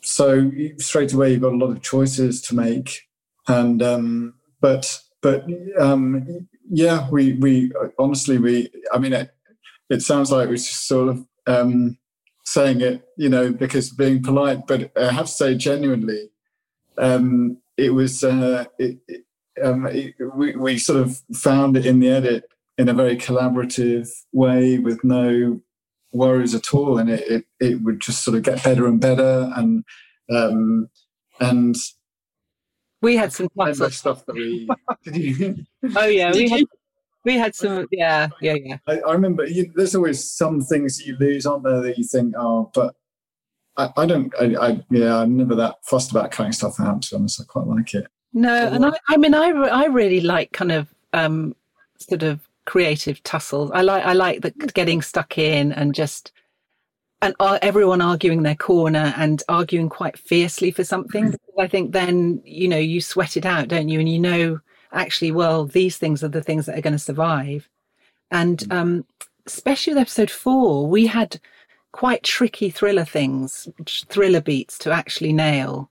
So 0.00 0.50
straight 0.78 1.12
away, 1.12 1.32
you've 1.32 1.42
got 1.42 1.52
a 1.52 1.56
lot 1.56 1.70
of 1.70 1.82
choices 1.82 2.40
to 2.42 2.54
make, 2.54 3.02
and 3.46 3.82
um, 3.82 4.34
but 4.60 5.02
but 5.20 5.46
um, 5.78 6.48
yeah, 6.70 7.08
we 7.10 7.34
we 7.34 7.72
honestly 7.98 8.38
we 8.38 8.70
I 8.92 8.98
mean 8.98 9.12
it, 9.12 9.30
it 9.90 10.02
sounds 10.02 10.30
like 10.30 10.48
we're 10.48 10.56
just 10.56 10.86
sort 10.86 11.08
of 11.08 11.26
um, 11.46 11.98
saying 12.44 12.80
it, 12.80 13.08
you 13.16 13.28
know, 13.28 13.52
because 13.52 13.90
being 13.90 14.22
polite, 14.22 14.66
but 14.66 14.90
I 14.96 15.12
have 15.12 15.26
to 15.26 15.32
say 15.32 15.54
genuinely, 15.54 16.30
um, 16.98 17.58
it 17.76 17.90
was 17.90 18.22
uh, 18.22 18.64
it, 18.78 18.98
um, 19.62 19.86
it, 19.86 20.14
we 20.34 20.56
we 20.56 20.78
sort 20.78 21.00
of 21.00 21.20
found 21.34 21.76
it 21.76 21.86
in 21.86 22.00
the 22.00 22.08
edit 22.08 22.44
in 22.76 22.88
a 22.88 22.94
very 22.94 23.16
collaborative 23.16 24.08
way 24.32 24.78
with 24.78 25.02
no 25.04 25.60
worries 26.12 26.54
at 26.54 26.74
all, 26.74 26.98
and 26.98 27.10
it 27.10 27.24
it, 27.28 27.44
it 27.60 27.82
would 27.82 28.00
just 28.00 28.24
sort 28.24 28.36
of 28.36 28.42
get 28.42 28.62
better 28.62 28.86
and 28.86 29.00
better, 29.00 29.50
and 29.56 29.84
um, 30.30 30.88
and 31.40 31.76
we 33.02 33.16
had 33.16 33.32
some 33.32 33.48
stuff 33.90 34.26
that 34.26 34.34
we. 34.34 34.68
did 35.04 35.16
you? 35.16 35.56
Oh 35.96 36.06
yeah, 36.06 36.32
we 36.32 36.48
had. 36.48 36.64
We 37.24 37.36
had 37.36 37.54
some, 37.54 37.86
yeah, 37.90 38.28
yeah, 38.40 38.54
yeah. 38.54 38.78
I, 38.86 39.00
I 39.00 39.12
remember 39.12 39.44
you, 39.44 39.70
there's 39.74 39.94
always 39.94 40.30
some 40.30 40.62
things 40.62 41.04
you 41.04 41.16
lose, 41.18 41.44
aren't 41.44 41.64
there, 41.64 41.82
that 41.82 41.98
you 41.98 42.04
think, 42.04 42.32
oh, 42.38 42.70
but 42.72 42.94
I, 43.76 43.90
I 43.98 44.06
don't, 44.06 44.32
I, 44.40 44.54
I, 44.54 44.80
yeah, 44.88 45.18
I'm 45.18 45.36
never 45.36 45.54
that 45.56 45.76
fussed 45.82 46.10
about 46.10 46.30
cutting 46.30 46.52
stuff 46.52 46.80
out. 46.80 47.02
To 47.02 47.10
be 47.10 47.16
honest, 47.16 47.40
I 47.40 47.44
quite 47.44 47.66
like 47.66 47.92
it. 47.92 48.06
No, 48.32 48.68
and 48.68 48.86
I, 48.86 48.92
I 49.08 49.16
mean, 49.16 49.34
I, 49.34 49.48
I 49.50 49.86
really 49.86 50.20
like 50.20 50.52
kind 50.52 50.72
of 50.72 50.88
um, 51.12 51.54
sort 51.98 52.22
of 52.22 52.40
creative 52.64 53.22
tussles. 53.24 53.70
I 53.72 53.82
like, 53.82 54.04
I 54.04 54.12
like 54.12 54.40
the 54.40 54.50
getting 54.50 55.02
stuck 55.02 55.38
in 55.38 55.72
and 55.72 55.94
just 55.94 56.32
and 57.20 57.34
everyone 57.40 58.00
arguing 58.00 58.42
their 58.42 58.54
corner 58.54 59.12
and 59.16 59.42
arguing 59.48 59.88
quite 59.88 60.18
fiercely 60.18 60.70
for 60.70 60.84
something. 60.84 61.34
I 61.58 61.66
think 61.66 61.92
then, 61.92 62.40
you 62.44 62.68
know, 62.68 62.78
you 62.78 63.00
sweat 63.00 63.36
it 63.36 63.44
out, 63.44 63.68
don't 63.68 63.88
you? 63.88 63.98
And 63.98 64.08
you 64.08 64.20
know, 64.20 64.60
actually, 64.92 65.32
well, 65.32 65.64
these 65.64 65.96
things 65.96 66.22
are 66.22 66.28
the 66.28 66.42
things 66.42 66.66
that 66.66 66.78
are 66.78 66.82
going 66.82 66.92
to 66.92 66.98
survive. 66.98 67.68
And 68.30 68.58
mm. 68.58 68.72
um, 68.76 69.06
especially 69.46 69.94
with 69.94 70.02
episode 70.02 70.30
four, 70.30 70.86
we 70.86 71.06
had 71.06 71.40
quite 71.90 72.22
tricky 72.22 72.70
thriller 72.70 73.04
things, 73.04 73.68
thriller 73.86 74.40
beats 74.40 74.78
to 74.78 74.92
actually 74.92 75.32
nail. 75.32 75.90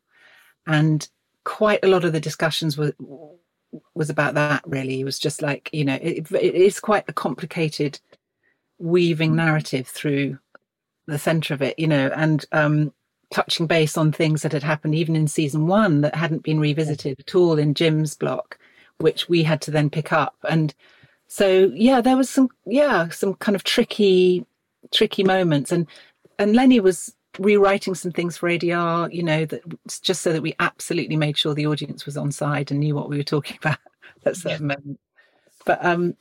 And 0.65 1.07
quite 1.43 1.83
a 1.83 1.87
lot 1.87 2.05
of 2.05 2.13
the 2.13 2.19
discussions 2.19 2.77
were 2.77 2.93
was 3.93 4.09
about 4.09 4.33
that 4.33 4.63
really 4.65 5.01
it 5.01 5.03
was 5.03 5.19
just 5.19 5.41
like 5.41 5.69
you 5.73 5.83
know 5.83 5.97
it, 6.01 6.31
it 6.31 6.55
is 6.55 6.79
quite 6.79 7.03
a 7.07 7.13
complicated 7.13 7.99
weaving 8.79 9.31
mm. 9.31 9.35
narrative 9.35 9.87
through 9.87 10.37
the 11.07 11.17
center 11.17 11.53
of 11.53 11.61
it, 11.61 11.77
you 11.79 11.87
know, 11.87 12.11
and 12.15 12.45
um, 12.51 12.93
touching 13.31 13.67
base 13.67 13.97
on 13.97 14.11
things 14.11 14.41
that 14.41 14.51
had 14.51 14.63
happened 14.63 14.95
even 14.95 15.15
in 15.15 15.27
season 15.27 15.67
one 15.67 16.01
that 16.01 16.15
hadn't 16.15 16.43
been 16.43 16.59
revisited 16.59 17.19
at 17.19 17.35
all 17.35 17.57
in 17.57 17.73
Jim's 17.73 18.15
block, 18.15 18.57
which 18.99 19.27
we 19.27 19.43
had 19.43 19.61
to 19.61 19.71
then 19.71 19.89
pick 19.89 20.11
up. 20.11 20.35
And 20.49 20.73
so, 21.27 21.71
yeah, 21.73 22.01
there 22.01 22.17
was 22.17 22.29
some, 22.29 22.49
yeah, 22.65 23.09
some 23.09 23.33
kind 23.35 23.55
of 23.55 23.63
tricky, 23.63 24.45
tricky 24.91 25.23
moments. 25.23 25.71
And 25.71 25.87
and 26.39 26.55
Lennie 26.55 26.79
was 26.79 27.15
rewriting 27.39 27.95
some 27.95 28.11
things 28.11 28.37
for 28.37 28.49
ADR, 28.49 29.11
you 29.13 29.23
know, 29.23 29.45
that 29.45 29.61
just 30.01 30.21
so 30.21 30.31
that 30.33 30.41
we 30.41 30.55
absolutely 30.59 31.15
made 31.15 31.37
sure 31.37 31.53
the 31.53 31.67
audience 31.67 32.05
was 32.05 32.17
on 32.17 32.31
side 32.31 32.71
and 32.71 32.79
knew 32.79 32.95
what 32.95 33.09
we 33.09 33.17
were 33.17 33.23
talking 33.23 33.57
about 33.61 33.79
at 34.25 34.35
certain 34.35 34.67
moment. 34.67 34.99
But 35.65 35.83
um, 35.83 36.15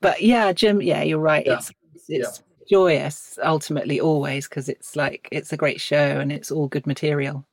but 0.00 0.22
yeah, 0.22 0.52
Jim, 0.52 0.82
yeah, 0.82 1.02
you're 1.02 1.18
right. 1.18 1.46
Yeah. 1.46 1.56
It's 1.56 1.72
it's 2.08 2.42
joyous 2.68 3.38
ultimately 3.42 4.00
always 4.00 4.48
because 4.48 4.68
it's 4.68 4.96
like 4.96 5.28
it's 5.32 5.52
a 5.52 5.56
great 5.56 5.80
show 5.80 6.20
and 6.20 6.30
it's 6.32 6.50
all 6.50 6.68
good 6.68 6.86
material. 6.86 7.46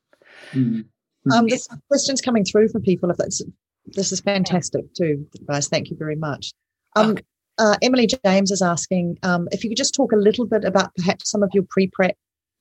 Mm-hmm. 0.51 1.31
um 1.31 1.47
this 1.47 1.67
questions 1.87 2.21
coming 2.21 2.43
through 2.43 2.67
from 2.69 2.81
people 2.81 3.09
if 3.09 3.17
that's 3.17 3.41
this 3.87 4.11
is 4.11 4.19
fantastic 4.19 4.93
too 4.93 5.25
guys. 5.47 5.67
Thank 5.67 5.89
you 5.89 5.97
very 5.97 6.15
much. 6.15 6.51
Um 6.95 7.11
okay. 7.11 7.23
uh, 7.57 7.77
emily 7.81 8.07
james 8.25 8.51
is 8.51 8.61
asking 8.61 9.17
um, 9.23 9.47
if 9.51 9.63
you 9.63 9.69
could 9.69 9.77
just 9.77 9.95
talk 9.95 10.11
a 10.11 10.17
little 10.17 10.45
bit 10.45 10.65
about 10.65 10.93
perhaps 10.95 11.29
some 11.29 11.41
of 11.41 11.49
your 11.53 11.63
pre-prep 11.69 12.17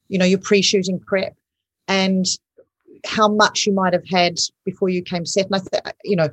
you 0.09 0.18
know 0.18 0.24
your 0.24 0.38
pre-shooting 0.38 1.00
prep 1.00 1.34
and 1.88 2.26
how 3.05 3.28
much 3.28 3.66
you 3.66 3.72
might 3.72 3.92
have 3.92 4.09
had 4.09 4.38
before 4.64 4.88
you 4.88 5.02
came 5.02 5.26
set. 5.26 5.46
And 5.46 5.57
i 5.57 5.59
th- 5.59 5.96
you 6.05 6.16
know 6.16 6.28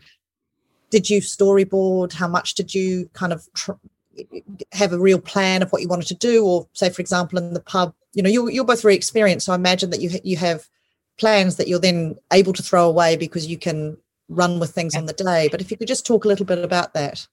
did 0.92 1.10
you 1.10 1.22
storyboard? 1.22 2.14
How 2.14 2.28
much 2.28 2.54
did 2.54 2.76
you 2.76 3.10
kind 3.14 3.34
of 3.34 3.48
tr- 3.56 3.72
have 4.74 4.94
a 4.94 5.00
real 5.00 5.20
plan 5.20 5.62
of 5.62 5.72
what 5.72 5.82
you 5.82 5.88
wanted 5.88 6.08
to 6.08 6.16
do 6.16 6.46
or 6.46 6.68
say 6.74 6.90
for 6.90 7.02
example 7.02 7.38
in 7.38 7.54
the 7.54 7.60
pub 7.62 7.94
you 8.14 8.22
know 8.22 8.30
you're, 8.30 8.50
you're 8.50 8.66
both 8.66 8.82
very 8.82 8.96
experienced 8.96 9.46
so 9.46 9.54
i 9.54 9.56
imagine 9.56 9.90
that 9.90 10.02
you 10.02 10.10
you 10.24 10.38
have 10.38 10.68
plans 11.18 11.56
that 11.56 11.68
you're 11.68 11.80
then 11.80 12.18
able 12.34 12.54
to 12.54 12.64
throw 12.64 12.88
away 12.88 13.16
because 13.16 13.48
you 13.48 13.58
can 13.58 13.98
run 14.28 14.60
with 14.60 14.72
things 14.72 14.96
on 14.96 15.06
the 15.06 15.14
day 15.14 15.48
but 15.50 15.62
if 15.62 15.72
you 15.72 15.78
could 15.78 15.88
just 15.88 16.06
talk 16.06 16.26
a 16.26 16.28
little 16.28 16.46
bit 16.46 16.64
about 16.64 16.94
that 16.94 17.28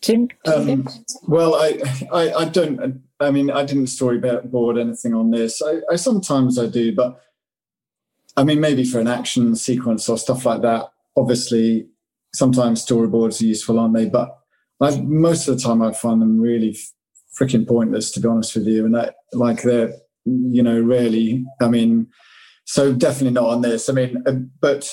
Jim? 0.00 0.28
Um, 0.46 0.88
well, 1.26 1.54
I, 1.54 1.80
I, 2.12 2.32
I 2.32 2.44
don't. 2.46 3.02
I 3.20 3.30
mean, 3.30 3.50
I 3.50 3.64
didn't 3.64 3.86
storyboard 3.86 4.80
anything 4.80 5.14
on 5.14 5.30
this. 5.30 5.60
I, 5.62 5.80
I 5.90 5.96
sometimes 5.96 6.58
I 6.58 6.66
do, 6.66 6.94
but 6.94 7.20
I 8.36 8.44
mean, 8.44 8.60
maybe 8.60 8.84
for 8.84 9.00
an 9.00 9.08
action 9.08 9.54
sequence 9.56 10.08
or 10.08 10.18
stuff 10.18 10.44
like 10.44 10.62
that. 10.62 10.90
Obviously, 11.16 11.88
sometimes 12.34 12.84
storyboards 12.84 13.40
are 13.40 13.46
useful, 13.46 13.78
aren't 13.78 13.94
they? 13.94 14.06
But 14.06 14.36
I, 14.80 15.00
most 15.00 15.48
of 15.48 15.56
the 15.56 15.62
time, 15.62 15.82
I 15.82 15.92
find 15.92 16.20
them 16.20 16.40
really 16.40 16.76
freaking 17.38 17.66
pointless, 17.66 18.10
to 18.12 18.20
be 18.20 18.28
honest 18.28 18.54
with 18.54 18.66
you. 18.66 18.84
And 18.84 18.94
that, 18.94 19.16
like, 19.32 19.62
they're, 19.62 19.92
you 20.24 20.62
know, 20.62 20.78
really, 20.78 21.44
I 21.60 21.68
mean, 21.68 22.08
so 22.64 22.92
definitely 22.92 23.32
not 23.32 23.50
on 23.50 23.62
this. 23.62 23.88
I 23.88 23.92
mean, 23.92 24.22
uh, 24.26 24.32
but 24.60 24.88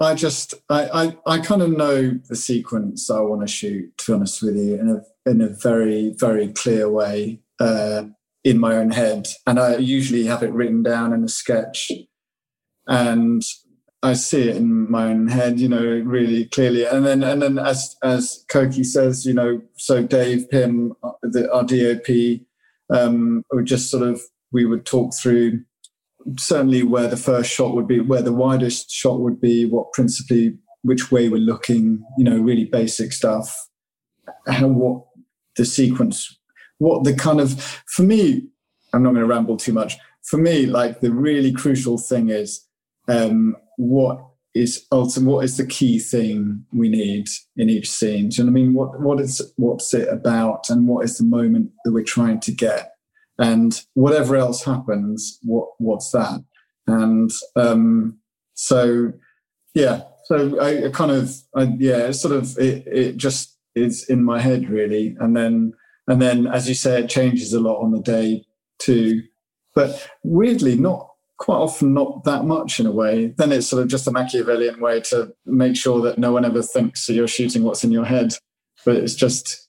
I 0.00 0.14
just, 0.14 0.54
I, 0.68 0.88
I, 1.26 1.34
I 1.34 1.38
kind 1.40 1.62
of 1.62 1.76
know 1.76 2.18
the 2.28 2.36
sequence 2.36 3.10
I 3.10 3.20
want 3.20 3.40
to 3.40 3.52
shoot, 3.52 3.96
to 3.98 4.06
be 4.06 4.14
honest 4.14 4.42
with 4.42 4.56
you, 4.56 4.74
in 4.74 4.88
a, 4.88 5.30
in 5.30 5.40
a 5.40 5.48
very, 5.48 6.14
very 6.16 6.48
clear 6.52 6.88
way 6.90 7.40
uh, 7.58 8.04
in 8.44 8.58
my 8.58 8.76
own 8.76 8.92
head. 8.92 9.26
And 9.46 9.58
I 9.58 9.76
usually 9.78 10.24
have 10.26 10.42
it 10.42 10.52
written 10.52 10.82
down 10.82 11.12
in 11.12 11.24
a 11.24 11.28
sketch. 11.28 11.90
And 12.86 13.42
I 14.02 14.12
see 14.12 14.48
it 14.48 14.56
in 14.56 14.90
my 14.90 15.08
own 15.08 15.26
head, 15.26 15.58
you 15.58 15.68
know, 15.68 15.82
really 15.82 16.44
clearly. 16.46 16.84
And 16.84 17.04
then, 17.04 17.22
and 17.24 17.42
then, 17.42 17.58
as 17.58 17.96
as 18.02 18.44
Coky 18.48 18.84
says, 18.84 19.26
you 19.26 19.34
know, 19.34 19.60
so 19.76 20.04
Dave 20.04 20.48
Pym, 20.50 20.92
the, 21.22 21.52
our 21.52 21.64
DOP, 21.64 22.46
um, 22.96 23.42
would 23.52 23.66
just 23.66 23.90
sort 23.90 24.04
of 24.04 24.20
we 24.52 24.64
would 24.64 24.86
talk 24.86 25.14
through 25.14 25.64
certainly 26.38 26.82
where 26.82 27.08
the 27.08 27.16
first 27.16 27.50
shot 27.50 27.74
would 27.74 27.88
be, 27.88 28.00
where 28.00 28.22
the 28.22 28.32
widest 28.32 28.90
shot 28.90 29.20
would 29.20 29.40
be, 29.40 29.64
what 29.64 29.92
principally, 29.92 30.56
which 30.82 31.10
way 31.10 31.28
we're 31.28 31.38
looking, 31.38 32.02
you 32.18 32.24
know, 32.24 32.38
really 32.38 32.64
basic 32.64 33.12
stuff, 33.12 33.68
how 34.46 34.68
what 34.68 35.04
the 35.56 35.64
sequence, 35.64 36.38
what 36.78 37.04
the 37.04 37.14
kind 37.14 37.40
of 37.40 37.60
for 37.86 38.02
me, 38.02 38.46
I'm 38.92 39.02
not 39.02 39.10
going 39.10 39.22
to 39.22 39.26
ramble 39.26 39.56
too 39.56 39.72
much. 39.72 39.96
For 40.22 40.36
me, 40.36 40.66
like 40.66 41.00
the 41.00 41.12
really 41.12 41.52
crucial 41.52 41.98
thing 41.98 42.28
is 42.28 42.64
um, 43.08 43.56
what 43.78 44.20
is 44.54 44.86
ultimately 44.90 45.32
what 45.32 45.44
is 45.44 45.56
the 45.56 45.66
key 45.66 45.98
thing 45.98 46.64
we 46.72 46.88
need 46.88 47.28
in 47.56 47.70
each 47.70 47.88
scene. 47.88 48.28
Do 48.28 48.36
you 48.36 48.44
know 48.44 48.52
what 48.52 48.58
I 48.58 48.62
mean? 48.62 48.74
What 48.74 49.00
what 49.00 49.20
is 49.20 49.52
what's 49.56 49.94
it 49.94 50.08
about, 50.08 50.68
and 50.68 50.86
what 50.88 51.04
is 51.04 51.16
the 51.16 51.24
moment 51.24 51.70
that 51.84 51.92
we're 51.92 52.04
trying 52.04 52.40
to 52.40 52.52
get, 52.52 52.92
and 53.38 53.80
whatever 53.94 54.36
else 54.36 54.64
happens, 54.64 55.38
what 55.42 55.68
what's 55.78 56.10
that? 56.10 56.44
And 56.86 57.30
um, 57.54 58.18
so, 58.54 59.12
yeah. 59.74 60.02
So 60.24 60.58
I, 60.60 60.86
I 60.86 60.90
kind 60.90 61.10
of, 61.10 61.34
I, 61.54 61.74
yeah, 61.78 62.10
sort 62.10 62.34
of, 62.34 62.58
it, 62.58 62.86
it 62.86 63.16
just 63.16 63.56
is 63.74 64.04
in 64.08 64.24
my 64.24 64.40
head 64.40 64.68
really, 64.68 65.16
and 65.20 65.36
then 65.36 65.72
and 66.08 66.20
then 66.20 66.46
as 66.46 66.68
you 66.68 66.74
say, 66.74 67.02
it 67.02 67.10
changes 67.10 67.52
a 67.52 67.60
lot 67.60 67.80
on 67.80 67.92
the 67.92 68.00
day 68.00 68.44
too. 68.78 69.22
But 69.74 70.08
weirdly, 70.24 70.74
not 70.74 71.10
quite 71.38 71.56
often 71.56 71.94
not 71.94 72.24
that 72.24 72.44
much 72.44 72.78
in 72.78 72.86
a 72.86 72.90
way. 72.90 73.28
Then 73.38 73.52
it's 73.52 73.68
sort 73.68 73.82
of 73.82 73.88
just 73.88 74.06
a 74.06 74.10
Machiavellian 74.10 74.80
way 74.80 75.00
to 75.02 75.32
make 75.46 75.76
sure 75.76 76.02
that 76.02 76.18
no 76.18 76.32
one 76.32 76.44
ever 76.44 76.62
thinks 76.62 77.06
that 77.06 77.14
you're 77.14 77.28
shooting 77.28 77.62
what's 77.62 77.84
in 77.84 77.92
your 77.92 78.04
head. 78.04 78.34
But 78.84 78.96
it's 78.96 79.14
just, 79.14 79.68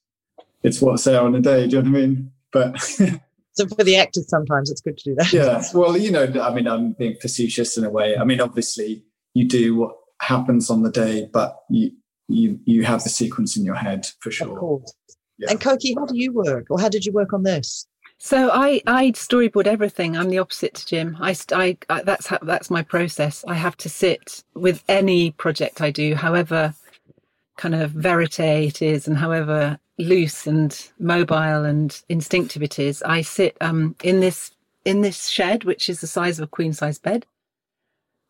it's 0.63 0.81
what's 0.81 1.03
there 1.03 1.21
on 1.21 1.31
the 1.31 1.39
day. 1.39 1.67
Do 1.67 1.77
you 1.77 1.83
know 1.83 1.91
what 1.91 1.97
I 1.97 2.01
mean? 2.01 2.31
But. 2.51 2.79
so 3.53 3.67
for 3.67 3.83
the 3.83 3.97
actors, 3.97 4.27
sometimes 4.27 4.71
it's 4.71 4.81
good 4.81 4.97
to 4.97 5.11
do 5.11 5.15
that. 5.15 5.31
Yeah. 5.31 5.63
Well, 5.73 5.95
you 5.95 6.11
know, 6.11 6.25
I 6.41 6.53
mean, 6.53 6.67
I'm 6.67 6.93
being 6.93 7.15
facetious 7.21 7.77
in 7.77 7.85
a 7.85 7.89
way. 7.89 8.17
I 8.17 8.23
mean, 8.23 8.41
obviously, 8.41 9.03
you 9.35 9.47
do 9.47 9.75
what 9.75 9.95
happens 10.21 10.69
on 10.69 10.81
the 10.81 10.91
day, 10.91 11.29
but 11.31 11.59
you, 11.69 11.91
you, 12.27 12.59
you 12.65 12.83
have 12.83 13.03
the 13.03 13.09
sequence 13.09 13.55
in 13.55 13.63
your 13.63 13.75
head 13.75 14.07
for 14.21 14.31
sure. 14.31 14.53
Of 14.53 14.57
course. 14.57 14.93
Yeah. 15.37 15.51
And 15.51 15.61
Coky, 15.61 15.95
how 15.97 16.05
do 16.05 16.17
you 16.17 16.33
work, 16.33 16.65
or 16.69 16.79
how 16.79 16.89
did 16.89 17.05
you 17.05 17.13
work 17.13 17.31
on 17.31 17.43
this? 17.43 17.87
So 18.21 18.49
I 18.51 18.81
I 18.85 19.11
storyboard 19.11 19.65
everything. 19.65 20.17
I'm 20.17 20.29
the 20.29 20.39
opposite 20.39 20.73
to 20.75 20.85
Jim. 20.85 21.17
I, 21.21 21.35
I, 21.53 21.77
that's 22.03 22.27
how, 22.27 22.37
that's 22.41 22.69
my 22.69 22.83
process. 22.83 23.45
I 23.47 23.53
have 23.53 23.77
to 23.77 23.89
sit 23.89 24.43
with 24.53 24.83
any 24.89 25.31
project 25.31 25.81
I 25.81 25.89
do, 25.89 26.15
however 26.15 26.73
kind 27.55 27.75
of 27.75 27.91
verite 27.91 28.39
it 28.39 28.81
is, 28.81 29.07
and 29.07 29.17
however 29.17 29.79
loose 29.97 30.45
and 30.47 30.91
mobile 30.99 31.63
and 31.63 32.01
instinctive 32.09 32.61
it 32.61 32.77
is. 32.77 33.01
I 33.03 33.21
sit 33.21 33.55
um, 33.61 33.95
in 34.03 34.19
this 34.19 34.51
in 34.83 34.99
this 34.99 35.29
shed, 35.29 35.63
which 35.63 35.89
is 35.89 36.01
the 36.01 36.07
size 36.07 36.39
of 36.39 36.43
a 36.43 36.47
queen 36.47 36.73
size 36.73 36.99
bed, 36.99 37.25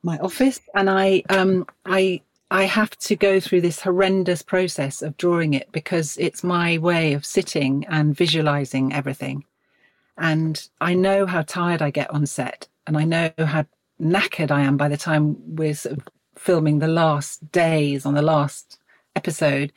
my 0.03 0.19
office, 0.19 0.59
and 0.75 0.87
I 0.87 1.23
um, 1.29 1.65
I 1.85 2.21
I 2.51 2.65
have 2.65 2.95
to 2.99 3.15
go 3.15 3.39
through 3.39 3.61
this 3.61 3.81
horrendous 3.81 4.43
process 4.43 5.01
of 5.01 5.17
drawing 5.17 5.55
it 5.55 5.71
because 5.71 6.15
it's 6.17 6.43
my 6.43 6.77
way 6.77 7.13
of 7.13 7.25
sitting 7.25 7.85
and 7.89 8.15
visualizing 8.15 8.93
everything. 8.93 9.45
And 10.19 10.67
I 10.81 10.93
know 10.93 11.25
how 11.25 11.43
tired 11.43 11.81
I 11.81 11.91
get 11.91 12.11
on 12.11 12.25
set, 12.25 12.67
and 12.85 12.97
I 12.97 13.05
know 13.05 13.31
how 13.37 13.65
knackered 14.01 14.51
I 14.51 14.61
am 14.61 14.77
by 14.77 14.89
the 14.89 14.97
time 14.97 15.37
we're 15.55 15.73
sort 15.73 15.97
of 15.97 16.07
filming 16.35 16.79
the 16.79 16.87
last 16.87 17.51
days 17.51 18.05
on 18.05 18.13
the 18.13 18.21
last 18.21 18.77
episode. 19.15 19.71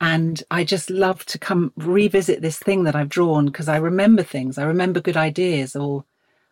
And 0.00 0.42
I 0.50 0.64
just 0.64 0.90
love 0.90 1.24
to 1.26 1.38
come 1.38 1.72
revisit 1.76 2.42
this 2.42 2.58
thing 2.58 2.84
that 2.84 2.96
I've 2.96 3.08
drawn 3.08 3.46
because 3.46 3.68
I 3.68 3.76
remember 3.76 4.22
things. 4.22 4.58
I 4.58 4.64
remember 4.64 5.00
good 5.00 5.16
ideas, 5.16 5.76
or 5.76 6.04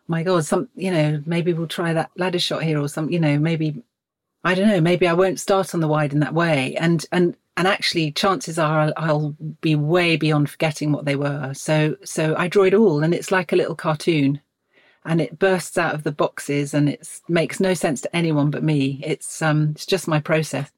my 0.07 0.23
God, 0.23 0.45
some, 0.45 0.69
you 0.75 0.91
know, 0.91 1.21
maybe 1.25 1.53
we'll 1.53 1.67
try 1.67 1.93
that 1.93 2.11
ladder 2.15 2.39
shot 2.39 2.63
here, 2.63 2.79
or 2.79 2.87
some, 2.87 3.09
you 3.09 3.19
know, 3.19 3.39
maybe, 3.39 3.83
I 4.43 4.53
don't 4.53 4.67
know, 4.67 4.81
maybe 4.81 5.07
I 5.07 5.13
won't 5.13 5.39
start 5.39 5.73
on 5.73 5.81
the 5.81 5.87
wide 5.87 6.13
in 6.13 6.19
that 6.19 6.33
way. 6.33 6.75
And, 6.75 7.05
and, 7.11 7.35
and 7.57 7.67
actually 7.67 8.11
chances 8.11 8.57
are 8.57 8.79
I'll, 8.79 8.93
I'll, 8.97 9.35
be 9.61 9.75
way 9.75 10.15
beyond 10.15 10.49
forgetting 10.49 10.91
what 10.91 11.05
they 11.05 11.15
were. 11.15 11.53
So 11.53 11.95
so 12.03 12.35
i 12.37 12.47
draw 12.47 12.63
it 12.63 12.73
all 12.73 13.03
and 13.03 13.13
it's 13.13 13.31
like 13.31 13.51
a 13.51 13.55
little 13.55 13.75
cartoon. 13.75 14.41
And 15.05 15.19
it 15.19 15.37
bursts 15.37 15.77
out 15.77 15.93
of 15.93 16.03
the 16.03 16.13
boxes 16.13 16.73
and 16.73 16.87
it 16.87 17.19
makes 17.27 17.59
no 17.59 17.73
sense 17.73 17.99
to 18.01 18.15
anyone 18.15 18.49
but 18.49 18.63
me. 18.63 19.01
It's 19.03 19.41
um 19.41 19.69
it's 19.71 19.85
just 19.85 20.07
my 20.07 20.19
process. 20.19 20.71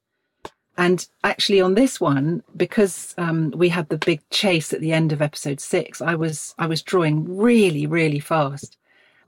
And 0.78 1.08
actually 1.24 1.62
on 1.62 1.76
this 1.76 2.02
one 2.02 2.44
because 2.58 3.16
um, 3.18 3.52
we 3.56 3.70
had 3.70 3.88
the 3.88 3.98
big 3.98 4.22
chase 4.30 4.74
at 4.74 4.82
the 4.82 4.92
end 4.92 5.14
of 5.14 5.22
episode 5.22 5.62
six 5.62 6.02
i 6.02 6.16
was 6.16 6.54
i 6.58 6.68
was 6.68 6.82
drawing 6.82 7.38
really 7.38 7.86
really 7.88 8.20
fast. 8.20 8.78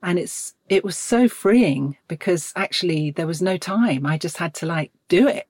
And 0.03 0.19
it's 0.19 0.53
it 0.69 0.83
was 0.83 0.97
so 0.97 1.29
freeing 1.29 1.97
because 2.07 2.53
actually 2.55 3.11
there 3.11 3.25
was 3.27 3.41
no 3.41 3.57
time. 3.57 4.05
I 4.05 4.17
just 4.17 4.37
had 4.37 4.53
to 4.55 4.65
like 4.65 4.91
do 5.07 5.27
it 5.27 5.47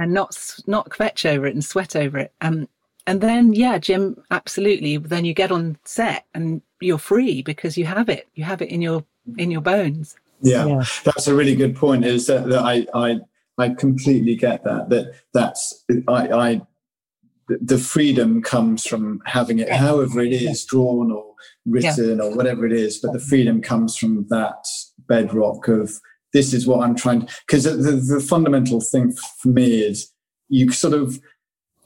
and 0.00 0.12
not 0.12 0.36
not 0.66 0.88
kvetch 0.88 1.28
over 1.28 1.46
it 1.46 1.54
and 1.54 1.64
sweat 1.64 1.94
over 1.94 2.18
it. 2.18 2.32
Um, 2.40 2.68
and 3.06 3.20
then 3.20 3.52
yeah, 3.52 3.78
Jim, 3.78 4.20
absolutely. 4.30 4.96
Then 4.96 5.24
you 5.24 5.34
get 5.34 5.52
on 5.52 5.78
set 5.84 6.24
and 6.34 6.62
you're 6.80 6.98
free 6.98 7.42
because 7.42 7.76
you 7.76 7.84
have 7.84 8.08
it. 8.08 8.26
You 8.34 8.44
have 8.44 8.62
it 8.62 8.70
in 8.70 8.82
your 8.82 9.04
in 9.36 9.50
your 9.50 9.60
bones. 9.60 10.16
Yeah, 10.40 10.66
yeah. 10.66 10.84
that's 11.04 11.28
a 11.28 11.34
really 11.34 11.54
good 11.54 11.76
point. 11.76 12.04
Is 12.04 12.26
that, 12.26 12.48
that 12.48 12.62
I 12.62 12.86
I 12.94 13.20
I 13.58 13.68
completely 13.70 14.36
get 14.36 14.64
that. 14.64 14.88
That 14.88 15.14
that's 15.34 15.84
I 16.08 16.28
I 16.28 16.60
the 17.48 17.78
freedom 17.78 18.42
comes 18.42 18.86
from 18.86 19.20
having 19.26 19.58
it, 19.58 19.70
however 19.70 20.20
it 20.20 20.32
is 20.32 20.64
drawn 20.64 21.10
or 21.12 21.34
written 21.66 22.18
yeah. 22.18 22.24
or 22.24 22.34
whatever 22.34 22.64
it 22.64 22.72
is. 22.72 23.00
But 23.02 23.12
the 23.12 23.20
freedom 23.20 23.60
comes 23.60 23.96
from 23.96 24.26
that 24.30 24.64
bedrock 25.08 25.68
of 25.68 26.00
this 26.32 26.54
is 26.54 26.66
what 26.66 26.80
I'm 26.80 26.94
trying 26.94 27.26
to 27.26 27.34
because 27.46 27.64
the, 27.64 27.72
the 27.72 28.20
fundamental 28.20 28.80
thing 28.80 29.12
for 29.12 29.48
me 29.48 29.80
is 29.80 30.12
you 30.48 30.70
sort 30.72 30.94
of 30.94 31.20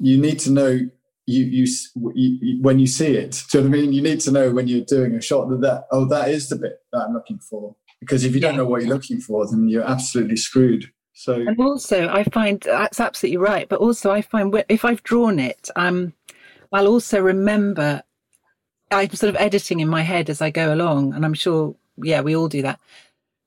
you 0.01 0.19
need 0.19 0.39
to 0.41 0.51
know 0.51 0.81
you, 1.27 1.45
you, 1.45 1.67
you 2.15 2.63
when 2.63 2.79
you 2.79 2.87
see 2.87 3.17
it. 3.17 3.43
Do 3.51 3.59
you 3.59 3.65
know 3.65 3.71
what 3.71 3.79
I 3.79 3.81
mean? 3.81 3.93
You 3.93 4.03
need 4.03 4.21
to 4.21 4.31
know 4.31 4.51
when 4.51 4.69
you're 4.69 4.85
doing 4.85 5.15
a 5.15 5.21
shot 5.21 5.49
that 5.49 5.61
that 5.63 5.87
oh 5.91 6.05
that 6.07 6.29
is 6.29 6.49
the 6.49 6.57
bit 6.57 6.81
that 6.93 7.07
I'm 7.07 7.15
looking 7.15 7.39
for 7.39 7.75
because 8.01 8.25
if 8.25 8.35
you 8.35 8.41
don't 8.41 8.57
know 8.57 8.67
what 8.67 8.83
you're 8.83 8.93
looking 8.93 9.21
for, 9.21 9.47
then 9.47 9.69
you're 9.69 9.85
absolutely 9.85 10.37
screwed. 10.37 10.91
So 11.15 11.35
and 11.35 11.59
also 11.61 12.09
I 12.09 12.25
find 12.25 12.61
that's 12.61 13.01
absolutely 13.01 13.39
right. 13.39 13.69
But 13.69 13.81
also 13.81 14.11
I 14.11 14.21
find 14.21 14.55
if 14.69 14.85
I've 14.85 15.03
drawn 15.05 15.39
it, 15.39 15.71
um, 15.77 16.13
I'll 16.73 16.89
also 16.89 17.21
remember. 17.21 18.03
I'm 18.91 19.11
sort 19.11 19.31
of 19.31 19.41
editing 19.41 19.81
in 19.81 19.89
my 19.89 20.03
head 20.03 20.31
as 20.31 20.41
I 20.41 20.51
go 20.51 20.73
along, 20.73 21.15
and 21.15 21.25
I'm 21.25 21.35
sure, 21.35 21.75
yeah, 21.97 22.21
we 22.21 22.37
all 22.37 22.49
do 22.49 22.63
that 22.63 22.79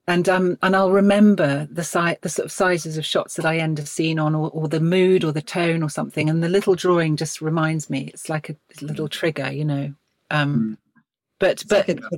and 0.08 0.30
um 0.30 0.58
and 0.64 0.76
I'll 0.76 0.92
remember 0.92 1.68
the 1.70 1.84
size 1.84 2.18
the 2.22 2.30
sort 2.30 2.46
of 2.46 2.52
sizes 2.52 2.98
of 2.98 3.06
shots 3.06 3.36
that 3.36 3.46
I 3.46 3.58
end 3.58 3.78
a 3.80 3.86
scene 3.86 4.20
on 4.20 4.34
or, 4.34 4.50
or 4.52 4.68
the 4.68 4.80
mood 4.80 5.24
or 5.24 5.32
the 5.32 5.42
tone 5.42 5.84
or 5.84 5.90
something. 5.90 6.30
And 6.30 6.42
the 6.42 6.50
little 6.50 6.76
drawing 6.76 7.18
just 7.18 7.42
reminds 7.42 7.90
me 7.90 8.10
it's 8.14 8.30
like 8.30 8.50
a, 8.50 8.56
a 8.82 8.86
little 8.86 9.10
trigger 9.10 9.52
you 9.52 9.66
know 9.66 9.94
um 10.32 10.78
mm. 10.78 11.02
but 11.40 11.52
it's 11.52 11.64
but 11.64 11.88
like 11.88 12.00
a, 12.00 12.10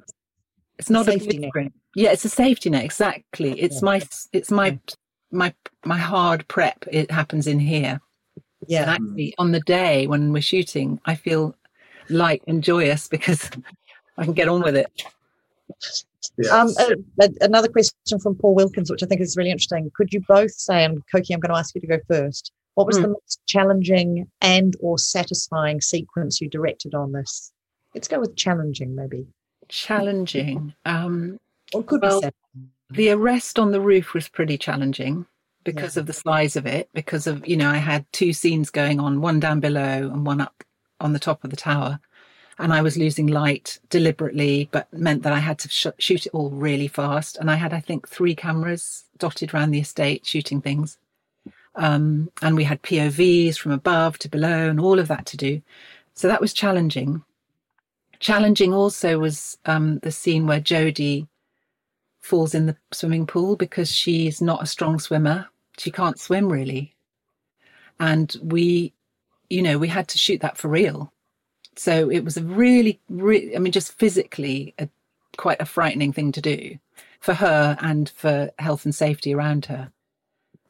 it's 0.77 0.89
not 0.89 1.07
a 1.07 1.17
net. 1.17 1.71
yeah 1.95 2.11
it's 2.11 2.25
a 2.25 2.29
safety 2.29 2.69
net 2.69 2.85
exactly. 2.85 3.59
It's 3.59 3.77
yeah. 3.77 3.85
my 3.85 4.01
it's 4.33 4.51
my 4.51 4.79
my 5.31 5.53
my 5.83 5.97
hard 5.97 6.47
prep 6.47 6.85
it 6.91 7.09
happens 7.09 7.47
in 7.47 7.59
here. 7.59 7.99
Yeah. 8.67 8.81
And 8.81 8.89
actually 8.91 9.33
on 9.39 9.51
the 9.51 9.61
day 9.61 10.05
when 10.05 10.31
we're 10.31 10.41
shooting 10.43 11.01
I 11.05 11.15
feel 11.15 11.55
light 12.07 12.43
and 12.47 12.63
joyous 12.63 13.07
because 13.15 13.49
I 14.15 14.25
can 14.25 14.33
get 14.33 14.47
on 14.47 14.61
with 14.61 14.75
it 14.75 14.91
Yes. 16.37 16.51
Um, 16.51 16.95
uh, 17.21 17.27
another 17.41 17.67
question 17.67 18.19
from 18.19 18.35
Paul 18.35 18.55
Wilkins, 18.55 18.89
which 18.91 19.03
I 19.03 19.05
think 19.05 19.21
is 19.21 19.37
really 19.37 19.51
interesting. 19.51 19.91
Could 19.95 20.13
you 20.13 20.21
both 20.27 20.51
say, 20.51 20.83
and 20.83 21.01
Coky, 21.11 21.33
I'm 21.33 21.39
going 21.39 21.53
to 21.53 21.59
ask 21.59 21.75
you 21.75 21.81
to 21.81 21.87
go 21.87 21.99
first. 22.07 22.51
What 22.75 22.87
was 22.87 22.97
mm. 22.97 23.03
the 23.03 23.07
most 23.09 23.41
challenging 23.45 24.29
and 24.41 24.75
or 24.79 24.97
satisfying 24.97 25.81
sequence 25.81 26.39
you 26.39 26.49
directed 26.49 26.93
on 26.95 27.11
this? 27.11 27.51
Let's 27.93 28.07
go 28.07 28.19
with 28.19 28.35
challenging, 28.35 28.95
maybe. 28.95 29.27
Challenging. 29.67 30.73
Um, 30.85 31.39
or 31.73 31.83
could 31.83 32.01
well, 32.01 32.21
be 32.21 32.29
the 32.89 33.09
arrest 33.09 33.59
on 33.59 33.71
the 33.71 33.81
roof 33.81 34.13
was 34.13 34.29
pretty 34.29 34.57
challenging. 34.57 35.25
because 35.63 35.95
yeah. 35.95 36.01
of 36.01 36.05
the 36.07 36.13
size 36.13 36.55
of 36.55 36.65
it, 36.65 36.89
because 36.93 37.27
of, 37.27 37.47
you 37.47 37.57
know, 37.57 37.69
I 37.69 37.77
had 37.77 38.05
two 38.11 38.33
scenes 38.33 38.69
going 38.69 38.99
on, 38.99 39.21
one 39.21 39.39
down 39.39 39.59
below 39.59 40.09
and 40.11 40.25
one 40.25 40.41
up 40.41 40.63
on 40.99 41.13
the 41.13 41.19
top 41.19 41.43
of 41.43 41.49
the 41.49 41.55
tower. 41.55 41.99
And 42.59 42.73
I 42.73 42.81
was 42.81 42.97
losing 42.97 43.27
light 43.27 43.79
deliberately, 43.89 44.69
but 44.71 44.91
meant 44.93 45.23
that 45.23 45.33
I 45.33 45.39
had 45.39 45.57
to 45.59 45.69
sh- 45.69 45.87
shoot 45.97 46.25
it 46.25 46.33
all 46.33 46.49
really 46.49 46.89
fast. 46.89 47.37
And 47.37 47.49
I 47.49 47.55
had, 47.55 47.73
I 47.73 47.79
think, 47.79 48.07
three 48.07 48.35
cameras 48.35 49.05
dotted 49.17 49.53
around 49.53 49.71
the 49.71 49.79
estate 49.79 50.25
shooting 50.25 50.61
things. 50.61 50.97
Um, 51.75 52.29
and 52.41 52.57
we 52.57 52.65
had 52.65 52.81
POVs 52.81 53.57
from 53.57 53.71
above 53.71 54.19
to 54.19 54.29
below 54.29 54.69
and 54.69 54.79
all 54.79 54.99
of 54.99 55.07
that 55.07 55.25
to 55.27 55.37
do. 55.37 55.61
So 56.13 56.27
that 56.27 56.41
was 56.41 56.53
challenging. 56.53 57.23
Challenging 58.19 58.73
also 58.73 59.19
was 59.19 59.57
um, 59.65 59.99
the 59.99 60.11
scene 60.11 60.45
where 60.45 60.59
Jodie 60.59 61.27
falls 62.19 62.53
in 62.53 62.65
the 62.65 62.75
swimming 62.91 63.25
pool 63.25 63.55
because 63.55 63.89
she's 63.89 64.41
not 64.41 64.61
a 64.61 64.67
strong 64.67 64.99
swimmer. 64.99 65.47
She 65.77 65.91
can't 65.91 66.19
swim 66.19 66.51
really. 66.51 66.93
And 67.99 68.35
we, 68.43 68.93
you 69.49 69.61
know, 69.61 69.77
we 69.77 69.87
had 69.87 70.09
to 70.09 70.17
shoot 70.17 70.41
that 70.41 70.57
for 70.57 70.67
real. 70.67 71.13
So 71.79 72.09
it 72.09 72.25
was 72.25 72.35
a 72.35 72.43
really, 72.43 72.99
really, 73.09 73.55
I 73.55 73.59
mean, 73.59 73.71
just 73.71 73.93
physically, 73.93 74.73
a, 74.77 74.89
quite 75.37 75.61
a 75.61 75.65
frightening 75.65 76.11
thing 76.11 76.33
to 76.33 76.41
do 76.41 76.77
for 77.21 77.33
her 77.35 77.77
and 77.79 78.09
for 78.09 78.51
health 78.59 78.83
and 78.83 78.93
safety 78.93 79.33
around 79.33 79.67
her. 79.67 79.89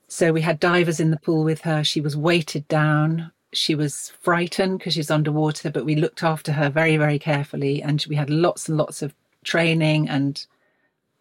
So 0.07 0.31
we 0.31 0.41
had 0.41 0.59
divers 0.59 0.99
in 0.99 1.09
the 1.09 1.17
pool 1.17 1.43
with 1.43 1.61
her. 1.61 1.83
She 1.83 1.99
was 1.99 2.15
weighted 2.15 2.67
down. 2.67 3.31
She 3.53 3.73
was 3.73 4.13
frightened 4.21 4.77
because 4.77 4.93
she's 4.93 5.09
underwater, 5.09 5.71
but 5.71 5.83
we 5.83 5.95
looked 5.95 6.21
after 6.21 6.51
her 6.51 6.69
very, 6.69 6.95
very 6.95 7.17
carefully. 7.17 7.81
And 7.81 8.05
we 8.07 8.15
had 8.15 8.29
lots 8.29 8.69
and 8.69 8.77
lots 8.77 9.01
of 9.01 9.15
training 9.43 10.07
and 10.07 10.45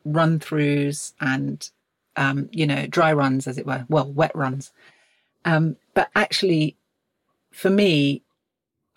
run 0.04 0.38
throughs 0.38 1.14
and 1.18 1.70
um, 2.16 2.50
you 2.52 2.66
know 2.66 2.86
dry 2.86 3.12
runs 3.12 3.46
as 3.46 3.56
it 3.56 3.66
were 3.66 3.86
well 3.88 4.10
wet 4.12 4.34
runs 4.34 4.72
um, 5.44 5.76
but 5.94 6.10
actually 6.14 6.76
for 7.52 7.70
me 7.70 8.22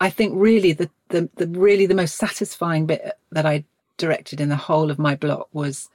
i 0.02 0.10
think 0.10 0.34
really 0.36 0.74
the, 0.74 0.90
the, 1.10 1.30
the 1.36 1.48
really 1.48 1.86
the 1.86 1.96
most 1.96 2.16
satisfying 2.16 2.86
bit 2.86 3.14
that 3.32 3.46
i 3.46 3.64
directed 3.98 4.42
in 4.42 4.50
the 4.50 4.56
whole 4.56 4.92
of 4.92 5.00
my 5.00 5.16
block 5.16 5.48
was 5.54 5.90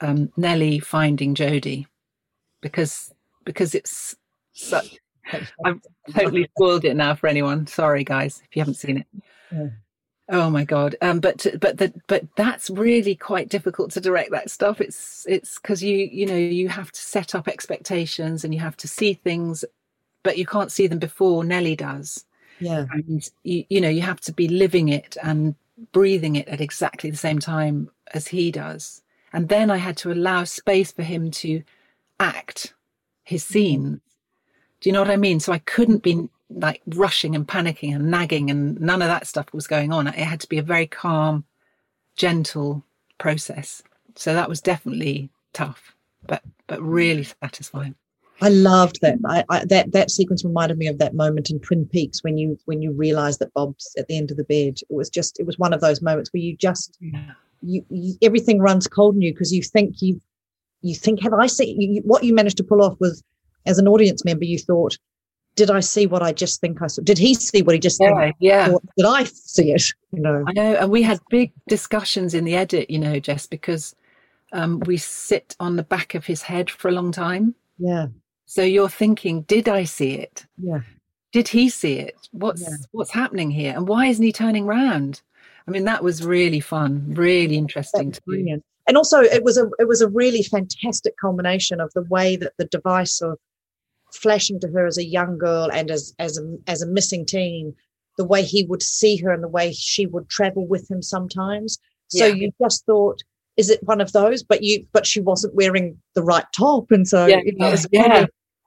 um, 0.00 0.30
nelly 0.36 0.78
finding 0.78 1.34
jodie 1.34 1.86
because 2.60 3.12
because 3.44 3.74
it's 3.74 4.14
such 4.52 4.98
i've 5.64 5.80
totally 6.14 6.48
spoiled 6.56 6.84
it 6.84 6.94
now 6.94 7.14
for 7.14 7.26
anyone 7.26 7.66
sorry 7.66 8.04
guys 8.04 8.40
if 8.44 8.54
you 8.56 8.60
haven't 8.60 8.74
seen 8.74 8.98
it 8.98 9.06
yeah. 9.50 9.68
Oh 10.30 10.50
my 10.50 10.64
god! 10.64 10.94
Um, 11.00 11.20
but 11.20 11.46
but 11.58 11.78
the, 11.78 11.92
but 12.06 12.24
that's 12.36 12.68
really 12.68 13.14
quite 13.14 13.48
difficult 13.48 13.92
to 13.92 14.00
direct 14.00 14.30
that 14.32 14.50
stuff. 14.50 14.78
It's 14.78 15.24
it's 15.26 15.58
because 15.58 15.82
you 15.82 15.96
you 15.96 16.26
know 16.26 16.36
you 16.36 16.68
have 16.68 16.92
to 16.92 17.00
set 17.00 17.34
up 17.34 17.48
expectations 17.48 18.44
and 18.44 18.52
you 18.52 18.60
have 18.60 18.76
to 18.78 18.88
see 18.88 19.14
things, 19.14 19.64
but 20.22 20.36
you 20.36 20.44
can't 20.44 20.70
see 20.70 20.86
them 20.86 20.98
before 20.98 21.44
Nelly 21.44 21.76
does. 21.76 22.26
Yeah, 22.60 22.86
and 22.90 23.28
you 23.44 23.64
you 23.68 23.80
know 23.80 23.88
you 23.88 24.02
have 24.02 24.20
to 24.22 24.32
be 24.32 24.48
living 24.48 24.88
it 24.88 25.16
and 25.22 25.54
breathing 25.92 26.36
it 26.36 26.48
at 26.48 26.60
exactly 26.60 27.10
the 27.10 27.16
same 27.16 27.38
time 27.38 27.90
as 28.12 28.28
he 28.28 28.50
does. 28.50 29.02
And 29.32 29.48
then 29.48 29.70
I 29.70 29.76
had 29.76 29.96
to 29.98 30.12
allow 30.12 30.44
space 30.44 30.90
for 30.92 31.02
him 31.02 31.30
to 31.32 31.62
act 32.18 32.74
his 33.24 33.44
mm-hmm. 33.44 33.52
scene. 33.52 34.00
Do 34.80 34.88
you 34.88 34.92
know 34.92 35.00
what 35.00 35.10
I 35.10 35.16
mean? 35.16 35.40
So 35.40 35.52
I 35.52 35.58
couldn't 35.58 36.02
be 36.02 36.28
like 36.50 36.82
rushing 36.86 37.34
and 37.34 37.46
panicking 37.46 37.94
and 37.94 38.10
nagging 38.10 38.50
and 38.50 38.80
none 38.80 39.02
of 39.02 39.08
that 39.08 39.26
stuff 39.26 39.52
was 39.52 39.66
going 39.66 39.92
on. 39.92 40.06
It 40.06 40.14
had 40.14 40.40
to 40.40 40.48
be 40.48 40.58
a 40.58 40.62
very 40.62 40.86
calm, 40.86 41.44
gentle 42.16 42.84
process. 43.18 43.82
So 44.14 44.34
that 44.34 44.48
was 44.48 44.60
definitely 44.60 45.30
tough, 45.52 45.94
but 46.26 46.42
but 46.66 46.82
really 46.82 47.24
satisfying. 47.24 47.94
I 48.40 48.48
loved 48.50 49.00
that. 49.02 49.18
I, 49.26 49.44
I, 49.48 49.64
that 49.66 49.92
that 49.92 50.10
sequence 50.10 50.44
reminded 50.44 50.78
me 50.78 50.86
of 50.86 50.98
that 50.98 51.14
moment 51.14 51.50
in 51.50 51.60
Twin 51.60 51.86
Peaks 51.86 52.22
when 52.22 52.38
you 52.38 52.58
when 52.66 52.82
you 52.82 52.92
realize 52.92 53.38
that 53.38 53.52
Bob's 53.54 53.94
at 53.98 54.06
the 54.06 54.16
end 54.16 54.30
of 54.30 54.36
the 54.36 54.44
bed. 54.44 54.78
It 54.88 54.94
was 54.94 55.10
just 55.10 55.40
it 55.40 55.46
was 55.46 55.58
one 55.58 55.72
of 55.72 55.80
those 55.80 56.02
moments 56.02 56.32
where 56.32 56.42
you 56.42 56.56
just 56.56 56.98
you, 57.62 57.84
you, 57.90 58.14
everything 58.22 58.60
runs 58.60 58.86
cold 58.86 59.16
in 59.16 59.22
you 59.22 59.32
because 59.32 59.52
you 59.52 59.62
think 59.62 60.00
you 60.00 60.20
you 60.82 60.94
think 60.94 61.20
have 61.22 61.34
I 61.34 61.46
seen 61.46 61.80
you, 61.80 62.02
what 62.02 62.22
you 62.22 62.34
managed 62.34 62.58
to 62.58 62.64
pull 62.64 62.82
off 62.82 62.96
was 63.00 63.22
as 63.66 63.78
an 63.78 63.88
audience 63.88 64.24
member 64.24 64.44
you 64.44 64.58
thought 64.58 64.96
did 65.58 65.72
I 65.72 65.80
see 65.80 66.06
what 66.06 66.22
I 66.22 66.32
just 66.32 66.60
think 66.60 66.80
I 66.80 66.86
saw? 66.86 67.02
Did 67.02 67.18
he 67.18 67.34
see 67.34 67.62
what 67.62 67.74
he 67.74 67.80
just 67.80 68.00
yeah, 68.00 68.30
yeah. 68.38 68.74
did 68.96 69.06
I 69.06 69.24
see 69.24 69.72
it? 69.72 69.92
You 70.12 70.22
know, 70.22 70.44
I 70.46 70.52
know, 70.52 70.76
and 70.76 70.88
we 70.88 71.02
had 71.02 71.18
big 71.30 71.50
discussions 71.66 72.32
in 72.32 72.44
the 72.44 72.54
edit, 72.54 72.88
you 72.88 72.98
know, 73.00 73.18
Jess, 73.18 73.44
because 73.44 73.96
um, 74.52 74.78
we 74.86 74.98
sit 74.98 75.56
on 75.58 75.74
the 75.74 75.82
back 75.82 76.14
of 76.14 76.24
his 76.24 76.42
head 76.42 76.70
for 76.70 76.88
a 76.88 76.92
long 76.92 77.10
time. 77.10 77.56
Yeah. 77.76 78.06
So 78.48 78.62
you're 78.62 78.88
thinking, 78.88 79.42
did 79.42 79.68
I 79.68 79.84
see 79.84 80.14
it? 80.14 80.46
Yeah. 80.56 80.80
Did 81.32 81.48
he 81.48 81.68
see 81.68 81.98
it? 81.98 82.16
What's 82.32 82.62
yeah. 82.62 82.76
what's 82.92 83.10
happening 83.10 83.50
here? 83.50 83.74
And 83.76 83.86
why 83.86 84.06
isn't 84.06 84.24
he 84.24 84.32
turning 84.32 84.64
round? 84.64 85.20
I 85.66 85.70
mean, 85.70 85.84
that 85.84 86.02
was 86.02 86.24
really 86.24 86.60
fun, 86.60 87.12
really 87.14 87.58
interesting. 87.58 88.14
brilliant. 88.24 88.64
And 88.86 88.96
also, 88.96 89.20
it 89.20 89.44
was 89.44 89.58
a 89.58 89.68
it 89.78 89.86
was 89.86 90.00
a 90.00 90.08
really 90.08 90.42
fantastic 90.42 91.18
culmination 91.20 91.78
of 91.78 91.92
the 91.92 92.04
way 92.04 92.36
that 92.36 92.54
the 92.56 92.64
device 92.64 93.20
of 93.20 93.38
flashing 94.14 94.58
to 94.60 94.68
her 94.68 94.86
as 94.86 94.96
a 94.96 95.04
young 95.04 95.36
girl 95.36 95.70
and 95.70 95.90
as 95.90 96.14
as 96.18 96.38
a 96.38 96.56
as 96.66 96.80
a 96.80 96.86
missing 96.86 97.26
teen, 97.26 97.74
the 98.16 98.24
way 98.24 98.42
he 98.42 98.64
would 98.64 98.82
see 98.82 99.18
her 99.18 99.30
and 99.30 99.44
the 99.44 99.48
way 99.48 99.74
she 99.74 100.06
would 100.06 100.30
travel 100.30 100.66
with 100.66 100.90
him 100.90 101.02
sometimes. 101.02 101.78
So 102.06 102.24
yeah. 102.24 102.32
you 102.32 102.50
just 102.62 102.86
thought, 102.86 103.22
is 103.58 103.68
it 103.68 103.82
one 103.82 104.00
of 104.00 104.12
those? 104.12 104.42
But 104.42 104.62
you 104.62 104.86
but 104.94 105.06
she 105.06 105.20
wasn't 105.20 105.54
wearing 105.54 105.98
the 106.14 106.22
right 106.22 106.46
top, 106.56 106.90
and 106.90 107.06
so 107.06 107.26
yeah, 107.26 107.42
you 107.44 107.54
know, 107.58 107.74
yeah. 107.92 108.24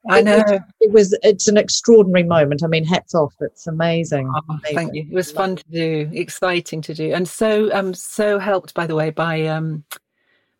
I 0.09 0.21
know 0.21 0.37
it, 0.47 0.61
it, 0.79 0.91
was. 0.91 1.17
It's 1.21 1.47
an 1.47 1.57
extraordinary 1.57 2.23
moment. 2.23 2.63
I 2.63 2.67
mean, 2.67 2.83
hats 2.83 3.13
off. 3.13 3.35
It's 3.39 3.67
amazing. 3.67 4.31
Oh, 4.35 4.41
amazing. 4.49 4.75
Thank 4.75 4.95
you. 4.95 5.05
It 5.09 5.13
was 5.13 5.31
fun 5.31 5.57
to 5.57 5.63
do, 5.71 6.09
exciting 6.13 6.81
to 6.81 6.93
do, 6.93 7.13
and 7.13 7.27
so 7.27 7.71
um 7.73 7.93
so 7.93 8.39
helped 8.39 8.73
by 8.73 8.87
the 8.87 8.95
way 8.95 9.11
by 9.11 9.45
um 9.45 9.83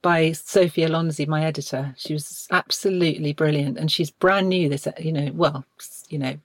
by 0.02 0.32
Sophie 0.32 0.84
Alonzi, 0.84 1.28
my 1.28 1.44
editor. 1.44 1.94
She 1.98 2.14
was 2.14 2.48
absolutely 2.52 3.34
brilliant, 3.34 3.78
and 3.78 3.92
she's 3.92 4.12
brand 4.12 4.50
new. 4.50 4.70
This, 4.70 4.88
you 5.00 5.12
know, 5.12 5.32
well, 5.34 5.66
you 6.10 6.20
know, 6.20 6.38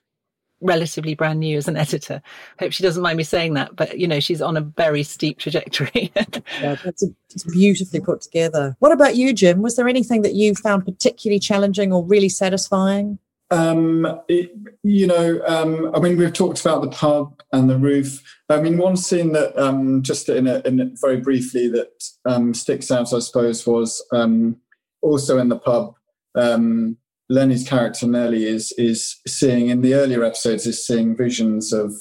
relatively 0.61 1.15
brand 1.15 1.39
new 1.39 1.57
as 1.57 1.67
an 1.67 1.77
editor. 1.77 2.21
Hope 2.59 2.71
she 2.71 2.83
doesn't 2.83 3.03
mind 3.03 3.17
me 3.17 3.23
saying 3.23 3.53
that, 3.53 3.75
but 3.75 3.97
you 3.99 4.07
know, 4.07 4.19
she's 4.19 4.41
on 4.41 4.57
a 4.57 4.61
very 4.61 5.03
steep 5.03 5.39
trajectory. 5.39 6.11
yeah, 6.15 6.75
that's 6.83 7.03
a, 7.03 7.07
it's 7.29 7.43
beautifully 7.43 7.99
put 7.99 8.21
together. 8.21 8.75
What 8.79 8.91
about 8.91 9.15
you, 9.15 9.33
Jim? 9.33 9.61
Was 9.61 9.75
there 9.75 9.87
anything 9.87 10.21
that 10.23 10.33
you 10.33 10.55
found 10.55 10.85
particularly 10.85 11.39
challenging 11.39 11.93
or 11.93 12.03
really 12.03 12.29
satisfying? 12.29 13.19
Um, 13.49 14.21
it, 14.27 14.51
you 14.83 15.07
know, 15.07 15.41
um, 15.47 15.91
I 15.95 15.99
mean, 15.99 16.17
we've 16.17 16.33
talked 16.33 16.59
about 16.59 16.81
the 16.81 16.89
pub 16.89 17.41
and 17.53 17.69
the 17.69 17.77
roof. 17.77 18.21
I 18.49 18.59
mean, 18.59 18.77
one 18.77 18.97
scene 18.97 19.31
that 19.33 19.57
um, 19.57 20.03
just 20.03 20.27
in, 20.27 20.47
a, 20.47 20.61
in 20.65 20.81
a, 20.81 20.89
very 20.99 21.17
briefly 21.17 21.69
that 21.69 22.03
um, 22.25 22.53
sticks 22.53 22.91
out, 22.91 23.13
I 23.13 23.19
suppose, 23.19 23.65
was 23.65 24.05
um, 24.11 24.57
also 25.01 25.37
in 25.37 25.47
the 25.49 25.59
pub. 25.59 25.95
Um, 26.35 26.97
Lennie's 27.29 27.67
character 27.67 28.07
Nelly 28.07 28.45
is 28.45 28.71
is 28.77 29.17
seeing 29.27 29.69
in 29.69 29.81
the 29.81 29.93
earlier 29.93 30.23
episodes 30.23 30.65
is 30.65 30.85
seeing 30.85 31.15
visions 31.15 31.73
of 31.73 31.93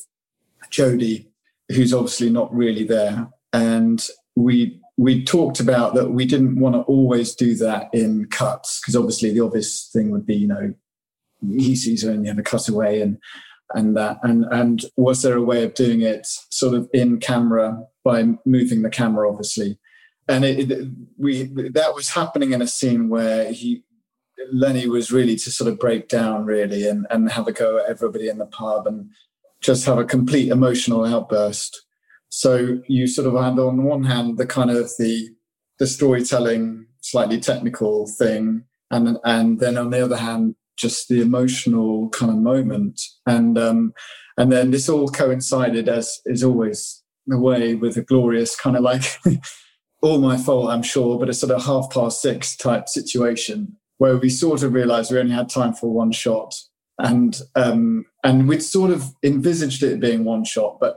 Jodie, 0.71 1.27
who's 1.69 1.93
obviously 1.93 2.31
not 2.31 2.55
really 2.55 2.85
there, 2.85 3.29
and 3.53 4.07
we 4.37 4.81
we 4.97 5.25
talked 5.25 5.61
about 5.61 5.95
that 5.95 6.11
we 6.11 6.25
didn't 6.25 6.59
want 6.59 6.75
to 6.75 6.83
always 6.83 7.35
do 7.35 7.55
that 7.57 7.91
in 7.93 8.27
cuts 8.27 8.81
because 8.81 8.97
obviously 8.97 9.33
the 9.33 9.41
obvious 9.41 9.91
thing 9.93 10.11
would 10.11 10.25
be 10.25 10.37
you 10.37 10.47
know 10.47 10.75
he 11.43 11.77
sees 11.77 12.03
her 12.03 12.11
and 12.11 12.25
you 12.25 12.31
have 12.31 12.39
a 12.39 12.43
cutaway 12.43 13.01
and 13.01 13.19
and 13.75 13.97
that. 13.97 14.19
And 14.23 14.45
and 14.51 14.85
was 14.97 15.23
there 15.23 15.37
a 15.37 15.43
way 15.43 15.65
of 15.65 15.75
doing 15.75 16.03
it 16.03 16.27
sort 16.51 16.75
of 16.75 16.89
in 16.93 17.19
camera 17.19 17.83
by 18.05 18.25
moving 18.45 18.83
the 18.83 18.91
camera 18.91 19.29
obviously? 19.29 19.79
And 20.29 20.45
it, 20.45 20.71
it, 20.71 20.89
we 21.19 21.45
that 21.71 21.95
was 21.95 22.11
happening 22.11 22.53
in 22.53 22.63
a 22.63 22.67
scene 22.67 23.09
where 23.09 23.53
he 23.53 23.85
lennie 24.53 24.89
was 24.89 25.13
really 25.13 25.37
to 25.37 25.51
sort 25.51 25.71
of 25.71 25.79
break 25.79 26.09
down 26.09 26.45
really 26.45 26.89
and 26.89 27.07
and 27.11 27.31
have 27.31 27.49
a 27.49 27.53
go 27.53 27.79
at 27.79 27.89
everybody 27.89 28.29
in 28.29 28.39
the 28.39 28.47
pub 28.47 28.87
and 28.87 29.11
just 29.61 29.87
have 29.87 29.99
a 29.99 30.05
complete 30.05 30.51
emotional 30.51 31.05
outburst 31.05 31.85
so 32.29 32.79
you 32.89 33.07
sort 33.07 33.27
of 33.27 33.35
had 33.43 33.59
on 33.59 33.85
one 33.85 34.05
hand 34.05 34.39
the 34.39 34.47
kind 34.47 34.71
of 34.71 34.91
the 34.99 35.29
the 35.79 35.87
storytelling 35.87 36.87
slightly 37.01 37.41
technical 37.41 38.07
thing 38.19 38.65
and 38.91 39.19
and 39.25 39.61
then 39.61 39.77
on 39.77 39.91
the 39.91 40.05
other 40.05 40.17
hand 40.17 40.55
just 40.77 41.09
the 41.09 41.21
emotional 41.21 42.09
kind 42.11 42.31
of 42.31 42.39
moment. 42.39 43.01
And 43.27 43.59
um, 43.59 43.93
and 44.37 44.53
then 44.53 44.71
this 44.71 44.89
all 44.89 45.09
coincided, 45.09 45.89
as 45.89 46.21
is 46.27 46.45
always 46.45 47.03
the 47.27 47.39
way, 47.39 47.75
with 47.75 47.97
a 47.97 48.03
glorious 48.03 48.55
kind 48.55 48.77
of 48.77 48.83
like 48.83 49.05
all 50.03 50.19
my 50.19 50.37
fault, 50.37 50.71
I'm 50.71 50.83
sure, 50.83 51.19
but 51.19 51.29
a 51.29 51.35
sort 51.35 51.53
of 51.53 51.65
half 51.65 51.91
past 51.91 52.21
six 52.23 52.57
type 52.57 52.89
situation 52.89 53.77
where 53.99 54.17
we 54.17 54.29
sort 54.29 54.63
of 54.63 54.73
realized 54.73 55.11
we 55.11 55.19
only 55.19 55.35
had 55.35 55.49
time 55.49 55.73
for 55.73 55.93
one 55.93 56.13
shot. 56.13 56.55
And 56.99 57.39
um, 57.55 58.07
and 58.25 58.49
we'd 58.49 58.63
sort 58.63 58.91
of 58.91 59.05
envisaged 59.23 59.83
it 59.83 60.01
being 60.01 60.25
one 60.25 60.45
shot, 60.45 60.79
but 60.81 60.97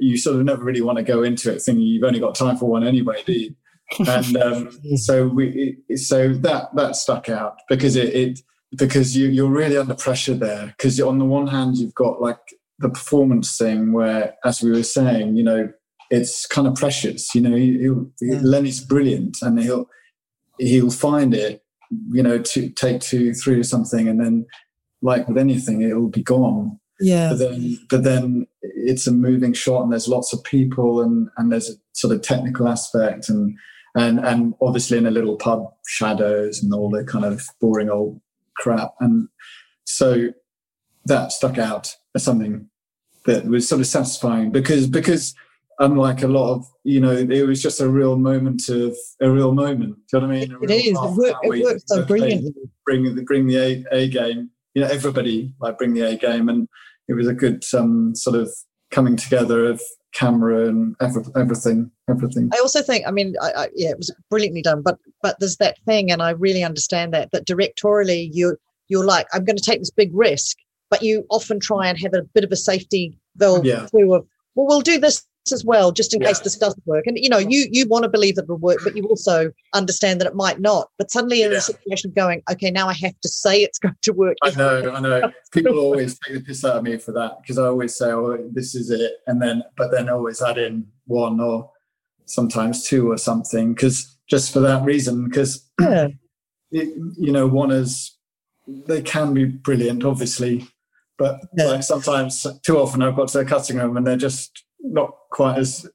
you 0.00 0.16
sort 0.16 0.36
of 0.36 0.44
never 0.44 0.64
really 0.64 0.80
want 0.80 0.96
to 0.98 1.04
go 1.04 1.22
into 1.22 1.52
it 1.52 1.60
thinking 1.60 1.84
you've 1.84 2.04
only 2.04 2.18
got 2.18 2.34
time 2.34 2.56
for 2.56 2.64
one 2.64 2.82
anyway, 2.82 3.22
do 3.26 3.32
you? 3.32 3.54
and 4.08 4.36
um, 4.38 4.70
so 4.96 5.28
we 5.28 5.76
so 5.96 6.32
that 6.32 6.74
that 6.74 6.96
stuck 6.96 7.28
out 7.28 7.56
because 7.68 7.96
it, 7.96 8.14
it 8.14 8.40
because 8.76 9.16
you, 9.16 9.28
you're 9.28 9.50
really 9.50 9.76
under 9.76 9.94
pressure 9.94 10.34
there. 10.34 10.74
Because 10.76 11.00
on 11.00 11.18
the 11.18 11.24
one 11.24 11.46
hand, 11.46 11.76
you've 11.76 11.94
got 11.94 12.20
like 12.20 12.38
the 12.78 12.88
performance 12.88 13.56
thing 13.56 13.92
where, 13.92 14.34
as 14.44 14.62
we 14.62 14.70
were 14.70 14.82
saying, 14.82 15.36
you 15.36 15.44
know, 15.44 15.72
it's 16.10 16.46
kind 16.46 16.66
of 16.66 16.74
precious. 16.74 17.34
You 17.34 17.42
know, 17.42 17.56
he, 17.56 17.88
yeah. 18.20 18.40
Lennie's 18.42 18.84
brilliant, 18.84 19.38
and 19.42 19.60
he'll 19.60 19.88
he'll 20.58 20.90
find 20.90 21.34
it. 21.34 21.62
You 22.10 22.22
know, 22.22 22.38
to 22.38 22.70
take 22.70 23.00
two, 23.00 23.34
three, 23.34 23.58
or 23.58 23.64
something, 23.64 24.08
and 24.08 24.20
then, 24.20 24.46
like 25.02 25.28
with 25.28 25.38
anything, 25.38 25.82
it'll 25.82 26.08
be 26.08 26.22
gone. 26.22 26.78
Yeah. 27.00 27.30
But 27.30 27.38
then, 27.38 27.78
but 27.90 28.04
then 28.04 28.46
it's 28.60 29.06
a 29.06 29.12
moving 29.12 29.52
shot, 29.52 29.82
and 29.82 29.92
there's 29.92 30.08
lots 30.08 30.32
of 30.32 30.42
people, 30.44 31.00
and 31.00 31.28
and 31.36 31.50
there's 31.50 31.70
a 31.70 31.74
sort 31.92 32.14
of 32.14 32.22
technical 32.22 32.68
aspect, 32.68 33.28
and 33.28 33.56
and 33.94 34.20
and 34.20 34.54
obviously 34.60 34.98
in 34.98 35.06
a 35.06 35.10
little 35.10 35.36
pub, 35.36 35.72
shadows 35.86 36.62
and 36.62 36.72
all 36.72 36.90
the 36.90 37.04
kind 37.04 37.24
of 37.24 37.42
boring 37.60 37.90
old 37.90 38.20
crap, 38.56 38.94
and 39.00 39.28
so 39.84 40.28
that 41.06 41.32
stuck 41.32 41.58
out 41.58 41.94
as 42.14 42.24
something 42.24 42.68
that 43.26 43.46
was 43.46 43.68
sort 43.68 43.80
of 43.80 43.86
satisfying 43.86 44.50
because 44.50 44.86
because 44.86 45.34
unlike 45.78 46.22
a 46.22 46.28
lot 46.28 46.54
of 46.54 46.66
you 46.84 47.00
know 47.00 47.12
it 47.12 47.46
was 47.46 47.62
just 47.62 47.80
a 47.80 47.88
real 47.88 48.16
moment 48.16 48.68
of 48.68 48.96
a 49.20 49.30
real 49.30 49.52
moment. 49.52 49.96
Do 50.10 50.18
you 50.18 50.20
know 50.20 50.28
what 50.28 50.36
i 50.36 50.40
mean? 50.40 50.56
It 50.62 50.70
is. 50.70 50.86
It, 50.86 51.16
work, 51.16 51.36
it 51.42 51.64
works 51.64 51.82
so 51.86 52.04
brilliantly. 52.04 52.52
bring 52.84 53.14
the 53.14 53.22
bring 53.22 53.46
the 53.46 53.58
a, 53.58 53.84
a 53.92 54.08
game. 54.08 54.50
You 54.74 54.82
know 54.82 54.88
everybody 54.88 55.52
like 55.60 55.78
bring 55.78 55.94
the 55.94 56.02
a 56.02 56.16
game 56.16 56.48
and 56.48 56.68
it 57.08 57.14
was 57.14 57.28
a 57.28 57.34
good 57.34 57.64
um, 57.74 58.14
sort 58.14 58.36
of 58.36 58.50
coming 58.90 59.16
together 59.16 59.66
of 59.66 59.80
camera 60.14 60.68
and 60.68 60.94
everything 61.00 61.90
everything. 62.08 62.48
I 62.54 62.58
also 62.58 62.80
think 62.82 63.04
i 63.04 63.10
mean 63.10 63.34
I, 63.42 63.50
I, 63.50 63.68
yeah 63.74 63.90
it 63.90 63.98
was 63.98 64.14
brilliantly 64.30 64.62
done 64.62 64.80
but 64.80 64.96
but 65.22 65.40
there's 65.40 65.56
that 65.56 65.76
thing 65.86 66.12
and 66.12 66.22
i 66.22 66.30
really 66.30 66.62
understand 66.62 67.12
that 67.14 67.32
that 67.32 67.48
directorially 67.48 68.30
you 68.32 68.56
you're 68.86 69.04
like 69.04 69.26
i'm 69.32 69.44
going 69.44 69.56
to 69.56 69.62
take 69.62 69.80
this 69.80 69.90
big 69.90 70.10
risk 70.14 70.56
but 70.88 71.02
you 71.02 71.26
often 71.30 71.58
try 71.58 71.88
and 71.88 71.98
have 71.98 72.14
a 72.14 72.22
bit 72.32 72.44
of 72.44 72.52
a 72.52 72.56
safety 72.56 73.18
valve 73.34 73.64
yeah. 73.64 73.86
too 73.86 74.14
of 74.14 74.24
well 74.54 74.68
we'll 74.68 74.80
do 74.80 75.00
this 75.00 75.26
as 75.52 75.64
well, 75.64 75.92
just 75.92 76.14
in 76.14 76.20
yeah. 76.20 76.28
case 76.28 76.40
this 76.40 76.56
doesn't 76.56 76.86
work. 76.86 77.06
And 77.06 77.18
you 77.18 77.28
know, 77.28 77.38
you 77.38 77.66
you 77.70 77.86
want 77.88 78.04
to 78.04 78.08
believe 78.08 78.36
that 78.36 78.44
it'll 78.44 78.56
work, 78.56 78.78
but 78.84 78.96
you 78.96 79.04
also 79.04 79.50
understand 79.74 80.20
that 80.20 80.26
it 80.26 80.34
might 80.34 80.60
not. 80.60 80.88
But 80.98 81.10
suddenly 81.10 81.42
in 81.42 81.52
yeah. 81.52 81.58
a 81.58 81.60
situation 81.60 82.10
of 82.10 82.14
going, 82.14 82.42
okay, 82.50 82.70
now 82.70 82.88
I 82.88 82.94
have 82.94 83.18
to 83.20 83.28
say 83.28 83.62
it's 83.62 83.78
going 83.78 83.96
to 84.02 84.12
work. 84.12 84.36
I 84.42 84.50
know, 84.50 84.92
I 84.92 85.00
know. 85.00 85.32
People 85.52 85.78
always 85.78 86.18
take 86.20 86.34
the 86.34 86.40
piss 86.40 86.64
out 86.64 86.76
of 86.76 86.82
me 86.82 86.96
for 86.96 87.12
that 87.12 87.38
because 87.42 87.58
I 87.58 87.66
always 87.66 87.96
say, 87.96 88.10
"Oh, 88.10 88.38
this 88.52 88.74
is 88.74 88.90
it," 88.90 89.12
and 89.26 89.40
then 89.40 89.62
but 89.76 89.90
then 89.90 90.08
always 90.08 90.42
add 90.42 90.58
in 90.58 90.86
one 91.06 91.40
or 91.40 91.70
sometimes 92.26 92.84
two 92.84 93.10
or 93.10 93.18
something 93.18 93.74
because 93.74 94.16
just 94.28 94.52
for 94.52 94.60
that 94.60 94.82
reason 94.84 95.28
because 95.28 95.70
yeah. 95.80 96.08
you 96.70 97.30
know 97.30 97.46
one 97.46 97.70
is 97.70 98.16
they 98.66 99.02
can 99.02 99.34
be 99.34 99.44
brilliant, 99.44 100.04
obviously. 100.04 100.68
But 101.16 101.40
like 101.56 101.82
sometimes, 101.82 102.44
too 102.64 102.78
often, 102.78 103.02
I've 103.02 103.16
got 103.16 103.28
to 103.28 103.40
a 103.40 103.44
cutting 103.44 103.76
room 103.76 103.96
and 103.96 104.06
they're 104.06 104.16
just 104.16 104.63
not 104.84 105.14
quite 105.30 105.58
as 105.58 105.86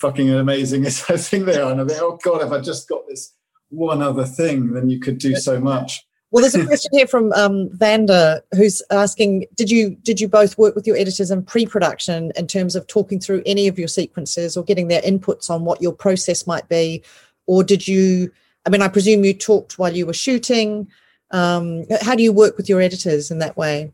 fucking 0.00 0.30
amazing 0.30 0.84
as 0.86 1.04
I 1.08 1.16
think 1.16 1.46
they 1.46 1.60
are. 1.60 1.72
And 1.72 1.80
I 1.80 1.84
think, 1.84 2.00
oh 2.02 2.18
God, 2.22 2.42
if 2.42 2.52
I 2.52 2.60
just 2.60 2.88
got 2.88 3.06
this 3.08 3.34
one 3.70 4.02
other 4.02 4.24
thing, 4.24 4.72
then 4.72 4.90
you 4.90 5.00
could 5.00 5.18
do 5.18 5.34
so 5.36 5.60
much. 5.60 6.04
Well, 6.30 6.42
there's 6.42 6.56
a 6.56 6.66
question 6.66 6.90
here 6.92 7.06
from 7.06 7.32
um, 7.34 7.68
Vanda 7.74 8.42
who's 8.56 8.82
asking: 8.90 9.46
Did 9.54 9.70
you 9.70 9.90
did 10.02 10.20
you 10.20 10.26
both 10.26 10.58
work 10.58 10.74
with 10.74 10.84
your 10.84 10.96
editors 10.96 11.30
in 11.30 11.44
pre-production 11.44 12.32
in 12.34 12.48
terms 12.48 12.74
of 12.74 12.88
talking 12.88 13.20
through 13.20 13.44
any 13.46 13.68
of 13.68 13.78
your 13.78 13.86
sequences 13.86 14.56
or 14.56 14.64
getting 14.64 14.88
their 14.88 15.02
inputs 15.02 15.48
on 15.48 15.64
what 15.64 15.80
your 15.80 15.92
process 15.92 16.44
might 16.44 16.68
be, 16.68 17.04
or 17.46 17.62
did 17.62 17.86
you? 17.86 18.32
I 18.66 18.70
mean, 18.70 18.82
I 18.82 18.88
presume 18.88 19.24
you 19.24 19.32
talked 19.32 19.78
while 19.78 19.94
you 19.94 20.06
were 20.06 20.12
shooting. 20.12 20.88
Um, 21.30 21.84
how 22.00 22.16
do 22.16 22.24
you 22.24 22.32
work 22.32 22.56
with 22.56 22.68
your 22.68 22.80
editors 22.80 23.30
in 23.30 23.38
that 23.38 23.56
way? 23.56 23.92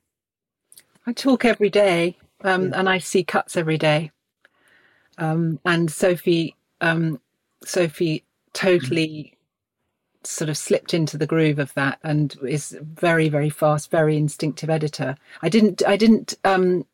I 1.07 1.13
talk 1.13 1.45
every 1.45 1.69
day, 1.69 2.17
um, 2.43 2.69
yeah. 2.69 2.79
and 2.81 2.89
I 2.89 2.99
see 2.99 3.23
cuts 3.23 3.55
every 3.55 3.77
day. 3.77 4.13
Um, 5.21 5.61
and 5.65 5.91
Sophie, 5.91 6.57
um, 6.81 7.21
Sophie 7.65 8.25
totally 8.53 9.37
sort 10.25 10.51
of 10.51 10.57
slipped 10.57 10.93
into 10.93 11.17
the 11.17 11.27
groove 11.27 11.59
of 11.59 11.73
that 11.75 11.99
and 12.03 12.37
is 12.47 12.77
very, 12.83 13.29
very 13.29 13.51
fast, 13.51 13.91
very 13.91 14.17
instinctive 14.17 14.69
editor. 14.69 15.17
I 15.43 15.49
didn't, 15.49 15.83
I 15.87 15.97
didn't, 15.97 16.35
um, 16.45 16.85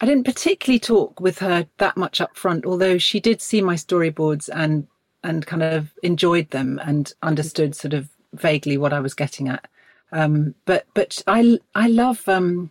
I 0.00 0.06
didn't 0.06 0.24
particularly 0.24 0.78
talk 0.80 1.20
with 1.20 1.38
her 1.40 1.66
that 1.78 1.96
much 1.96 2.20
up 2.20 2.36
front, 2.36 2.64
although 2.64 2.96
she 2.96 3.20
did 3.20 3.42
see 3.42 3.60
my 3.60 3.74
storyboards 3.74 4.48
and 4.52 4.86
and 5.22 5.46
kind 5.46 5.62
of 5.62 5.92
enjoyed 6.02 6.48
them 6.50 6.80
and 6.82 7.12
understood 7.22 7.74
sort 7.74 7.92
of 7.92 8.08
vaguely 8.32 8.78
what 8.78 8.94
I 8.94 9.00
was 9.00 9.12
getting 9.12 9.48
at. 9.48 9.68
Um, 10.12 10.54
but 10.64 10.86
but 10.94 11.22
I 11.26 11.58
I 11.74 11.88
love 11.88 12.26
um, 12.28 12.70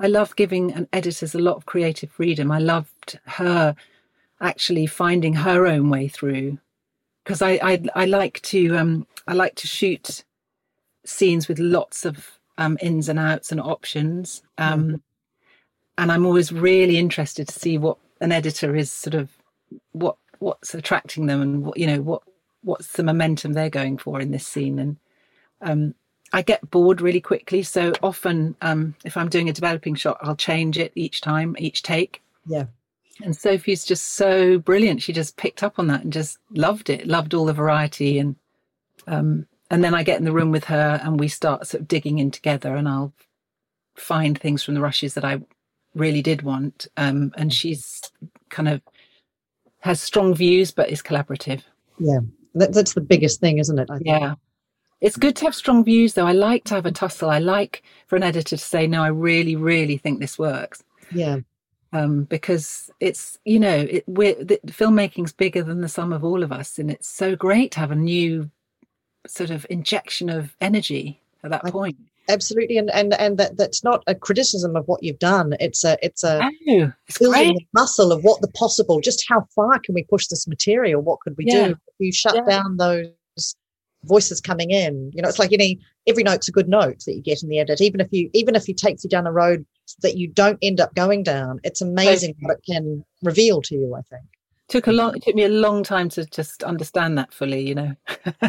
I 0.00 0.06
love 0.06 0.34
giving 0.36 0.72
an 0.72 0.88
editors 0.94 1.34
a 1.34 1.38
lot 1.38 1.56
of 1.56 1.66
creative 1.66 2.10
freedom. 2.10 2.50
I 2.50 2.58
loved 2.58 3.18
her 3.26 3.76
actually 4.40 4.86
finding 4.86 5.34
her 5.34 5.66
own 5.66 5.88
way 5.90 6.08
through. 6.08 6.58
Because 7.24 7.42
I, 7.42 7.58
I, 7.62 7.82
I 7.94 8.04
like 8.04 8.40
to 8.42 8.76
um 8.76 9.06
I 9.26 9.34
like 9.34 9.56
to 9.56 9.66
shoot 9.66 10.24
scenes 11.04 11.48
with 11.48 11.58
lots 11.58 12.04
of 12.04 12.38
um 12.58 12.78
ins 12.80 13.08
and 13.08 13.18
outs 13.18 13.52
and 13.52 13.60
options 13.60 14.42
um 14.58 14.84
mm. 14.84 15.00
and 15.98 16.12
I'm 16.12 16.26
always 16.26 16.52
really 16.52 16.98
interested 16.98 17.48
to 17.48 17.58
see 17.58 17.78
what 17.78 17.98
an 18.20 18.32
editor 18.32 18.74
is 18.76 18.90
sort 18.90 19.14
of 19.14 19.30
what 19.92 20.16
what's 20.38 20.74
attracting 20.74 21.26
them 21.26 21.42
and 21.42 21.64
what 21.64 21.78
you 21.78 21.86
know 21.86 22.00
what 22.00 22.22
what's 22.62 22.92
the 22.92 23.02
momentum 23.02 23.52
they're 23.52 23.70
going 23.70 23.98
for 23.98 24.20
in 24.20 24.30
this 24.30 24.46
scene. 24.46 24.78
And 24.78 24.96
um 25.60 25.94
I 26.32 26.42
get 26.42 26.70
bored 26.70 27.00
really 27.00 27.20
quickly 27.20 27.62
so 27.62 27.92
often 28.02 28.54
um 28.60 28.94
if 29.04 29.16
I'm 29.16 29.28
doing 29.28 29.48
a 29.48 29.52
developing 29.52 29.96
shot 29.96 30.18
I'll 30.20 30.36
change 30.36 30.78
it 30.78 30.92
each 30.94 31.20
time 31.20 31.56
each 31.58 31.82
take. 31.82 32.22
Yeah 32.46 32.66
and 33.22 33.36
Sophie's 33.36 33.84
just 33.84 34.14
so 34.14 34.58
brilliant. 34.58 35.02
She 35.02 35.12
just 35.12 35.36
picked 35.36 35.62
up 35.62 35.78
on 35.78 35.86
that 35.86 36.04
and 36.04 36.12
just 36.12 36.38
loved 36.50 36.90
it, 36.90 37.06
loved 37.06 37.34
all 37.34 37.46
the 37.46 37.52
variety. 37.52 38.18
And 38.18 38.36
um, 39.06 39.46
and 39.70 39.82
then 39.82 39.94
I 39.94 40.02
get 40.02 40.18
in 40.18 40.24
the 40.24 40.32
room 40.32 40.50
with 40.50 40.64
her 40.64 41.00
and 41.02 41.18
we 41.18 41.28
start 41.28 41.66
sort 41.66 41.82
of 41.82 41.88
digging 41.88 42.18
in 42.18 42.30
together 42.30 42.76
and 42.76 42.88
I'll 42.88 43.12
find 43.94 44.38
things 44.38 44.62
from 44.62 44.74
the 44.74 44.80
rushes 44.80 45.14
that 45.14 45.24
I 45.24 45.40
really 45.94 46.22
did 46.22 46.42
want. 46.42 46.86
Um, 46.96 47.32
and 47.36 47.52
she's 47.52 48.02
kind 48.50 48.68
of 48.68 48.82
has 49.80 50.00
strong 50.00 50.34
views 50.34 50.70
but 50.70 50.90
is 50.90 51.02
collaborative. 51.02 51.62
Yeah. 51.98 52.20
That, 52.54 52.72
that's 52.72 52.94
the 52.94 53.00
biggest 53.00 53.40
thing, 53.40 53.58
isn't 53.58 53.78
it? 53.78 53.88
Yeah. 54.02 54.34
It's 55.00 55.16
good 55.16 55.36
to 55.36 55.44
have 55.44 55.54
strong 55.54 55.84
views 55.84 56.14
though. 56.14 56.26
I 56.26 56.32
like 56.32 56.64
to 56.64 56.74
have 56.74 56.86
a 56.86 56.92
tussle. 56.92 57.30
I 57.30 57.38
like 57.38 57.82
for 58.06 58.16
an 58.16 58.22
editor 58.22 58.56
to 58.56 58.62
say, 58.62 58.86
no, 58.86 59.02
I 59.02 59.08
really, 59.08 59.56
really 59.56 59.96
think 59.96 60.20
this 60.20 60.38
works. 60.38 60.82
Yeah 61.12 61.38
um, 61.92 62.24
because 62.24 62.90
it's 63.00 63.38
you 63.44 63.58
know 63.58 63.86
it, 63.90 64.04
we're 64.06 64.34
the, 64.34 64.58
filmmaking's 64.66 65.32
bigger 65.32 65.62
than 65.62 65.80
the 65.80 65.88
sum 65.88 66.12
of 66.12 66.24
all 66.24 66.42
of 66.42 66.52
us, 66.52 66.78
and 66.78 66.90
it's 66.90 67.08
so 67.08 67.36
great 67.36 67.72
to 67.72 67.80
have 67.80 67.90
a 67.90 67.96
new 67.96 68.50
sort 69.26 69.50
of 69.50 69.66
injection 69.70 70.28
of 70.28 70.56
energy 70.60 71.20
at 71.42 71.50
that 71.50 71.64
I, 71.64 71.70
point. 71.70 71.96
Absolutely, 72.28 72.76
and 72.76 72.90
and 72.90 73.14
and 73.14 73.38
that 73.38 73.56
that's 73.56 73.84
not 73.84 74.02
a 74.06 74.14
criticism 74.14 74.76
of 74.76 74.86
what 74.88 75.02
you've 75.02 75.18
done. 75.18 75.54
It's 75.60 75.84
a 75.84 75.96
it's 76.02 76.24
a 76.24 76.42
oh, 76.42 76.92
it's 77.08 77.18
building 77.18 77.54
the 77.54 77.66
muscle 77.72 78.12
of 78.12 78.24
what 78.24 78.40
the 78.40 78.48
possible. 78.48 79.00
Just 79.00 79.24
how 79.28 79.46
far 79.54 79.78
can 79.78 79.94
we 79.94 80.04
push 80.04 80.26
this 80.26 80.46
material? 80.48 81.02
What 81.02 81.20
could 81.20 81.36
we 81.36 81.44
yeah. 81.46 81.68
do? 81.68 81.70
If 81.72 81.94
you 81.98 82.12
shut 82.12 82.34
yeah. 82.34 82.44
down 82.44 82.76
those 82.78 83.12
voices 84.06 84.40
coming 84.40 84.70
in. 84.70 85.10
You 85.14 85.22
know, 85.22 85.28
it's 85.28 85.38
like 85.38 85.52
any 85.52 85.78
every 86.06 86.22
note's 86.22 86.48
a 86.48 86.52
good 86.52 86.68
note 86.68 87.04
that 87.04 87.14
you 87.14 87.22
get 87.22 87.42
in 87.42 87.48
the 87.48 87.58
edit. 87.58 87.80
Even 87.80 88.00
if 88.00 88.08
you 88.12 88.30
even 88.32 88.54
if 88.54 88.64
he 88.64 88.74
takes 88.74 89.04
you 89.04 89.10
down 89.10 89.26
a 89.26 89.32
road 89.32 89.66
that 90.02 90.16
you 90.16 90.28
don't 90.28 90.58
end 90.62 90.80
up 90.80 90.94
going 90.94 91.22
down, 91.22 91.60
it's 91.64 91.80
amazing 91.80 92.34
what 92.40 92.58
it 92.58 92.64
can 92.64 93.04
reveal 93.22 93.62
to 93.62 93.74
you. 93.74 93.94
I 93.94 94.02
think 94.02 94.26
took 94.68 94.86
a 94.86 94.92
long 94.92 95.14
it 95.14 95.22
took 95.22 95.34
me 95.34 95.44
a 95.44 95.48
long 95.48 95.82
time 95.82 96.08
to 96.10 96.24
just 96.26 96.62
understand 96.64 97.16
that 97.18 97.32
fully. 97.32 97.66
You 97.66 97.74
know. 97.74 97.96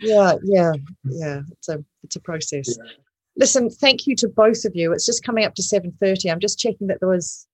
yeah, 0.00 0.34
yeah, 0.42 0.72
yeah. 1.04 1.40
It's 1.52 1.68
a 1.68 1.84
it's 2.04 2.16
a 2.16 2.20
process. 2.20 2.76
Yeah. 2.76 2.90
Listen, 3.36 3.70
thank 3.70 4.06
you 4.06 4.16
to 4.16 4.28
both 4.28 4.64
of 4.64 4.74
you. 4.74 4.92
It's 4.92 5.06
just 5.06 5.24
coming 5.24 5.44
up 5.44 5.54
to 5.56 5.62
seven 5.62 5.92
thirty. 6.00 6.30
I'm 6.30 6.40
just 6.40 6.58
checking 6.58 6.86
that 6.88 7.00
there 7.00 7.08
was 7.08 7.46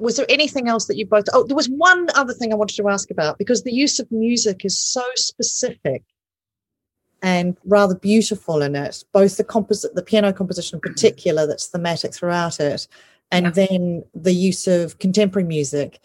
was 0.00 0.16
there 0.16 0.26
anything 0.28 0.68
else 0.68 0.86
that 0.86 0.98
you 0.98 1.06
both 1.06 1.24
oh 1.32 1.44
there 1.44 1.56
was 1.56 1.68
one 1.68 2.08
other 2.14 2.34
thing 2.34 2.52
i 2.52 2.56
wanted 2.56 2.76
to 2.76 2.88
ask 2.90 3.10
about 3.10 3.38
because 3.38 3.62
the 3.62 3.72
use 3.72 3.98
of 3.98 4.06
music 4.12 4.62
is 4.64 4.78
so 4.78 5.02
specific 5.14 6.02
and 7.22 7.56
rather 7.64 7.94
beautiful 7.94 8.62
in 8.62 8.76
it, 8.76 9.04
both 9.12 9.36
the 9.36 9.44
composite, 9.44 9.94
the 9.94 10.02
piano 10.02 10.32
composition 10.32 10.76
in 10.76 10.80
particular, 10.80 11.46
that's 11.46 11.66
thematic 11.66 12.14
throughout 12.14 12.60
it, 12.60 12.86
and 13.30 13.46
yeah. 13.46 13.50
then 13.50 14.04
the 14.14 14.32
use 14.32 14.66
of 14.66 14.98
contemporary 14.98 15.46
music. 15.46 16.00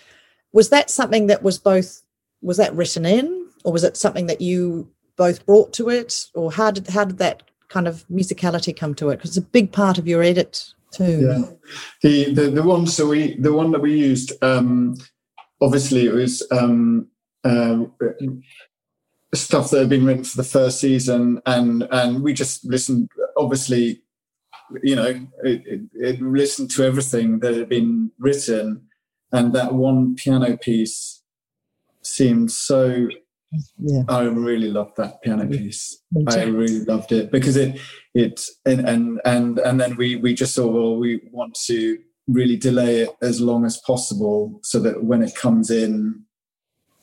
Was 0.51 0.69
that 0.69 0.89
something 0.89 1.27
that 1.27 1.43
was 1.43 1.57
both 1.57 2.01
was 2.41 2.57
that 2.57 2.75
written 2.75 3.05
in, 3.05 3.47
or 3.63 3.71
was 3.71 3.83
it 3.83 3.97
something 3.97 4.27
that 4.27 4.41
you 4.41 4.89
both 5.15 5.45
brought 5.45 5.73
to 5.73 5.89
it, 5.89 6.25
or 6.33 6.51
how 6.51 6.71
did 6.71 6.87
how 6.87 7.05
did 7.05 7.17
that 7.19 7.43
kind 7.69 7.87
of 7.87 8.05
musicality 8.09 8.75
come 8.75 8.93
to 8.95 9.09
it? 9.09 9.17
Because 9.17 9.37
it's 9.37 9.45
a 9.45 9.49
big 9.49 9.71
part 9.71 9.97
of 9.97 10.07
your 10.07 10.21
edit 10.21 10.73
too. 10.91 11.21
Yeah, 11.21 11.49
the 12.01 12.33
the 12.33 12.51
the 12.51 12.63
one 12.63 12.87
so 12.87 13.07
we 13.07 13.35
the 13.37 13.53
one 13.53 13.71
that 13.71 13.81
we 13.81 13.97
used, 13.97 14.31
um, 14.43 14.95
obviously 15.61 16.05
it 16.05 16.13
was 16.13 16.45
um, 16.51 17.07
uh, 17.43 17.85
stuff 19.35 19.69
that 19.71 19.79
had 19.79 19.89
been 19.89 20.05
written 20.05 20.23
for 20.23 20.37
the 20.37 20.43
first 20.43 20.79
season 20.79 21.41
and 21.45 21.87
and 21.91 22.23
we 22.23 22.33
just 22.33 22.63
listened 22.65 23.09
obviously, 23.37 24.01
you 24.81 24.95
know, 24.95 25.27
it, 25.43 25.61
it, 25.65 25.81
it 25.93 26.21
listened 26.21 26.71
to 26.71 26.83
everything 26.83 27.39
that 27.39 27.55
had 27.55 27.69
been 27.69 28.11
written, 28.19 28.87
and 29.31 29.53
that 29.53 29.73
one 29.73 30.15
piano 30.15 30.57
piece 30.57 31.21
seemed 32.01 32.51
so. 32.51 33.07
Yeah. 33.77 34.01
I 34.09 34.23
really 34.23 34.71
loved 34.71 34.97
that 34.97 35.21
piano 35.21 35.45
piece. 35.45 36.01
I 36.27 36.43
really 36.45 36.83
loved 36.85 37.11
it 37.11 37.31
because 37.31 37.55
it 37.55 37.79
it 38.15 38.41
and 38.65 38.87
and 38.89 39.21
and 39.25 39.59
and 39.59 39.79
then 39.79 39.95
we 39.95 40.15
we 40.15 40.33
just 40.33 40.55
saw 40.55 40.65
well, 40.65 40.97
we 40.97 41.21
want 41.31 41.55
to 41.67 41.99
really 42.27 42.57
delay 42.57 43.01
it 43.01 43.09
as 43.21 43.39
long 43.39 43.63
as 43.63 43.77
possible 43.85 44.59
so 44.63 44.79
that 44.79 45.03
when 45.03 45.21
it 45.21 45.35
comes 45.35 45.69
in, 45.69 46.23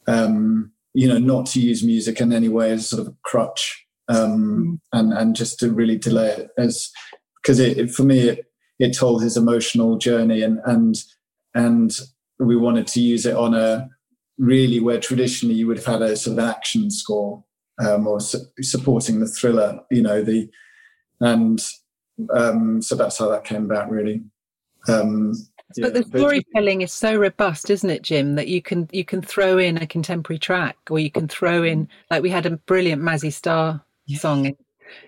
um, 0.08 0.72
you 0.94 1.08
know, 1.08 1.18
not 1.18 1.46
to 1.46 1.60
use 1.60 1.84
music 1.84 2.20
in 2.20 2.32
any 2.32 2.48
way 2.48 2.70
as 2.72 2.88
sort 2.88 3.00
of 3.00 3.08
a 3.08 3.16
crutch, 3.24 3.86
um, 4.08 4.80
and 4.92 5.12
and 5.12 5.36
just 5.36 5.58
to 5.60 5.72
really 5.72 5.98
delay 5.98 6.30
it 6.30 6.48
as 6.58 6.90
because 7.42 7.58
it, 7.58 7.78
it 7.78 7.90
for 7.90 8.02
me 8.02 8.28
it 8.28 8.46
it 8.78 8.96
told 8.96 9.22
his 9.22 9.36
emotional 9.36 9.98
journey 9.98 10.42
and 10.42 10.58
and 10.64 10.96
and 11.54 11.98
we 12.38 12.56
wanted 12.56 12.86
to 12.86 13.00
use 13.00 13.26
it 13.26 13.36
on 13.36 13.54
a 13.54 13.88
really 14.38 14.80
where 14.80 14.98
traditionally 14.98 15.54
you 15.54 15.66
would 15.66 15.76
have 15.76 15.86
had 15.86 16.02
a 16.02 16.16
sort 16.16 16.38
of 16.38 16.44
action 16.44 16.90
score 16.90 17.44
um, 17.80 18.06
or 18.06 18.20
su- 18.20 18.46
supporting 18.60 19.20
the 19.20 19.26
thriller, 19.26 19.80
you 19.90 20.02
know, 20.02 20.22
the 20.22 20.48
and 21.20 21.62
um, 22.34 22.82
so 22.82 22.94
that's 22.94 23.18
how 23.18 23.28
that 23.28 23.44
came 23.44 23.64
about, 23.64 23.90
really. 23.90 24.22
Um, 24.88 25.34
yeah, 25.76 25.86
but 25.86 25.94
the 25.94 26.18
storytelling 26.18 26.82
is 26.82 26.92
so 26.92 27.16
robust, 27.16 27.70
isn't 27.70 27.90
it, 27.90 28.02
Jim? 28.02 28.34
That 28.34 28.48
you 28.48 28.62
can 28.62 28.88
you 28.92 29.04
can 29.04 29.22
throw 29.22 29.58
in 29.58 29.76
a 29.76 29.86
contemporary 29.86 30.38
track, 30.38 30.76
or 30.90 30.98
you 30.98 31.10
can 31.10 31.28
throw 31.28 31.62
in 31.62 31.86
mm. 31.86 31.88
like 32.10 32.22
we 32.22 32.30
had 32.30 32.46
a 32.46 32.56
brilliant 32.56 33.02
Mazzy 33.02 33.32
Star 33.32 33.82
song 34.16 34.46
in, 34.46 34.56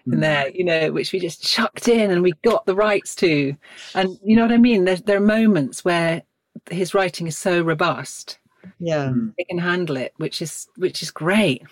in 0.06 0.12
mm. 0.12 0.20
there, 0.20 0.48
you 0.50 0.64
know, 0.64 0.92
which 0.92 1.12
we 1.12 1.18
just 1.18 1.42
chucked 1.42 1.88
in 1.88 2.10
and 2.10 2.22
we 2.22 2.32
got 2.44 2.64
the 2.66 2.74
rights 2.74 3.14
to, 3.16 3.56
and 3.94 4.18
you 4.24 4.36
know 4.36 4.42
what 4.42 4.52
I 4.52 4.58
mean. 4.58 4.84
There 4.84 4.96
there 4.96 5.16
are 5.16 5.20
moments 5.20 5.84
where 5.84 6.22
his 6.70 6.94
writing 6.94 7.26
is 7.26 7.36
so 7.36 7.62
robust 7.62 8.38
Yeah. 8.78 9.06
Mm. 9.06 9.34
they 9.36 9.44
can 9.44 9.58
handle 9.58 9.96
it, 9.96 10.12
which 10.16 10.42
is 10.42 10.68
which 10.76 11.02
is 11.02 11.10
great. 11.10 11.62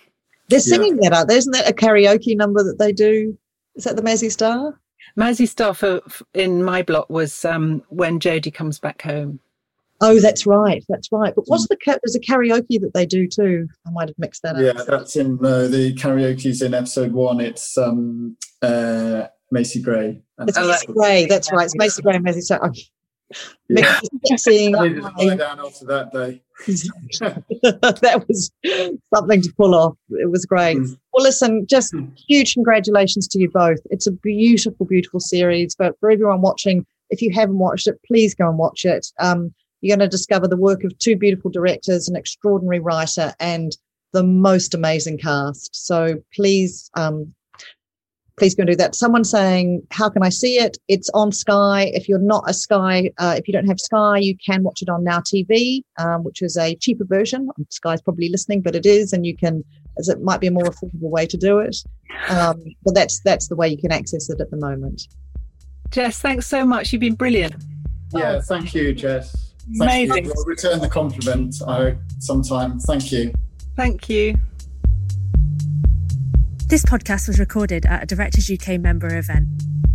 They're 0.49 0.61
singing 0.61 0.97
that 0.97 1.13
out 1.13 1.29
there. 1.29 1.37
Isn't 1.37 1.53
that 1.53 1.71
a 1.71 1.73
karaoke 1.73 2.37
number 2.37 2.65
that 2.65 2.79
they 2.79 2.93
do? 2.93 3.39
Is 3.77 3.85
that 3.85 3.95
the 3.95 4.03
Mazzy 4.03 4.33
Star? 4.33 4.79
Mazzy 5.19 5.49
Star 5.49 5.75
for, 5.75 6.01
for- 6.09 6.25
in 6.35 6.63
my 6.65 6.83
block 6.83 7.09
was 7.11 7.45
um, 7.45 7.83
when 7.89 8.21
Jodie 8.21 8.53
comes 8.55 8.79
back 8.79 9.03
home. 9.03 9.41
Oh, 10.03 10.19
that's 10.19 10.47
right. 10.47 10.83
That's 10.89 11.13
right. 11.13 11.35
But 11.35 11.45
what's 11.49 11.69
the 11.69 11.77
there's 11.87 12.15
a 12.15 12.21
karaoke 12.21 12.81
that 12.81 12.93
they 12.95 13.05
do 13.05 13.27
too? 13.29 13.69
I 13.87 13.91
might 13.91 14.09
have 14.09 14.19
mixed 14.19 14.43
that 14.43 14.57
up. 14.57 14.63
yeah, 14.63 14.83
that's 14.89 15.15
in 15.17 15.39
uh, 15.45 15.69
the 15.69 15.95
karaoke's 15.95 16.63
in 16.63 16.73
episode 16.73 17.13
one. 17.13 17.39
It's 17.39 17.77
um, 17.77 18.35
uh, 18.63 19.27
Macy 19.51 19.83
Gray. 19.83 20.23
And 20.39 20.49
It's 20.49 20.57
Oh, 20.57 20.69
Macy 20.69 20.87
that- 20.87 20.93
Gray. 20.95 21.27
That's 21.27 21.53
right. 21.53 21.67
It's 21.67 21.77
Macy 21.77 22.01
Gray 22.01 22.15
and 22.15 22.25
Mazzy 22.25 22.41
Star. 22.41 22.65
I'm 22.65 22.73
Yeah. 23.69 24.01
mixing 24.29 24.75
I 24.77 24.89
needed 24.89 25.03
to 25.03 25.03
my- 25.03 25.25
lie 25.25 25.37
down 25.37 25.61
after 25.61 25.85
that 25.87 26.13
day. 26.13 26.43
that 27.21 28.25
was 28.29 28.51
something 29.15 29.43
to 29.43 29.53
pull 29.57 29.75
off. 29.75 29.95
It 30.11 30.31
was 30.31 30.45
great. 30.45 30.77
Mm. 30.79 30.99
Well, 31.13 31.23
listen, 31.25 31.67
just 31.69 31.93
Mm. 31.93 32.13
huge 32.29 32.55
congratulations 32.55 33.27
to 33.29 33.39
you 33.41 33.51
both. 33.51 33.79
It's 33.91 34.07
a 34.07 34.13
beautiful, 34.13 34.87
beautiful 34.87 35.21
series. 35.21 35.75
But 35.75 35.99
for 36.01 36.11
everyone 36.11 36.41
watching, 36.43 36.85
if 37.11 37.23
you 37.23 37.33
haven't 37.33 37.59
watched 37.59 37.87
it, 37.87 37.99
please 38.07 38.35
go 38.35 38.49
and 38.49 38.59
watch 38.59 38.85
it. 38.85 39.07
Um, 39.19 39.55
you're 39.81 39.97
going 39.97 40.07
to 40.07 40.17
discover 40.17 40.47
the 40.47 40.57
work 40.59 40.85
of 40.85 40.97
two 40.99 41.17
beautiful 41.17 41.51
directors, 41.51 42.09
an 42.09 42.17
extraordinary 42.17 42.81
writer, 42.81 43.33
and 43.41 43.77
the 44.13 44.23
most 44.23 44.75
amazing 44.75 45.19
cast. 45.19 45.71
So 45.75 46.23
please, 46.35 46.91
um, 46.95 47.33
please 48.41 48.55
go 48.55 48.63
and 48.63 48.71
do 48.71 48.77
that. 48.77 48.97
Someone 48.97 49.23
saying, 49.23 49.87
"How 49.91 50.09
can 50.09 50.23
I 50.25 50.31
see 50.31 50.57
it?" 50.57 50.79
It's 50.89 51.09
on 51.11 51.31
Sky. 51.31 51.93
If 51.95 52.09
you're 52.09 52.19
not 52.19 52.43
a 52.49 52.55
Sky, 52.55 53.11
uh, 53.19 53.35
if 53.39 53.47
you 53.47 53.53
don't 53.53 53.67
have 53.67 53.79
Sky, 53.79 54.19
you 54.19 54.35
can 54.45 54.63
watch 54.63 54.81
it 54.83 54.89
on 54.89 55.05
Now 55.05 55.21
TV, 55.21 55.85
um, 55.99 56.25
which 56.25 56.43
is 56.43 56.57
a 56.57 56.75
cheaper 56.77 57.05
version. 57.05 57.49
Sky's 57.69 58.01
probably 58.01 58.31
listening, 58.31 58.63
but 58.63 58.75
it 58.75 58.87
is, 58.87 59.13
and 59.13 59.27
you 59.27 59.37
can, 59.37 59.63
as 59.99 60.09
it 60.09 60.23
might 60.23 60.41
be 60.41 60.47
a 60.47 60.51
more 60.51 60.65
affordable 60.65 61.11
way 61.11 61.27
to 61.27 61.37
do 61.37 61.59
it. 61.59 61.77
Um, 62.31 62.65
but 62.85 62.95
that's 62.95 63.21
that's 63.21 63.49
the 63.49 63.57
way 63.57 63.69
you 63.69 63.79
can 63.79 63.93
access 63.93 64.31
it 64.31 64.41
at 64.41 64.51
the 64.51 64.57
moment. 64.57 65.03
Jess, 65.91 66.19
thanks 66.19 66.47
so 66.47 66.65
much. 66.65 66.93
You've 66.93 67.01
been 67.01 67.15
brilliant. 67.15 67.55
Yeah, 68.13 68.41
thank 68.41 68.75
you, 68.75 68.95
Jess. 68.95 69.53
Thank 69.79 70.09
Amazing. 70.09 70.25
You. 70.25 70.35
I'll 70.37 70.45
return 70.47 70.81
the 70.81 70.89
compliment. 70.89 71.57
I 71.67 71.77
hope 71.77 71.99
sometime. 72.19 72.81
Thank 72.81 73.13
you. 73.13 73.33
Thank 73.77 74.09
you. 74.09 74.37
This 76.71 76.85
podcast 76.85 77.27
was 77.27 77.41
recorded 77.41 77.85
at 77.87 78.05
a 78.05 78.07
Directors 78.07 78.49
UK 78.49 78.81
member 78.81 79.19
event. 79.19 79.49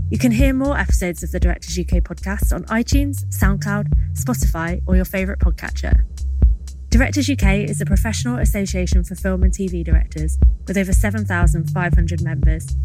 You 0.09 0.17
can 0.17 0.33
hear 0.33 0.53
more 0.53 0.77
episodes 0.77 1.23
of 1.23 1.31
the 1.31 1.39
Directors 1.39 1.79
UK 1.79 2.03
podcast 2.03 2.53
on 2.53 2.65
iTunes, 2.65 3.23
SoundCloud, 3.27 3.93
Spotify, 4.11 4.81
or 4.85 4.97
your 4.97 5.05
favourite 5.05 5.39
podcatcher. 5.39 6.03
Directors 6.89 7.29
UK 7.29 7.69
is 7.69 7.79
a 7.79 7.85
professional 7.85 8.39
association 8.39 9.05
for 9.05 9.15
film 9.15 9.43
and 9.43 9.53
TV 9.53 9.85
directors 9.85 10.37
with 10.67 10.77
over 10.77 10.91
7,500 10.91 12.21
members. 12.21 12.75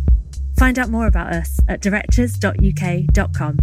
Find 0.57 0.78
out 0.78 0.88
more 0.88 1.09
about 1.09 1.32
us 1.32 1.59
at 1.68 1.80
directors.uk.com. 1.80 3.59